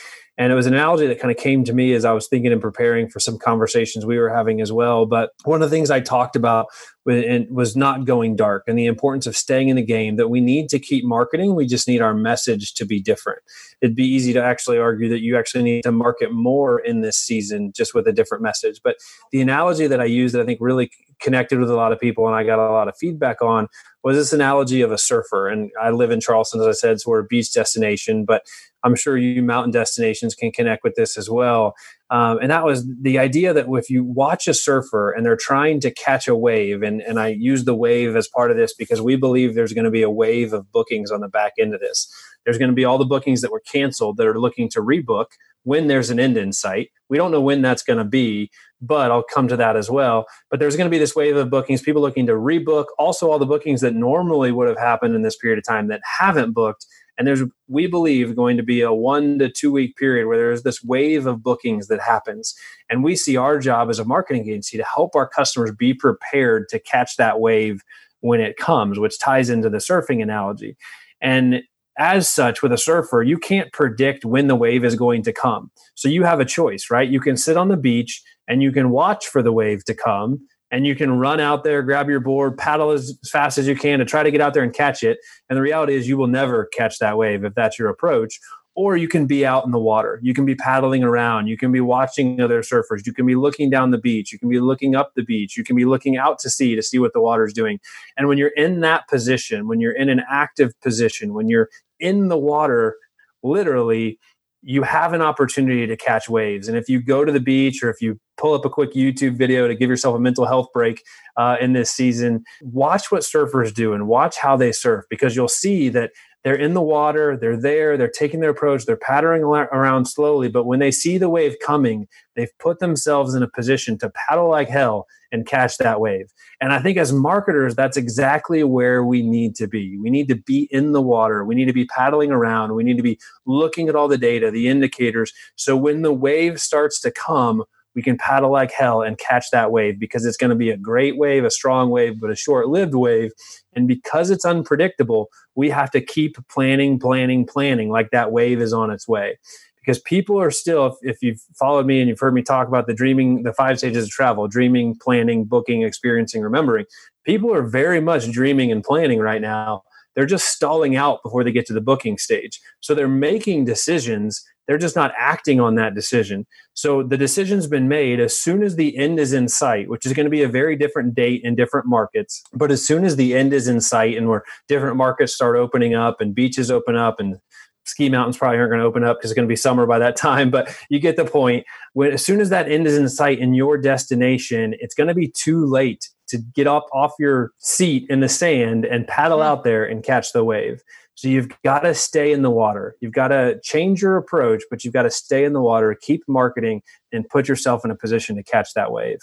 and 0.41 0.51
it 0.51 0.55
was 0.55 0.65
an 0.65 0.73
analogy 0.73 1.05
that 1.05 1.19
kind 1.19 1.29
of 1.29 1.37
came 1.37 1.63
to 1.65 1.71
me 1.71 1.93
as 1.93 2.03
I 2.03 2.13
was 2.13 2.27
thinking 2.27 2.51
and 2.51 2.59
preparing 2.59 3.07
for 3.07 3.19
some 3.19 3.37
conversations 3.37 4.07
we 4.07 4.17
were 4.17 4.27
having 4.27 4.59
as 4.59 4.71
well. 4.71 5.05
But 5.05 5.29
one 5.43 5.61
of 5.61 5.69
the 5.69 5.75
things 5.75 5.91
I 5.91 5.99
talked 5.99 6.35
about 6.35 6.65
was 7.05 7.75
not 7.75 8.05
going 8.05 8.37
dark 8.37 8.63
and 8.65 8.75
the 8.75 8.87
importance 8.87 9.27
of 9.27 9.37
staying 9.37 9.69
in 9.69 9.75
the 9.75 9.85
game 9.85 10.15
that 10.15 10.29
we 10.29 10.41
need 10.41 10.67
to 10.69 10.79
keep 10.79 11.05
marketing. 11.05 11.53
We 11.53 11.67
just 11.67 11.87
need 11.87 12.01
our 12.01 12.15
message 12.15 12.73
to 12.73 12.85
be 12.85 12.99
different. 12.99 13.43
It'd 13.81 13.95
be 13.95 14.07
easy 14.07 14.33
to 14.33 14.43
actually 14.43 14.79
argue 14.79 15.09
that 15.09 15.21
you 15.21 15.37
actually 15.37 15.63
need 15.63 15.83
to 15.83 15.91
market 15.91 16.31
more 16.33 16.79
in 16.79 17.01
this 17.01 17.17
season 17.17 17.71
just 17.75 17.93
with 17.93 18.07
a 18.07 18.11
different 18.11 18.41
message. 18.41 18.81
But 18.83 18.95
the 19.31 19.41
analogy 19.41 19.85
that 19.85 20.01
I 20.01 20.05
used 20.05 20.33
that 20.33 20.41
I 20.41 20.45
think 20.45 20.57
really 20.59 20.89
connected 21.21 21.59
with 21.59 21.69
a 21.69 21.75
lot 21.75 21.91
of 21.91 21.99
people 21.99 22.27
and 22.27 22.35
I 22.35 22.43
got 22.43 22.59
a 22.59 22.71
lot 22.71 22.87
of 22.87 22.97
feedback 22.97 23.41
on 23.41 23.67
was 24.03 24.17
this 24.17 24.33
analogy 24.33 24.81
of 24.81 24.91
a 24.91 24.97
surfer. 24.97 25.47
And 25.47 25.71
I 25.79 25.91
live 25.91 26.11
in 26.11 26.19
Charleston, 26.19 26.59
as 26.61 26.67
I 26.67 26.71
said, 26.71 26.99
so 26.99 27.11
we're 27.11 27.19
a 27.19 27.25
beach 27.25 27.53
destination, 27.53 28.25
but 28.25 28.43
I'm 28.83 28.95
sure 28.95 29.15
you 29.15 29.43
mountain 29.43 29.71
destinations 29.71 30.33
can 30.33 30.51
connect 30.51 30.83
with 30.83 30.95
this 30.95 31.17
as 31.17 31.29
well. 31.29 31.75
Um, 32.09 32.39
and 32.41 32.49
that 32.49 32.65
was 32.65 32.85
the 32.99 33.19
idea 33.19 33.53
that 33.53 33.67
if 33.69 33.89
you 33.91 34.03
watch 34.03 34.47
a 34.47 34.55
surfer 34.55 35.11
and 35.11 35.23
they're 35.23 35.37
trying 35.37 35.79
to 35.81 35.91
catch 35.91 36.27
a 36.27 36.35
wave, 36.35 36.81
and, 36.81 37.01
and 37.01 37.19
I 37.19 37.27
use 37.27 37.65
the 37.65 37.75
wave 37.75 38.15
as 38.15 38.27
part 38.27 38.49
of 38.49 38.57
this 38.57 38.73
because 38.73 38.99
we 38.99 39.15
believe 39.15 39.53
there's 39.53 39.73
going 39.73 39.85
to 39.85 39.91
be 39.91 40.01
a 40.01 40.09
wave 40.09 40.51
of 40.51 40.71
bookings 40.71 41.11
on 41.11 41.21
the 41.21 41.27
back 41.27 41.53
end 41.59 41.75
of 41.75 41.79
this. 41.79 42.11
There's 42.43 42.57
going 42.57 42.71
to 42.71 42.75
be 42.75 42.85
all 42.85 42.97
the 42.97 43.05
bookings 43.05 43.41
that 43.41 43.51
were 43.51 43.61
canceled 43.71 44.17
that 44.17 44.25
are 44.25 44.39
looking 44.39 44.67
to 44.69 44.81
rebook 44.81 45.27
when 45.63 45.85
there's 45.87 46.09
an 46.09 46.19
end 46.19 46.37
in 46.37 46.51
sight. 46.51 46.89
We 47.07 47.17
don't 47.17 47.31
know 47.31 47.41
when 47.41 47.61
that's 47.61 47.83
going 47.83 47.99
to 47.99 48.05
be, 48.05 48.49
but 48.81 49.11
I'll 49.11 49.23
come 49.23 49.47
to 49.47 49.57
that 49.57 49.75
as 49.75 49.89
well. 49.89 50.25
But 50.49 50.59
there's 50.59 50.75
going 50.75 50.87
to 50.87 50.91
be 50.91 50.97
this 50.97 51.15
wave 51.15 51.35
of 51.35 51.49
bookings, 51.49 51.81
people 51.81 52.01
looking 52.01 52.25
to 52.25 52.33
rebook, 52.33 52.85
also 52.97 53.29
all 53.29 53.39
the 53.39 53.45
bookings 53.45 53.81
that 53.81 53.93
normally 53.93 54.51
would 54.51 54.67
have 54.67 54.77
happened 54.77 55.15
in 55.15 55.21
this 55.21 55.37
period 55.37 55.59
of 55.59 55.65
time 55.65 55.87
that 55.87 56.01
haven't 56.03 56.53
booked. 56.53 56.85
And 57.17 57.27
there's, 57.27 57.43
we 57.67 57.85
believe, 57.85 58.35
going 58.35 58.57
to 58.57 58.63
be 58.63 58.81
a 58.81 58.91
one 58.91 59.37
to 59.39 59.49
two 59.49 59.71
week 59.71 59.95
period 59.97 60.27
where 60.27 60.37
there's 60.37 60.63
this 60.63 60.83
wave 60.83 61.27
of 61.27 61.43
bookings 61.43 61.87
that 61.87 62.01
happens. 62.01 62.55
And 62.89 63.03
we 63.03 63.15
see 63.15 63.37
our 63.37 63.59
job 63.59 63.89
as 63.89 63.99
a 63.99 64.05
marketing 64.05 64.49
agency 64.49 64.77
to 64.77 64.85
help 64.95 65.15
our 65.15 65.27
customers 65.27 65.71
be 65.71 65.93
prepared 65.93 66.67
to 66.69 66.79
catch 66.79 67.17
that 67.17 67.39
wave 67.39 67.81
when 68.21 68.41
it 68.41 68.57
comes, 68.57 68.97
which 68.97 69.19
ties 69.19 69.49
into 69.49 69.69
the 69.69 69.77
surfing 69.77 70.23
analogy. 70.23 70.77
And 71.21 71.61
as 71.97 72.27
such, 72.27 72.63
with 72.63 72.71
a 72.71 72.77
surfer, 72.77 73.21
you 73.21 73.37
can't 73.37 73.71
predict 73.73 74.25
when 74.25 74.47
the 74.47 74.55
wave 74.55 74.83
is 74.83 74.95
going 74.95 75.23
to 75.23 75.33
come. 75.33 75.69
So 75.93 76.07
you 76.07 76.23
have 76.23 76.39
a 76.39 76.45
choice, 76.45 76.89
right? 76.89 77.07
You 77.07 77.19
can 77.19 77.37
sit 77.37 77.57
on 77.57 77.67
the 77.67 77.77
beach 77.77 78.23
and 78.51 78.61
you 78.61 78.73
can 78.73 78.89
watch 78.89 79.27
for 79.27 79.41
the 79.41 79.53
wave 79.53 79.85
to 79.85 79.95
come 79.95 80.45
and 80.71 80.85
you 80.85 80.93
can 80.93 81.17
run 81.17 81.39
out 81.39 81.63
there, 81.63 81.81
grab 81.81 82.09
your 82.09 82.19
board, 82.19 82.57
paddle 82.57 82.91
as 82.91 83.17
fast 83.31 83.57
as 83.57 83.65
you 83.65 83.77
can 83.77 83.99
to 83.99 84.05
try 84.05 84.23
to 84.23 84.29
get 84.29 84.41
out 84.41 84.53
there 84.53 84.61
and 84.61 84.73
catch 84.73 85.03
it. 85.03 85.19
And 85.49 85.55
the 85.55 85.61
reality 85.61 85.95
is, 85.95 86.05
you 86.05 86.17
will 86.17 86.27
never 86.27 86.65
catch 86.65 86.99
that 86.99 87.17
wave 87.17 87.45
if 87.45 87.55
that's 87.55 87.79
your 87.79 87.87
approach. 87.87 88.41
Or 88.75 88.97
you 88.97 89.07
can 89.07 89.25
be 89.25 89.45
out 89.45 89.63
in 89.63 89.71
the 89.71 89.79
water. 89.79 90.19
You 90.21 90.33
can 90.33 90.45
be 90.45 90.55
paddling 90.55 91.01
around. 91.01 91.47
You 91.47 91.57
can 91.57 91.71
be 91.71 91.79
watching 91.79 92.41
other 92.41 92.61
surfers. 92.61 93.05
You 93.05 93.13
can 93.13 93.25
be 93.25 93.35
looking 93.35 93.69
down 93.69 93.91
the 93.91 93.97
beach. 93.97 94.33
You 94.33 94.39
can 94.39 94.49
be 94.49 94.59
looking 94.59 94.95
up 94.95 95.13
the 95.15 95.23
beach. 95.23 95.55
You 95.55 95.63
can 95.63 95.77
be 95.77 95.85
looking 95.85 96.17
out 96.17 96.37
to 96.39 96.49
sea 96.49 96.75
to 96.75 96.83
see 96.83 96.99
what 96.99 97.13
the 97.13 97.21
water 97.21 97.45
is 97.45 97.53
doing. 97.53 97.79
And 98.17 98.27
when 98.27 98.37
you're 98.37 98.49
in 98.49 98.81
that 98.81 99.07
position, 99.07 99.69
when 99.69 99.79
you're 99.79 99.95
in 99.95 100.09
an 100.09 100.23
active 100.29 100.73
position, 100.81 101.33
when 101.33 101.47
you're 101.47 101.69
in 102.01 102.27
the 102.27 102.37
water, 102.37 102.95
literally, 103.43 104.19
you 104.63 104.83
have 104.83 105.13
an 105.13 105.21
opportunity 105.21 105.87
to 105.87 105.97
catch 105.97 106.29
waves. 106.29 106.67
And 106.67 106.77
if 106.77 106.87
you 106.87 107.01
go 107.01 107.25
to 107.25 107.31
the 107.31 107.39
beach 107.39 107.81
or 107.83 107.89
if 107.89 108.01
you 108.01 108.19
pull 108.37 108.53
up 108.53 108.63
a 108.65 108.69
quick 108.69 108.93
YouTube 108.93 109.37
video 109.37 109.67
to 109.67 109.75
give 109.75 109.89
yourself 109.89 110.15
a 110.15 110.19
mental 110.19 110.45
health 110.45 110.67
break 110.73 111.03
uh, 111.37 111.57
in 111.59 111.73
this 111.73 111.89
season, 111.91 112.43
watch 112.61 113.11
what 113.11 113.21
surfers 113.21 113.73
do 113.73 113.93
and 113.93 114.07
watch 114.07 114.37
how 114.37 114.55
they 114.55 114.71
surf 114.71 115.05
because 115.09 115.35
you'll 115.35 115.47
see 115.47 115.89
that 115.89 116.11
they're 116.43 116.55
in 116.55 116.73
the 116.73 116.81
water, 116.81 117.37
they're 117.37 117.59
there, 117.59 117.97
they're 117.97 118.09
taking 118.09 118.39
their 118.39 118.49
approach, 118.49 118.85
they're 118.85 118.97
pattering 118.97 119.43
around 119.43 120.05
slowly. 120.05 120.49
But 120.49 120.65
when 120.65 120.79
they 120.79 120.91
see 120.91 121.17
the 121.17 121.29
wave 121.29 121.55
coming, 121.63 122.07
they've 122.35 122.57
put 122.59 122.79
themselves 122.79 123.35
in 123.35 123.43
a 123.43 123.47
position 123.47 123.97
to 123.99 124.11
paddle 124.27 124.49
like 124.49 124.69
hell 124.69 125.07
and 125.31 125.45
catch 125.45 125.77
that 125.77 126.01
wave. 126.01 126.31
And 126.59 126.73
I 126.73 126.79
think 126.79 126.97
as 126.97 127.13
marketers, 127.13 127.75
that's 127.75 127.95
exactly 127.95 128.63
where 128.63 129.03
we 129.03 129.21
need 129.21 129.55
to 129.55 129.67
be. 129.67 129.97
We 129.97 130.09
need 130.09 130.27
to 130.27 130.35
be 130.35 130.67
in 130.71 130.91
the 130.91 131.01
water. 131.01 131.45
We 131.45 131.55
need 131.55 131.65
to 131.65 131.73
be 131.73 131.85
paddling 131.85 132.31
around. 132.31 132.75
We 132.75 132.83
need 132.83 132.97
to 132.97 133.03
be 133.03 133.19
looking 133.45 133.87
at 133.87 133.95
all 133.95 134.07
the 134.07 134.17
data, 134.17 134.51
the 134.51 134.67
indicators. 134.67 135.31
So 135.55 135.77
when 135.77 136.01
the 136.01 136.13
wave 136.13 136.59
starts 136.59 136.99
to 137.01 137.11
come, 137.11 137.63
we 137.95 138.01
can 138.01 138.17
paddle 138.17 138.51
like 138.51 138.71
hell 138.71 139.01
and 139.01 139.17
catch 139.17 139.45
that 139.51 139.71
wave 139.71 139.99
because 139.99 140.25
it's 140.25 140.37
going 140.37 140.49
to 140.49 140.55
be 140.55 140.69
a 140.69 140.77
great 140.77 141.17
wave, 141.17 141.43
a 141.43 141.51
strong 141.51 141.89
wave, 141.89 142.19
but 142.19 142.31
a 142.31 142.35
short 142.35 142.67
lived 142.67 142.95
wave. 142.95 143.31
And 143.73 143.87
because 143.87 144.29
it's 144.29 144.45
unpredictable, 144.45 145.29
we 145.55 145.69
have 145.69 145.91
to 145.91 146.01
keep 146.01 146.37
planning, 146.49 146.99
planning, 146.99 147.45
planning 147.45 147.89
like 147.89 148.11
that 148.11 148.31
wave 148.31 148.61
is 148.61 148.73
on 148.73 148.91
its 148.91 149.07
way. 149.07 149.37
Because 149.81 149.99
people 149.99 150.39
are 150.39 150.51
still, 150.51 150.85
if, 150.85 150.95
if 151.01 151.17
you've 151.23 151.41
followed 151.57 151.87
me 151.87 151.99
and 151.99 152.07
you've 152.07 152.19
heard 152.19 152.35
me 152.35 152.43
talk 152.43 152.67
about 152.67 152.85
the 152.85 152.93
dreaming, 152.93 153.43
the 153.43 153.53
five 153.53 153.79
stages 153.79 154.05
of 154.05 154.11
travel 154.11 154.47
dreaming, 154.47 154.95
planning, 155.01 155.43
booking, 155.43 155.81
experiencing, 155.81 156.43
remembering, 156.43 156.85
people 157.25 157.53
are 157.53 157.63
very 157.63 157.99
much 157.99 158.31
dreaming 158.31 158.71
and 158.71 158.83
planning 158.83 159.19
right 159.19 159.41
now. 159.41 159.83
They're 160.13 160.25
just 160.25 160.49
stalling 160.49 160.95
out 160.95 161.23
before 161.23 161.43
they 161.43 161.51
get 161.51 161.65
to 161.67 161.73
the 161.73 161.81
booking 161.81 162.17
stage. 162.17 162.59
So 162.79 162.93
they're 162.93 163.07
making 163.07 163.65
decisions 163.65 164.43
they're 164.67 164.77
just 164.77 164.95
not 164.95 165.11
acting 165.17 165.59
on 165.59 165.75
that 165.75 165.95
decision. 165.95 166.45
So 166.73 167.03
the 167.03 167.17
decision's 167.17 167.67
been 167.67 167.87
made 167.87 168.19
as 168.19 168.37
soon 168.37 168.63
as 168.63 168.75
the 168.75 168.97
end 168.97 169.19
is 169.19 169.33
in 169.33 169.47
sight, 169.47 169.89
which 169.89 170.05
is 170.05 170.13
going 170.13 170.25
to 170.25 170.29
be 170.29 170.43
a 170.43 170.47
very 170.47 170.75
different 170.75 171.13
date 171.13 171.41
in 171.43 171.55
different 171.55 171.87
markets. 171.87 172.43
But 172.53 172.71
as 172.71 172.85
soon 172.85 173.03
as 173.03 173.15
the 173.15 173.35
end 173.35 173.53
is 173.53 173.67
in 173.67 173.81
sight 173.81 174.17
and 174.17 174.27
where 174.29 174.43
different 174.67 174.97
markets 174.97 175.33
start 175.33 175.57
opening 175.57 175.93
up 175.93 176.21
and 176.21 176.35
beaches 176.35 176.71
open 176.71 176.95
up 176.95 177.19
and 177.19 177.37
ski 177.85 178.09
mountains 178.09 178.37
probably 178.37 178.57
aren't 178.57 178.69
going 178.69 178.79
to 178.79 178.85
open 178.85 179.03
up 179.03 179.17
because 179.17 179.31
it's 179.31 179.35
going 179.35 179.47
to 179.47 179.51
be 179.51 179.55
summer 179.55 179.85
by 179.85 179.97
that 179.97 180.15
time 180.27 180.51
but 180.51 180.73
you 180.89 180.99
get 180.99 181.15
the 181.15 181.25
point 181.25 181.65
when 181.93 182.11
as 182.11 182.23
soon 182.23 182.39
as 182.39 182.49
that 182.49 182.71
end 182.71 182.85
is 182.85 182.95
in 182.95 183.09
sight 183.09 183.39
in 183.39 183.55
your 183.55 183.75
destination 183.77 184.75
it's 184.79 184.93
going 184.93 185.07
to 185.07 185.15
be 185.15 185.27
too 185.27 185.65
late 185.65 186.09
to 186.27 186.37
get 186.55 186.67
up 186.67 186.85
off 186.93 187.13
your 187.19 187.51
seat 187.57 188.05
in 188.09 188.21
the 188.21 188.29
sand 188.29 188.85
and 188.85 189.07
paddle 189.07 189.39
mm-hmm. 189.39 189.47
out 189.47 189.63
there 189.63 189.83
and 189.83 190.03
catch 190.03 190.31
the 190.31 190.43
wave 190.43 190.81
so 191.21 191.27
you've 191.27 191.49
got 191.63 191.81
to 191.81 191.93
stay 191.93 192.31
in 192.31 192.41
the 192.41 192.49
water. 192.49 192.95
You've 192.99 193.13
got 193.13 193.27
to 193.27 193.59
change 193.61 194.01
your 194.01 194.17
approach, 194.17 194.63
but 194.71 194.83
you've 194.83 194.95
got 194.95 195.03
to 195.03 195.11
stay 195.11 195.45
in 195.45 195.53
the 195.53 195.61
water, 195.61 195.93
keep 195.93 196.23
marketing, 196.27 196.81
and 197.11 197.29
put 197.29 197.47
yourself 197.47 197.85
in 197.85 197.91
a 197.91 197.95
position 197.95 198.35
to 198.37 198.43
catch 198.43 198.73
that 198.73 198.91
wave. 198.91 199.19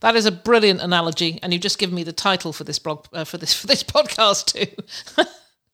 That 0.00 0.16
is 0.16 0.26
a 0.26 0.32
brilliant 0.32 0.80
analogy, 0.80 1.38
and 1.44 1.52
you've 1.52 1.62
just 1.62 1.78
given 1.78 1.94
me 1.94 2.02
the 2.02 2.12
title 2.12 2.52
for 2.52 2.64
this 2.64 2.80
blog 2.80 3.06
uh, 3.12 3.22
for 3.22 3.38
this 3.38 3.54
for 3.54 3.68
this 3.68 3.82
podcast 3.84 4.46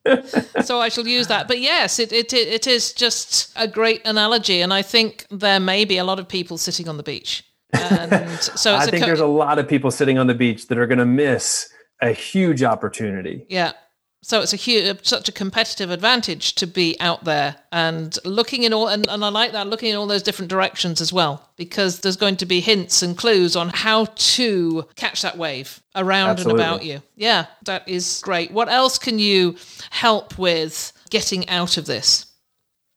too. 0.05 0.61
so 0.63 0.79
I 0.79 0.89
shall 0.89 1.07
use 1.07 1.25
that. 1.25 1.47
But 1.47 1.59
yes, 1.59 1.97
it, 1.97 2.13
it 2.13 2.31
it 2.33 2.67
is 2.67 2.93
just 2.93 3.51
a 3.55 3.67
great 3.67 4.05
analogy, 4.05 4.61
and 4.61 4.71
I 4.71 4.83
think 4.83 5.25
there 5.31 5.59
may 5.59 5.85
be 5.85 5.97
a 5.97 6.03
lot 6.03 6.19
of 6.19 6.27
people 6.27 6.59
sitting 6.59 6.87
on 6.87 6.97
the 6.97 7.03
beach. 7.03 7.43
And 7.73 8.29
so 8.39 8.75
I 8.75 8.85
think 8.85 9.01
co- 9.01 9.07
there's 9.07 9.21
a 9.21 9.25
lot 9.25 9.57
of 9.57 9.67
people 9.67 9.89
sitting 9.89 10.19
on 10.19 10.27
the 10.27 10.35
beach 10.35 10.67
that 10.67 10.77
are 10.77 10.85
going 10.85 10.99
to 10.99 11.05
miss 11.05 11.67
a 11.99 12.11
huge 12.11 12.61
opportunity. 12.61 13.47
Yeah, 13.49 13.71
so 14.23 14.41
it's 14.41 14.53
a 14.53 14.55
huge, 14.55 14.87
uh, 14.87 14.95
such 15.03 15.27
a 15.27 15.33
competitive 15.33 15.91
advantage 15.91 16.55
to 16.55 16.65
be 16.65 16.95
out 17.01 17.25
there 17.25 17.57
and 17.73 18.17
looking 18.23 18.63
in 18.63 18.71
all, 18.71 18.87
and, 18.87 19.05
and 19.09 19.23
I 19.23 19.27
like 19.27 19.51
that, 19.51 19.67
looking 19.67 19.89
in 19.89 19.97
all 19.97 20.07
those 20.07 20.23
different 20.23 20.49
directions 20.49 21.01
as 21.01 21.11
well, 21.11 21.49
because 21.57 21.99
there's 21.99 22.15
going 22.15 22.37
to 22.37 22.45
be 22.45 22.61
hints 22.61 23.03
and 23.03 23.17
clues 23.17 23.57
on 23.57 23.69
how 23.69 24.05
to 24.05 24.87
catch 24.95 25.21
that 25.23 25.37
wave 25.37 25.83
around 25.93 26.31
Absolutely. 26.31 26.63
and 26.63 26.71
about 26.71 26.85
you. 26.85 27.01
Yeah, 27.17 27.47
that 27.65 27.87
is 27.87 28.21
great. 28.23 28.51
What 28.51 28.69
else 28.69 28.97
can 28.97 29.19
you 29.19 29.57
help 29.89 30.39
with 30.39 30.93
getting 31.09 31.47
out 31.49 31.77
of 31.77 31.85
this? 31.85 32.25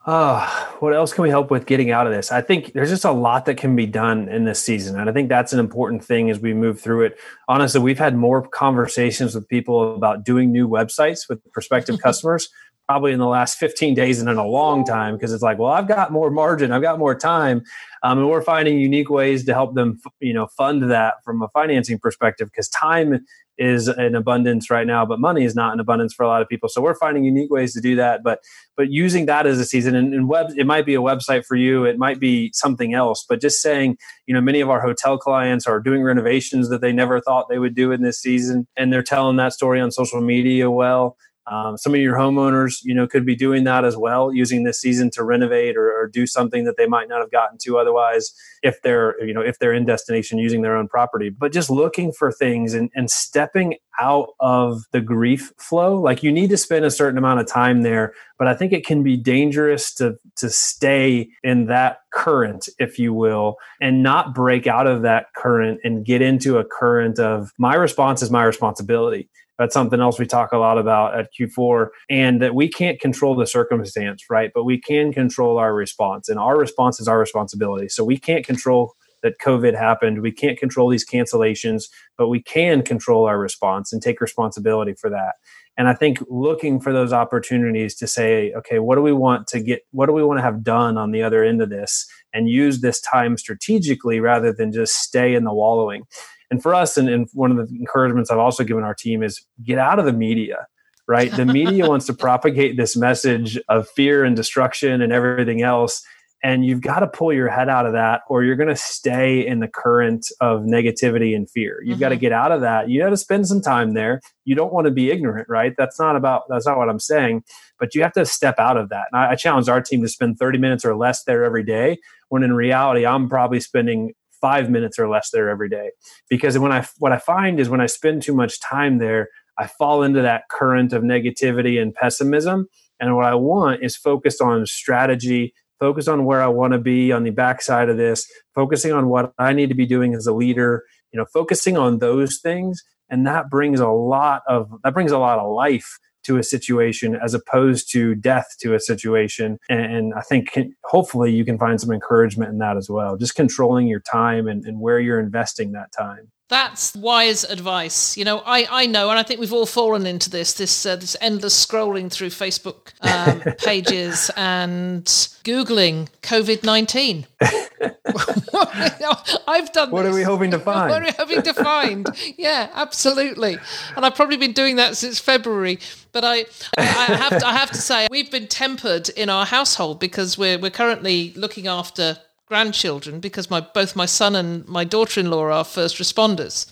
Uh, 0.06 0.48
what 0.78 0.94
else 0.94 1.12
can 1.12 1.24
we 1.24 1.30
help 1.30 1.50
with 1.50 1.66
getting 1.66 1.90
out 1.90 2.06
of 2.06 2.12
this? 2.12 2.30
I 2.30 2.40
think 2.40 2.72
there's 2.74 2.90
just 2.90 3.04
a 3.04 3.10
lot 3.10 3.44
that 3.46 3.56
can 3.56 3.74
be 3.74 3.86
done 3.86 4.28
in 4.28 4.44
this 4.44 4.62
season. 4.62 5.00
And 5.00 5.10
I 5.10 5.12
think 5.12 5.28
that's 5.28 5.52
an 5.52 5.58
important 5.58 6.04
thing 6.04 6.30
as 6.30 6.38
we 6.38 6.54
move 6.54 6.80
through 6.80 7.06
it. 7.06 7.18
Honestly, 7.48 7.80
we've 7.80 7.98
had 7.98 8.16
more 8.16 8.46
conversations 8.46 9.34
with 9.34 9.48
people 9.48 9.96
about 9.96 10.22
doing 10.22 10.52
new 10.52 10.68
websites 10.68 11.28
with 11.28 11.40
prospective 11.50 11.98
customers 12.02 12.50
probably 12.88 13.12
in 13.12 13.18
the 13.18 13.26
last 13.26 13.58
15 13.58 13.94
days 13.94 14.20
and 14.20 14.28
in 14.28 14.36
a 14.36 14.46
long 14.46 14.84
time 14.84 15.16
because 15.16 15.32
it's 15.32 15.42
like, 15.42 15.58
well, 15.58 15.72
I've 15.72 15.88
got 15.88 16.12
more 16.12 16.30
margin, 16.30 16.70
I've 16.70 16.82
got 16.82 16.98
more 16.98 17.14
time. 17.14 17.62
Um, 18.02 18.18
and 18.18 18.28
we're 18.28 18.42
finding 18.42 18.78
unique 18.78 19.10
ways 19.10 19.44
to 19.46 19.54
help 19.54 19.74
them, 19.74 19.98
you 20.20 20.32
know, 20.32 20.46
fund 20.56 20.90
that 20.90 21.14
from 21.24 21.42
a 21.42 21.48
financing 21.48 21.98
perspective 21.98 22.48
because 22.48 22.68
time 22.68 23.24
is 23.58 23.88
in 23.88 24.14
abundance 24.14 24.70
right 24.70 24.86
now, 24.86 25.04
but 25.06 25.18
money 25.18 25.44
is 25.44 25.54
not 25.54 25.72
in 25.72 25.80
abundance 25.80 26.12
for 26.12 26.22
a 26.22 26.28
lot 26.28 26.42
of 26.42 26.48
people. 26.48 26.68
So 26.68 26.80
we're 26.80 26.94
finding 26.94 27.24
unique 27.24 27.50
ways 27.50 27.72
to 27.74 27.80
do 27.80 27.96
that. 27.96 28.22
But 28.22 28.40
but 28.76 28.90
using 28.90 29.26
that 29.26 29.46
as 29.46 29.58
a 29.58 29.64
season 29.64 29.94
and, 29.94 30.12
and 30.12 30.28
web, 30.28 30.48
it 30.56 30.66
might 30.66 30.84
be 30.84 30.94
a 30.94 31.00
website 31.00 31.44
for 31.46 31.56
you, 31.56 31.84
it 31.84 31.98
might 31.98 32.20
be 32.20 32.50
something 32.52 32.94
else. 32.94 33.24
But 33.28 33.40
just 33.40 33.62
saying, 33.62 33.96
you 34.26 34.34
know, 34.34 34.40
many 34.40 34.60
of 34.60 34.68
our 34.68 34.80
hotel 34.80 35.18
clients 35.18 35.66
are 35.66 35.80
doing 35.80 36.02
renovations 36.02 36.68
that 36.68 36.80
they 36.80 36.92
never 36.92 37.20
thought 37.20 37.48
they 37.48 37.58
would 37.58 37.74
do 37.74 37.92
in 37.92 38.02
this 38.02 38.20
season, 38.20 38.66
and 38.76 38.92
they're 38.92 39.02
telling 39.02 39.36
that 39.36 39.54
story 39.54 39.80
on 39.80 39.90
social 39.90 40.20
media 40.20 40.70
well. 40.70 41.16
Um, 41.48 41.76
some 41.76 41.94
of 41.94 42.00
your 42.00 42.16
homeowners, 42.16 42.80
you 42.82 42.94
know, 42.94 43.06
could 43.06 43.24
be 43.24 43.36
doing 43.36 43.64
that 43.64 43.84
as 43.84 43.96
well, 43.96 44.34
using 44.34 44.64
this 44.64 44.80
season 44.80 45.10
to 45.10 45.22
renovate 45.22 45.76
or, 45.76 45.92
or, 45.92 46.08
do 46.08 46.26
something 46.26 46.64
that 46.64 46.76
they 46.76 46.86
might 46.86 47.08
not 47.08 47.20
have 47.20 47.30
gotten 47.30 47.58
to 47.58 47.78
otherwise 47.78 48.32
if 48.62 48.82
they're, 48.82 49.22
you 49.24 49.32
know, 49.32 49.40
if 49.40 49.58
they're 49.58 49.72
in 49.72 49.84
destination 49.84 50.38
using 50.38 50.62
their 50.62 50.76
own 50.76 50.88
property. 50.88 51.28
But 51.30 51.52
just 51.52 51.70
looking 51.70 52.12
for 52.12 52.32
things 52.32 52.74
and, 52.74 52.90
and 52.94 53.10
stepping 53.10 53.76
out 54.00 54.30
of 54.40 54.82
the 54.92 55.00
grief 55.00 55.52
flow. 55.58 56.00
Like 56.00 56.22
you 56.22 56.32
need 56.32 56.50
to 56.50 56.56
spend 56.56 56.84
a 56.84 56.90
certain 56.90 57.18
amount 57.18 57.40
of 57.40 57.46
time 57.46 57.82
there, 57.82 58.12
but 58.38 58.48
I 58.48 58.54
think 58.54 58.72
it 58.72 58.84
can 58.84 59.02
be 59.02 59.16
dangerous 59.16 59.94
to 59.94 60.16
to 60.36 60.50
stay 60.50 61.30
in 61.42 61.66
that 61.66 62.00
current, 62.12 62.68
if 62.78 62.98
you 62.98 63.12
will, 63.12 63.56
and 63.80 64.02
not 64.02 64.34
break 64.34 64.66
out 64.66 64.86
of 64.86 65.02
that 65.02 65.26
current 65.36 65.80
and 65.84 66.04
get 66.04 66.22
into 66.22 66.58
a 66.58 66.64
current 66.64 67.18
of 67.18 67.52
my 67.58 67.74
response 67.74 68.22
is 68.22 68.30
my 68.30 68.44
responsibility 68.44 69.28
that's 69.58 69.74
something 69.74 70.00
else 70.00 70.18
we 70.18 70.26
talk 70.26 70.52
a 70.52 70.58
lot 70.58 70.78
about 70.78 71.18
at 71.18 71.28
Q4, 71.38 71.88
and 72.10 72.42
that 72.42 72.54
we 72.54 72.68
can't 72.68 73.00
control 73.00 73.34
the 73.34 73.46
circumstance, 73.46 74.24
right? 74.30 74.50
But 74.54 74.64
we 74.64 74.80
can 74.80 75.12
control 75.12 75.58
our 75.58 75.74
response, 75.74 76.28
and 76.28 76.38
our 76.38 76.58
response 76.58 77.00
is 77.00 77.08
our 77.08 77.18
responsibility. 77.18 77.88
So 77.88 78.04
we 78.04 78.18
can't 78.18 78.44
control 78.44 78.94
that 79.22 79.38
COVID 79.40 79.76
happened. 79.76 80.22
We 80.22 80.30
can't 80.30 80.58
control 80.58 80.88
these 80.88 81.06
cancellations, 81.08 81.84
but 82.16 82.28
we 82.28 82.42
can 82.42 82.82
control 82.82 83.26
our 83.26 83.38
response 83.38 83.92
and 83.92 84.00
take 84.00 84.20
responsibility 84.20 84.94
for 84.94 85.10
that. 85.10 85.34
And 85.78 85.88
I 85.88 85.94
think 85.94 86.18
looking 86.28 86.80
for 86.80 86.92
those 86.92 87.12
opportunities 87.12 87.94
to 87.96 88.06
say, 88.06 88.52
okay, 88.56 88.78
what 88.78 88.96
do 88.96 89.02
we 89.02 89.12
want 89.12 89.46
to 89.48 89.60
get, 89.60 89.80
what 89.90 90.06
do 90.06 90.12
we 90.12 90.22
want 90.22 90.38
to 90.38 90.42
have 90.42 90.62
done 90.62 90.96
on 90.96 91.10
the 91.10 91.22
other 91.22 91.44
end 91.44 91.60
of 91.60 91.70
this 91.70 92.06
and 92.32 92.48
use 92.48 92.80
this 92.80 93.00
time 93.00 93.36
strategically 93.36 94.20
rather 94.20 94.52
than 94.52 94.72
just 94.72 94.94
stay 94.94 95.34
in 95.34 95.44
the 95.44 95.52
wallowing. 95.52 96.04
And 96.50 96.62
for 96.62 96.74
us, 96.74 96.96
and, 96.96 97.08
and 97.08 97.28
one 97.32 97.50
of 97.50 97.56
the 97.56 97.74
encouragements 97.74 98.30
I've 98.30 98.38
also 98.38 98.64
given 98.64 98.84
our 98.84 98.94
team 98.94 99.22
is 99.22 99.44
get 99.64 99.78
out 99.78 99.98
of 99.98 100.04
the 100.04 100.12
media 100.12 100.66
right? 101.08 101.30
The 101.30 101.46
media 101.46 101.86
wants 101.88 102.06
to 102.06 102.14
propagate 102.14 102.76
this 102.76 102.96
message 102.96 103.58
of 103.68 103.88
fear 103.88 104.24
and 104.24 104.36
destruction 104.36 105.00
and 105.02 105.12
everything 105.12 105.62
else. 105.62 106.04
and 106.42 106.66
you've 106.66 106.82
got 106.82 107.00
to 107.00 107.06
pull 107.06 107.32
your 107.32 107.48
head 107.48 107.68
out 107.68 107.86
of 107.86 107.92
that 107.92 108.20
or 108.28 108.44
you're 108.44 108.56
going 108.56 108.68
to 108.68 108.76
stay 108.76 109.44
in 109.44 109.60
the 109.60 109.68
current 109.68 110.26
of 110.40 110.60
negativity 110.62 111.34
and 111.34 111.50
fear 111.50 111.80
you've 111.82 111.94
mm-hmm. 111.94 112.00
got 112.00 112.08
to 112.10 112.16
get 112.16 112.30
out 112.30 112.52
of 112.52 112.60
that 112.60 112.90
you 112.90 113.00
got 113.00 113.08
to 113.08 113.16
spend 113.16 113.48
some 113.48 113.62
time 113.62 113.94
there 113.94 114.20
you 114.44 114.54
don't 114.54 114.72
want 114.72 114.84
to 114.84 114.90
be 114.90 115.10
ignorant 115.10 115.48
right 115.48 115.72
that's 115.78 115.98
not 115.98 116.14
about 116.14 116.42
that's 116.50 116.66
not 116.66 116.76
what 116.76 116.90
i'm 116.90 117.00
saying 117.00 117.42
but 117.80 117.94
you 117.94 118.02
have 118.02 118.12
to 118.12 118.26
step 118.26 118.58
out 118.58 118.76
of 118.76 118.90
that 118.90 119.06
and 119.10 119.18
I, 119.18 119.30
I 119.30 119.34
challenge 119.34 119.70
our 119.70 119.80
team 119.80 120.02
to 120.02 120.08
spend 120.08 120.38
30 120.38 120.58
minutes 120.58 120.84
or 120.84 120.94
less 120.94 121.24
there 121.24 121.42
every 121.42 121.64
day 121.64 121.98
when 122.28 122.42
in 122.42 122.52
reality 122.52 123.06
i'm 123.06 123.30
probably 123.30 123.58
spending 123.58 124.12
five 124.40 124.70
minutes 124.70 124.98
or 124.98 125.08
less 125.08 125.30
there 125.30 125.48
every 125.48 125.68
day 125.68 125.90
because 126.28 126.58
when 126.58 126.72
i 126.72 126.86
what 126.98 127.12
i 127.12 127.18
find 127.18 127.58
is 127.60 127.68
when 127.68 127.80
i 127.80 127.86
spend 127.86 128.22
too 128.22 128.34
much 128.34 128.60
time 128.60 128.98
there 128.98 129.28
i 129.58 129.66
fall 129.66 130.02
into 130.02 130.22
that 130.22 130.42
current 130.50 130.92
of 130.92 131.02
negativity 131.02 131.80
and 131.80 131.94
pessimism 131.94 132.66
and 133.00 133.14
what 133.14 133.26
I 133.26 133.34
want 133.34 133.82
is 133.82 133.96
focused 133.96 134.40
on 134.40 134.66
strategy, 134.66 135.54
focus 135.78 136.08
on 136.08 136.24
where 136.24 136.42
I 136.42 136.48
want 136.48 136.72
to 136.72 136.78
be 136.78 137.12
on 137.12 137.24
the 137.24 137.30
backside 137.30 137.88
of 137.88 137.96
this, 137.96 138.26
focusing 138.54 138.92
on 138.92 139.08
what 139.08 139.32
I 139.38 139.52
need 139.52 139.68
to 139.68 139.74
be 139.74 139.86
doing 139.86 140.14
as 140.14 140.26
a 140.26 140.32
leader, 140.32 140.84
you 141.12 141.18
know, 141.18 141.26
focusing 141.32 141.76
on 141.76 141.98
those 141.98 142.38
things. 142.38 142.82
And 143.08 143.26
that 143.26 143.50
brings 143.50 143.80
a 143.80 143.88
lot 143.88 144.42
of 144.48 144.70
that 144.82 144.94
brings 144.94 145.12
a 145.12 145.18
lot 145.18 145.38
of 145.38 145.52
life 145.52 145.98
to 146.26 146.38
a 146.38 146.42
situation 146.42 147.16
as 147.16 147.34
opposed 147.34 147.90
to 147.92 148.14
death 148.14 148.56
to 148.60 148.74
a 148.74 148.80
situation. 148.80 149.58
And, 149.68 149.96
and 149.96 150.14
I 150.14 150.20
think 150.20 150.58
hopefully 150.84 151.32
you 151.32 151.44
can 151.44 151.58
find 151.58 151.80
some 151.80 151.92
encouragement 151.92 152.50
in 152.50 152.58
that 152.58 152.76
as 152.76 152.90
well. 152.90 153.16
Just 153.16 153.34
controlling 153.34 153.86
your 153.86 154.00
time 154.00 154.48
and, 154.48 154.64
and 154.64 154.80
where 154.80 155.00
you're 155.00 155.20
investing 155.20 155.72
that 155.72 155.92
time. 155.92 156.30
That's 156.48 156.94
wise 156.94 157.42
advice. 157.42 158.16
You 158.16 158.24
know, 158.24 158.38
I, 158.38 158.68
I 158.70 158.86
know, 158.86 159.10
and 159.10 159.18
I 159.18 159.24
think 159.24 159.40
we've 159.40 159.52
all 159.52 159.66
fallen 159.66 160.06
into 160.06 160.30
this 160.30 160.52
this 160.52 160.86
uh, 160.86 160.94
this 160.94 161.16
endless 161.20 161.66
scrolling 161.66 162.08
through 162.10 162.28
Facebook 162.28 162.92
um, 163.02 163.40
pages 163.58 164.30
and 164.36 165.04
googling 165.42 166.08
COVID 166.22 166.62
nineteen. 166.62 167.26
I've 169.48 169.72
done. 169.72 169.90
What 169.90 170.02
this. 170.02 170.12
are 170.12 170.14
we 170.14 170.22
hoping 170.32 170.50
to 170.50 170.58
find? 170.58 170.90
What 170.90 171.02
are 171.02 171.04
we 171.04 171.12
hoping 171.12 171.42
to 171.42 171.54
find? 171.54 172.08
yeah, 172.36 172.70
absolutely. 172.74 173.58
And 173.96 174.04
I've 174.04 174.14
probably 174.14 174.36
been 174.36 174.52
doing 174.52 174.76
that 174.76 174.96
since 174.96 175.18
February. 175.18 175.78
But 176.12 176.24
I, 176.24 176.46
I 176.78 176.82
have, 176.82 177.40
to, 177.40 177.46
I 177.46 177.52
have 177.52 177.70
to 177.70 177.78
say, 177.78 178.08
we've 178.10 178.30
been 178.30 178.48
tempered 178.48 179.08
in 179.10 179.28
our 179.28 179.46
household 179.46 180.00
because 180.00 180.38
we're 180.38 180.58
we're 180.58 180.70
currently 180.70 181.32
looking 181.36 181.66
after 181.66 182.18
grandchildren 182.46 183.20
because 183.20 183.50
my 183.50 183.60
both 183.60 183.96
my 183.96 184.06
son 184.06 184.34
and 184.34 184.66
my 184.68 184.84
daughter-in-law 184.84 185.50
are 185.50 185.64
first 185.64 185.96
responders. 185.96 186.70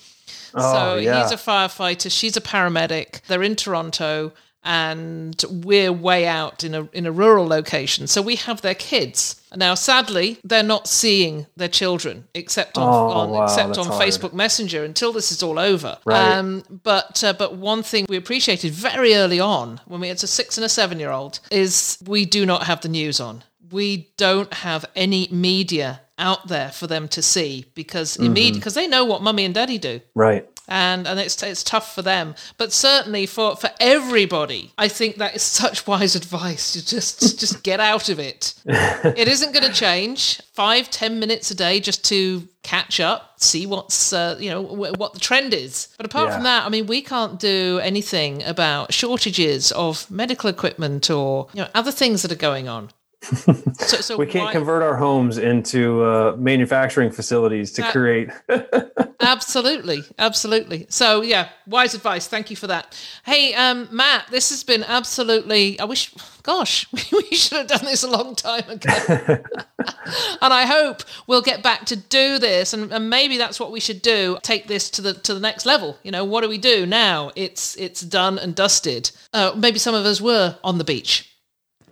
Oh, 0.54 0.72
so 0.72 0.96
yeah. 0.96 1.22
he's 1.22 1.32
a 1.32 1.36
firefighter, 1.36 2.10
she's 2.10 2.36
a 2.36 2.40
paramedic. 2.40 3.22
They're 3.26 3.42
in 3.42 3.56
Toronto 3.56 4.32
and 4.64 5.44
we're 5.48 5.92
way 5.92 6.26
out 6.26 6.64
in 6.64 6.74
a 6.74 6.88
in 6.92 7.06
a 7.06 7.12
rural 7.12 7.46
location. 7.46 8.06
So 8.06 8.22
we 8.22 8.36
have 8.36 8.62
their 8.62 8.74
kids. 8.74 9.40
Now 9.54 9.74
sadly, 9.74 10.38
they're 10.42 10.62
not 10.62 10.88
seeing 10.88 11.46
their 11.56 11.68
children 11.68 12.26
except 12.34 12.76
on, 12.76 12.82
oh, 12.82 13.08
on 13.10 13.30
wow, 13.30 13.44
except 13.44 13.78
on 13.78 13.86
hard. 13.86 14.02
Facebook 14.02 14.32
Messenger 14.32 14.84
until 14.84 15.12
this 15.12 15.30
is 15.30 15.42
all 15.42 15.58
over. 15.58 15.98
Right. 16.04 16.32
Um, 16.32 16.64
but 16.82 17.22
uh, 17.22 17.34
but 17.34 17.56
one 17.56 17.82
thing 17.82 18.06
we 18.08 18.16
appreciated 18.16 18.72
very 18.72 19.14
early 19.14 19.38
on 19.40 19.80
when 19.86 20.00
we 20.00 20.08
had 20.08 20.22
a 20.22 20.26
6 20.26 20.58
and 20.58 20.64
a 20.64 20.68
7 20.68 20.98
year 20.98 21.10
old 21.10 21.40
is 21.50 21.98
we 22.06 22.24
do 22.24 22.46
not 22.46 22.64
have 22.64 22.80
the 22.80 22.88
news 22.88 23.20
on 23.20 23.44
we 23.70 24.08
don't 24.16 24.52
have 24.54 24.84
any 24.94 25.28
media 25.30 26.00
out 26.18 26.48
there 26.48 26.70
for 26.70 26.86
them 26.86 27.08
to 27.08 27.22
see 27.22 27.66
because 27.74 28.14
mm-hmm. 28.14 28.26
immediately 28.26 28.60
because 28.60 28.74
they 28.74 28.86
know 28.86 29.04
what 29.04 29.22
mummy 29.22 29.44
and 29.44 29.54
daddy 29.54 29.78
do. 29.78 30.00
Right. 30.14 30.48
And 30.66 31.06
and 31.06 31.20
it's 31.20 31.42
it's 31.42 31.62
tough 31.62 31.94
for 31.94 32.02
them. 32.02 32.34
But 32.56 32.72
certainly 32.72 33.26
for 33.26 33.54
for 33.56 33.70
everybody 33.80 34.72
i 34.78 34.88
think 34.88 35.16
that 35.16 35.34
is 35.34 35.42
such 35.42 35.86
wise 35.92 36.14
advice. 36.16 36.72
To 36.72 36.86
just 36.86 37.38
just 37.38 37.62
get 37.62 37.80
out 37.80 38.08
of 38.08 38.18
it. 38.18 38.54
It 39.04 39.28
isn't 39.28 39.52
going 39.52 39.66
to 39.66 39.72
change. 39.72 40.40
Five 40.52 40.90
ten 40.90 41.18
minutes 41.18 41.50
a 41.50 41.54
day 41.54 41.80
just 41.80 42.04
to 42.06 42.48
catch 42.62 42.98
up 42.98 43.34
see 43.36 43.66
what's 43.66 44.12
uh, 44.12 44.36
you 44.40 44.48
know 44.48 44.62
what 44.62 45.12
the 45.12 45.20
trend 45.20 45.52
is. 45.52 45.88
But 45.98 46.06
apart 46.06 46.28
yeah. 46.28 46.34
from 46.34 46.44
that 46.44 46.64
i 46.64 46.68
mean 46.68 46.86
we 46.86 47.02
can't 47.02 47.38
do 47.38 47.78
anything 47.82 48.42
about 48.44 48.92
shortages 48.94 49.72
of 49.72 50.10
medical 50.10 50.48
equipment 50.48 51.10
or 51.10 51.48
you 51.52 51.62
know 51.62 51.68
other 51.74 51.92
things 51.92 52.22
that 52.22 52.32
are 52.32 52.36
going 52.36 52.68
on 52.68 52.90
so, 53.24 53.96
so 54.00 54.16
we 54.18 54.26
can't 54.26 54.46
why, 54.46 54.52
convert 54.52 54.82
our 54.82 54.96
homes 54.96 55.38
into 55.38 56.02
uh, 56.02 56.36
manufacturing 56.36 57.10
facilities 57.10 57.72
to 57.72 57.86
uh, 57.86 57.92
create. 57.92 58.30
absolutely, 59.20 60.02
absolutely. 60.18 60.86
So 60.88 61.22
yeah, 61.22 61.48
wise 61.66 61.94
advice. 61.94 62.26
Thank 62.26 62.50
you 62.50 62.56
for 62.56 62.66
that. 62.66 62.98
Hey, 63.24 63.54
um, 63.54 63.88
Matt, 63.90 64.26
this 64.30 64.50
has 64.50 64.64
been 64.64 64.84
absolutely. 64.84 65.78
I 65.80 65.84
wish, 65.84 66.12
gosh, 66.42 66.86
we 67.12 67.36
should 67.36 67.58
have 67.58 67.66
done 67.66 67.84
this 67.84 68.02
a 68.02 68.10
long 68.10 68.34
time 68.34 68.68
ago. 68.68 68.92
and 68.98 70.52
I 70.52 70.66
hope 70.66 71.02
we'll 71.26 71.42
get 71.42 71.62
back 71.62 71.86
to 71.86 71.96
do 71.96 72.38
this, 72.38 72.72
and, 72.72 72.92
and 72.92 73.08
maybe 73.08 73.38
that's 73.38 73.58
what 73.58 73.72
we 73.72 73.80
should 73.80 74.02
do. 74.02 74.38
Take 74.42 74.68
this 74.68 74.90
to 74.90 75.02
the 75.02 75.14
to 75.14 75.34
the 75.34 75.40
next 75.40 75.66
level. 75.66 75.98
You 76.02 76.10
know, 76.10 76.24
what 76.24 76.42
do 76.42 76.48
we 76.48 76.58
do 76.58 76.86
now? 76.86 77.30
It's 77.36 77.76
it's 77.76 78.00
done 78.00 78.38
and 78.38 78.54
dusted. 78.54 79.10
Uh, 79.32 79.52
maybe 79.56 79.78
some 79.78 79.94
of 79.94 80.04
us 80.04 80.20
were 80.20 80.56
on 80.62 80.78
the 80.78 80.84
beach 80.84 81.33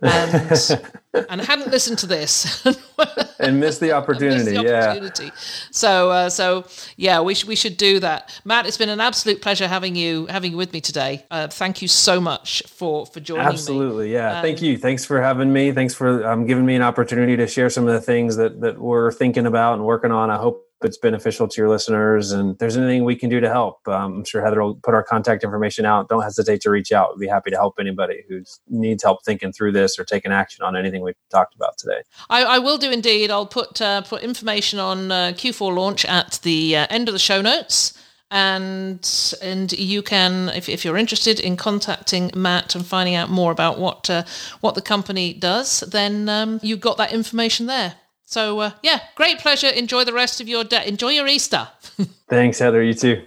and 0.03 0.81
and 1.29 1.41
hadn't 1.41 1.69
listened 1.71 1.97
to 1.99 2.07
this 2.07 2.65
and 3.39 3.59
missed 3.59 3.79
the 3.79 3.91
opportunity. 3.99 4.51
Missed 4.51 4.63
the 4.63 4.87
opportunity. 4.87 5.25
Yeah. 5.25 5.31
So 5.71 6.11
uh, 6.11 6.29
so 6.29 6.65
yeah, 6.97 7.21
we 7.21 7.35
sh- 7.35 7.45
we 7.45 7.55
should 7.55 7.77
do 7.77 7.99
that. 7.99 8.39
Matt, 8.45 8.65
it's 8.65 8.77
been 8.77 8.89
an 8.89 8.99
absolute 8.99 9.41
pleasure 9.41 9.67
having 9.67 9.95
you 9.95 10.25
having 10.27 10.51
you 10.51 10.57
with 10.57 10.73
me 10.73 10.81
today. 10.81 11.25
Uh, 11.31 11.47
thank 11.47 11.81
you 11.81 11.87
so 11.87 12.19
much 12.19 12.63
for 12.67 13.05
for 13.05 13.19
joining 13.19 13.45
Absolutely, 13.45 14.07
me. 14.07 14.13
yeah. 14.13 14.37
Um, 14.37 14.41
thank 14.41 14.61
you. 14.61 14.77
Thanks 14.77 15.05
for 15.05 15.21
having 15.21 15.51
me. 15.51 15.71
Thanks 15.71 15.93
for 15.93 16.25
um, 16.27 16.45
giving 16.45 16.65
me 16.65 16.75
an 16.75 16.81
opportunity 16.81 17.35
to 17.37 17.47
share 17.47 17.69
some 17.69 17.87
of 17.87 17.93
the 17.93 18.01
things 18.01 18.35
that 18.37 18.61
that 18.61 18.79
we're 18.79 19.11
thinking 19.11 19.45
about 19.45 19.75
and 19.75 19.85
working 19.85 20.11
on. 20.11 20.29
I 20.29 20.37
hope 20.37 20.67
it's 20.83 20.97
beneficial 20.97 21.47
to 21.47 21.61
your 21.61 21.69
listeners 21.69 22.31
and 22.31 22.57
there's 22.59 22.77
anything 22.77 23.03
we 23.03 23.15
can 23.15 23.29
do 23.29 23.39
to 23.39 23.49
help 23.49 23.87
um, 23.87 24.13
i'm 24.13 24.25
sure 24.25 24.43
heather 24.43 24.61
will 24.61 24.75
put 24.75 24.93
our 24.93 25.03
contact 25.03 25.43
information 25.43 25.85
out. 25.85 26.09
Don't 26.09 26.21
hesitate 26.23 26.61
to 26.61 26.69
reach 26.69 26.91
out. 26.91 27.15
We'd 27.15 27.25
be 27.25 27.27
happy 27.27 27.51
to 27.51 27.55
help 27.55 27.75
anybody 27.79 28.23
who 28.27 28.43
needs 28.67 29.03
help 29.03 29.23
thinking 29.23 29.51
through 29.51 29.71
this 29.71 29.97
or 29.97 30.03
taking 30.03 30.31
action 30.31 30.63
on 30.63 30.75
anything 30.75 31.01
we've 31.01 31.15
talked 31.29 31.55
about 31.55 31.77
today. 31.77 32.01
I, 32.29 32.43
I 32.43 32.59
will 32.59 32.77
do 32.77 32.91
indeed. 32.91 33.31
I'll 33.31 33.45
put 33.45 33.81
uh, 33.81 34.01
put 34.01 34.23
information 34.23 34.79
on 34.79 35.11
uh, 35.11 35.33
q4 35.35 35.75
launch 35.75 36.05
at 36.05 36.39
the 36.43 36.75
uh, 36.77 36.87
end 36.89 37.07
of 37.07 37.13
the 37.13 37.19
show 37.19 37.41
notes. 37.41 37.97
And 38.31 39.35
and 39.43 39.71
you 39.73 40.01
can 40.01 40.49
if, 40.49 40.67
if 40.67 40.83
you're 40.83 40.97
interested 40.97 41.39
in 41.39 41.55
contacting 41.55 42.31
Matt 42.35 42.73
and 42.73 42.83
finding 42.83 43.13
out 43.13 43.29
more 43.29 43.51
about 43.51 43.77
what 43.77 44.09
uh, 44.09 44.23
what 44.61 44.73
the 44.73 44.81
company 44.81 45.33
does 45.33 45.81
then 45.81 46.27
um, 46.29 46.59
you've 46.63 46.79
got 46.79 46.97
that 46.97 47.13
information 47.13 47.67
there 47.67 47.93
so, 48.33 48.61
uh, 48.61 48.71
yeah, 48.81 48.99
great 49.13 49.37
pleasure. 49.37 49.67
Enjoy 49.67 50.03
the 50.03 50.11
rest 50.11 50.41
of 50.41 50.47
your 50.47 50.63
day. 50.63 50.87
Enjoy 50.87 51.09
your 51.09 51.27
Easter. 51.27 51.67
Thanks, 52.27 52.57
Heather. 52.57 52.81
You 52.81 52.95
too. 52.95 53.21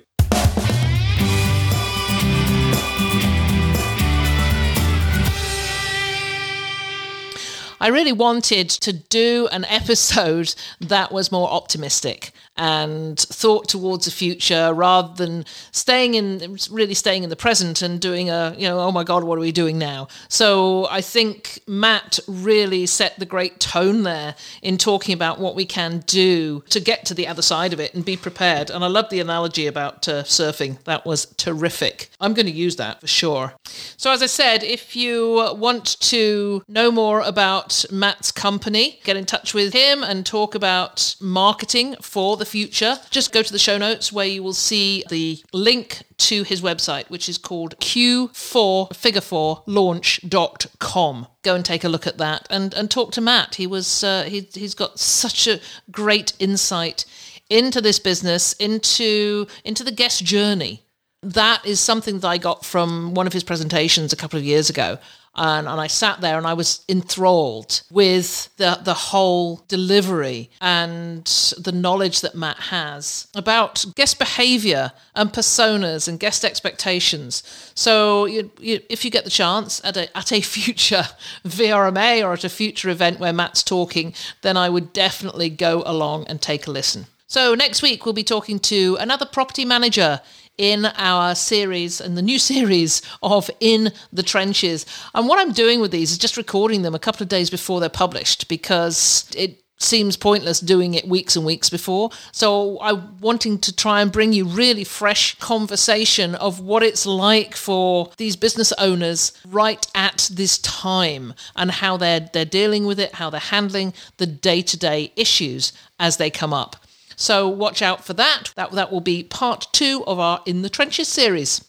I 7.79 7.89
really 7.89 8.13
wanted 8.13 8.69
to 8.69 8.93
do 8.93 9.49
an 9.53 9.65
episode 9.67 10.57
that 10.81 11.13
was 11.13 11.31
more 11.31 11.49
optimistic 11.51 12.33
and 12.57 13.19
thought 13.19 13.69
towards 13.69 14.07
the 14.07 14.11
future 14.11 14.73
rather 14.73 15.13
than 15.15 15.45
staying 15.73 16.15
in 16.15 16.57
really 16.71 16.95
staying 16.95 17.23
in 17.23 17.31
the 17.31 17.37
present 17.37 17.83
and 17.83 18.01
doing 18.01 18.31
a 18.31 18.55
you 18.57 18.67
know 18.67 18.81
oh 18.81 18.93
my 18.93 19.05
god 19.05 19.25
what 19.25 19.37
are 19.37 19.43
we 19.43 19.53
doing 19.53 19.79
now? 19.79 20.09
So 20.29 20.87
i 20.91 21.01
think 21.01 21.59
matt 21.67 22.19
really 22.27 22.87
set 22.87 23.19
the 23.19 23.27
great 23.27 23.61
tone 23.61 24.03
there 24.03 24.35
in 24.63 24.79
talking 24.79 25.15
about 25.15 25.39
what 25.39 25.55
we 25.55 25.65
can 25.65 25.99
do 26.07 26.63
to 26.71 26.81
get 26.81 27.05
to 27.07 27.15
the 27.15 27.27
other 27.27 27.43
side 27.43 27.73
of 27.73 27.81
it 27.81 27.95
and 27.95 28.05
be 28.05 28.17
prepared. 28.17 28.71
And 28.71 28.83
i 28.83 28.87
love 28.87 29.11
the 29.11 29.21
analogy 29.21 29.67
about 29.67 30.09
uh, 30.09 30.23
surfing. 30.23 30.83
That 30.85 31.05
was 31.05 31.27
terrific. 31.37 32.11
I'm 32.21 32.35
going 32.35 32.47
to 32.47 32.53
use 32.53 32.77
that 32.77 33.01
for 33.01 33.07
sure. 33.07 33.55
So 33.97 34.11
as 34.13 34.23
i 34.23 34.27
said 34.27 34.63
if 34.63 34.97
you 34.97 35.55
want 35.57 36.01
to 36.01 36.63
know 36.69 36.91
more 36.91 37.21
about 37.21 37.85
matt's 37.91 38.33
company 38.33 39.01
get 39.05 39.17
in 39.17 39.25
touch 39.25 39.53
with 39.53 39.73
him 39.73 40.03
and 40.03 40.25
talk 40.25 40.55
about 40.55 41.17
marketing 41.21 41.97
for 42.01 42.37
the 42.37 42.46
future, 42.47 42.99
just 43.11 43.33
go 43.33 43.43
to 43.43 43.53
the 43.53 43.59
show 43.59 43.77
notes 43.77 44.13
where 44.13 44.27
you 44.27 44.43
will 44.43 44.53
see 44.55 45.05
the 45.11 45.43
link 45.53 46.03
to 46.19 46.43
his 46.45 46.63
website, 46.63 47.11
which 47.11 47.29
is 47.29 47.39
called 47.39 47.79
Q4 47.79 48.95
figure 48.97 49.21
4 49.21 49.65
launch.com. 49.67 51.27
Go 51.43 51.55
and 51.55 51.65
take 51.65 51.85
a 51.85 51.89
look 51.89 52.07
at 52.07 52.19
that 52.19 52.47
and, 52.51 52.73
and 52.75 52.91
talk 52.91 53.13
to 53.13 53.21
Matt. 53.21 53.57
He 53.57 53.67
was 53.67 54.03
uh, 54.03 54.25
he, 54.25 54.49
he's 54.53 54.75
got 54.75 54.99
such 54.99 55.47
a 55.47 55.61
great 55.91 56.33
insight 56.39 57.05
into 57.51 57.81
this 57.81 57.99
business, 57.99 58.53
into 58.55 59.47
into 59.65 59.85
the 59.85 59.93
guest 59.93 60.25
journey. 60.25 60.83
That 61.23 61.65
is 61.67 61.81
something 61.81 62.21
that 62.21 62.29
I 62.29 62.39
got 62.39 62.65
from 62.65 63.15
one 63.15 63.27
of 63.27 63.33
his 63.33 63.45
presentations 63.45 64.13
a 64.13 64.17
couple 64.17 64.39
of 64.39 64.45
years 64.45 64.71
ago. 64.71 64.99
And, 65.37 65.69
and 65.69 65.81
I 65.81 65.87
sat 65.87 66.21
there 66.21 66.39
and 66.39 66.47
I 66.47 66.55
was 66.55 66.85
enthralled 66.89 67.83
with 67.91 68.49
the, 68.57 68.81
the 68.83 68.95
whole 68.95 69.63
delivery 69.69 70.51
and 70.61 71.25
the 71.59 71.73
knowledge 71.73 72.23
that 72.23 72.35
Matt 72.35 72.57
has 72.57 73.29
about 73.35 73.85
guest 73.95 74.19
behavior 74.19 74.93
and 75.15 75.33
personas 75.33 76.09
and 76.09 76.19
guest 76.19 76.45
expectations. 76.45 77.43
So 77.75 78.25
you, 78.25 78.51
you, 78.59 78.81
if 78.89 79.05
you 79.05 79.11
get 79.11 79.25
the 79.25 79.31
chance 79.31 79.81
at 79.85 79.97
a, 79.97 80.17
at 80.17 80.33
a 80.33 80.41
future 80.57 81.05
VRMA 81.47 82.25
or 82.25 82.33
at 82.33 82.45
a 82.45 82.49
future 82.49 82.89
event 82.89 83.21
where 83.21 83.33
Matt's 83.33 83.63
talking, 83.63 84.15
then 84.41 84.57
I 84.57 84.71
would 84.71 84.93
definitely 84.93 85.51
go 85.51 85.83
along 85.85 86.27
and 86.29 86.41
take 86.41 86.67
a 86.67 86.71
listen. 86.71 87.07
So 87.29 87.55
next 87.55 87.83
week 87.83 88.05
we'll 88.05 88.15
be 88.15 88.25
talking 88.25 88.59
to 88.61 88.97
another 89.01 89.27
property 89.27 89.65
manager 89.65 90.21
in 90.59 90.87
our 90.87 91.35
series 91.35 92.01
and 92.01 92.17
the 92.17 92.23
new 92.23 92.39
series 92.53 93.03
of 93.23 93.51
In 93.61 93.93
the 94.13 94.23
Trenches. 94.23 94.87
And 95.15 95.29
what 95.29 95.39
I'm 95.39 95.53
doing 95.53 95.81
with 95.81 95.91
these 95.91 96.13
is 96.13 96.19
just 96.19 96.37
recording 96.37 96.83
them 96.83 96.95
a 96.95 96.99
couple 96.99 97.23
of 97.23 97.29
days 97.29 97.51
before 97.51 97.81
they're 97.81 97.89
published 97.89 98.49
because 98.49 99.31
it 99.37 99.63
seems 99.79 100.17
pointless 100.17 100.61
doing 100.61 100.95
it 100.95 101.07
weeks 101.07 101.37
and 101.37 101.45
weeks 101.45 101.69
before. 101.69 102.11
So 102.33 102.79
I'm 102.81 103.19
wanting 103.21 103.59
to 103.61 103.75
try 103.75 104.01
and 104.01 104.11
bring 104.11 104.33
you 104.33 104.47
really 104.47 104.85
fresh 104.85 105.39
conversation 105.39 106.35
of 106.35 106.61
what 106.61 106.83
it's 106.83 107.05
like 107.05 107.55
for 107.55 108.11
these 108.17 108.37
business 108.37 108.73
owners 108.79 109.33
right 109.47 109.87
at 109.95 110.31
this 110.33 110.59
time 110.59 111.35
and 111.55 111.71
how 111.71 111.97
they're 111.97 112.29
they're 112.33 112.45
dealing 112.45 112.87
with 112.87 112.99
it, 112.99 113.15
how 113.15 113.31
they're 113.31 113.41
handling 113.41 113.93
the 114.17 114.27
day-to-day 114.27 115.13
issues 115.17 115.73
as 115.99 116.17
they 116.17 116.31
come 116.31 116.55
up. 116.55 116.77
So 117.17 117.49
watch 117.49 117.83
out 117.83 118.05
for 118.05 118.13
that. 118.15 118.53
That, 118.55 118.73
that 118.73 118.93
will 118.93 119.01
be 119.01 119.23
part 119.23 119.67
two 119.73 120.05
of 120.07 120.19
our 120.19 120.43
In 120.47 120.63
the 120.63 120.71
Trenches 120.71 121.09
series. 121.09 121.67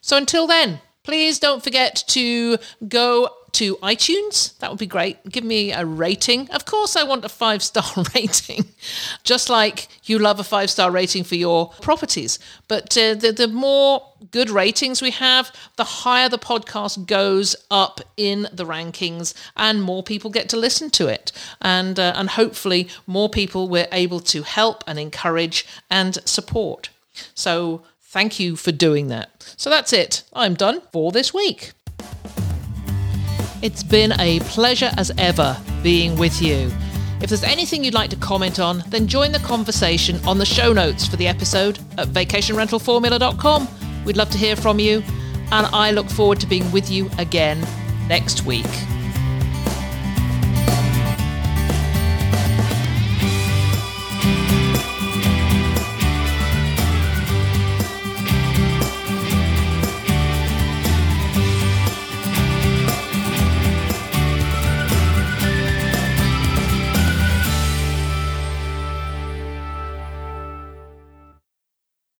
So 0.00 0.16
until 0.16 0.46
then, 0.46 0.80
please 1.04 1.38
don't 1.38 1.64
forget 1.64 2.04
to 2.08 2.58
go 2.86 3.30
to 3.52 3.76
iTunes. 3.76 4.56
That 4.58 4.70
would 4.70 4.78
be 4.78 4.86
great. 4.86 5.22
Give 5.28 5.44
me 5.44 5.72
a 5.72 5.84
rating. 5.84 6.50
Of 6.50 6.64
course, 6.64 6.96
I 6.96 7.02
want 7.02 7.24
a 7.24 7.28
five 7.28 7.62
star 7.62 7.84
rating, 8.14 8.66
just 9.24 9.48
like 9.48 9.88
you 10.04 10.18
love 10.18 10.40
a 10.40 10.44
five 10.44 10.70
star 10.70 10.90
rating 10.90 11.24
for 11.24 11.34
your 11.34 11.70
properties. 11.80 12.38
But 12.68 12.96
uh, 12.96 13.14
the, 13.14 13.32
the 13.32 13.48
more 13.48 14.02
good 14.30 14.50
ratings 14.50 15.00
we 15.00 15.10
have, 15.12 15.52
the 15.76 15.84
higher 15.84 16.28
the 16.28 16.38
podcast 16.38 17.06
goes 17.06 17.56
up 17.70 18.00
in 18.16 18.48
the 18.52 18.64
rankings, 18.64 19.34
and 19.56 19.82
more 19.82 20.02
people 20.02 20.30
get 20.30 20.48
to 20.50 20.56
listen 20.56 20.90
to 20.90 21.08
it. 21.08 21.32
And, 21.60 21.98
uh, 21.98 22.12
and 22.16 22.30
hopefully, 22.30 22.88
more 23.06 23.28
people 23.28 23.68
we're 23.68 23.88
able 23.92 24.20
to 24.20 24.42
help 24.42 24.84
and 24.86 24.98
encourage 24.98 25.66
and 25.90 26.14
support. 26.28 26.90
So, 27.34 27.82
thank 28.00 28.38
you 28.38 28.56
for 28.56 28.72
doing 28.72 29.08
that. 29.08 29.54
So, 29.56 29.70
that's 29.70 29.92
it. 29.92 30.22
I'm 30.32 30.54
done 30.54 30.82
for 30.92 31.12
this 31.12 31.32
week. 31.32 31.72
It's 33.60 33.82
been 33.82 34.12
a 34.20 34.38
pleasure 34.40 34.90
as 34.96 35.10
ever 35.18 35.56
being 35.82 36.16
with 36.16 36.40
you. 36.40 36.70
If 37.20 37.30
there's 37.30 37.42
anything 37.42 37.82
you'd 37.82 37.94
like 37.94 38.10
to 38.10 38.16
comment 38.16 38.60
on, 38.60 38.84
then 38.88 39.08
join 39.08 39.32
the 39.32 39.40
conversation 39.40 40.20
on 40.26 40.38
the 40.38 40.46
show 40.46 40.72
notes 40.72 41.06
for 41.06 41.16
the 41.16 41.26
episode 41.26 41.78
at 41.98 42.08
vacationrentalformula.com. 42.08 43.68
We'd 44.04 44.16
love 44.16 44.30
to 44.30 44.38
hear 44.38 44.54
from 44.54 44.78
you, 44.78 45.02
and 45.50 45.66
I 45.66 45.90
look 45.90 46.08
forward 46.08 46.38
to 46.40 46.46
being 46.46 46.70
with 46.70 46.88
you 46.88 47.10
again 47.18 47.66
next 48.08 48.44
week. 48.46 48.66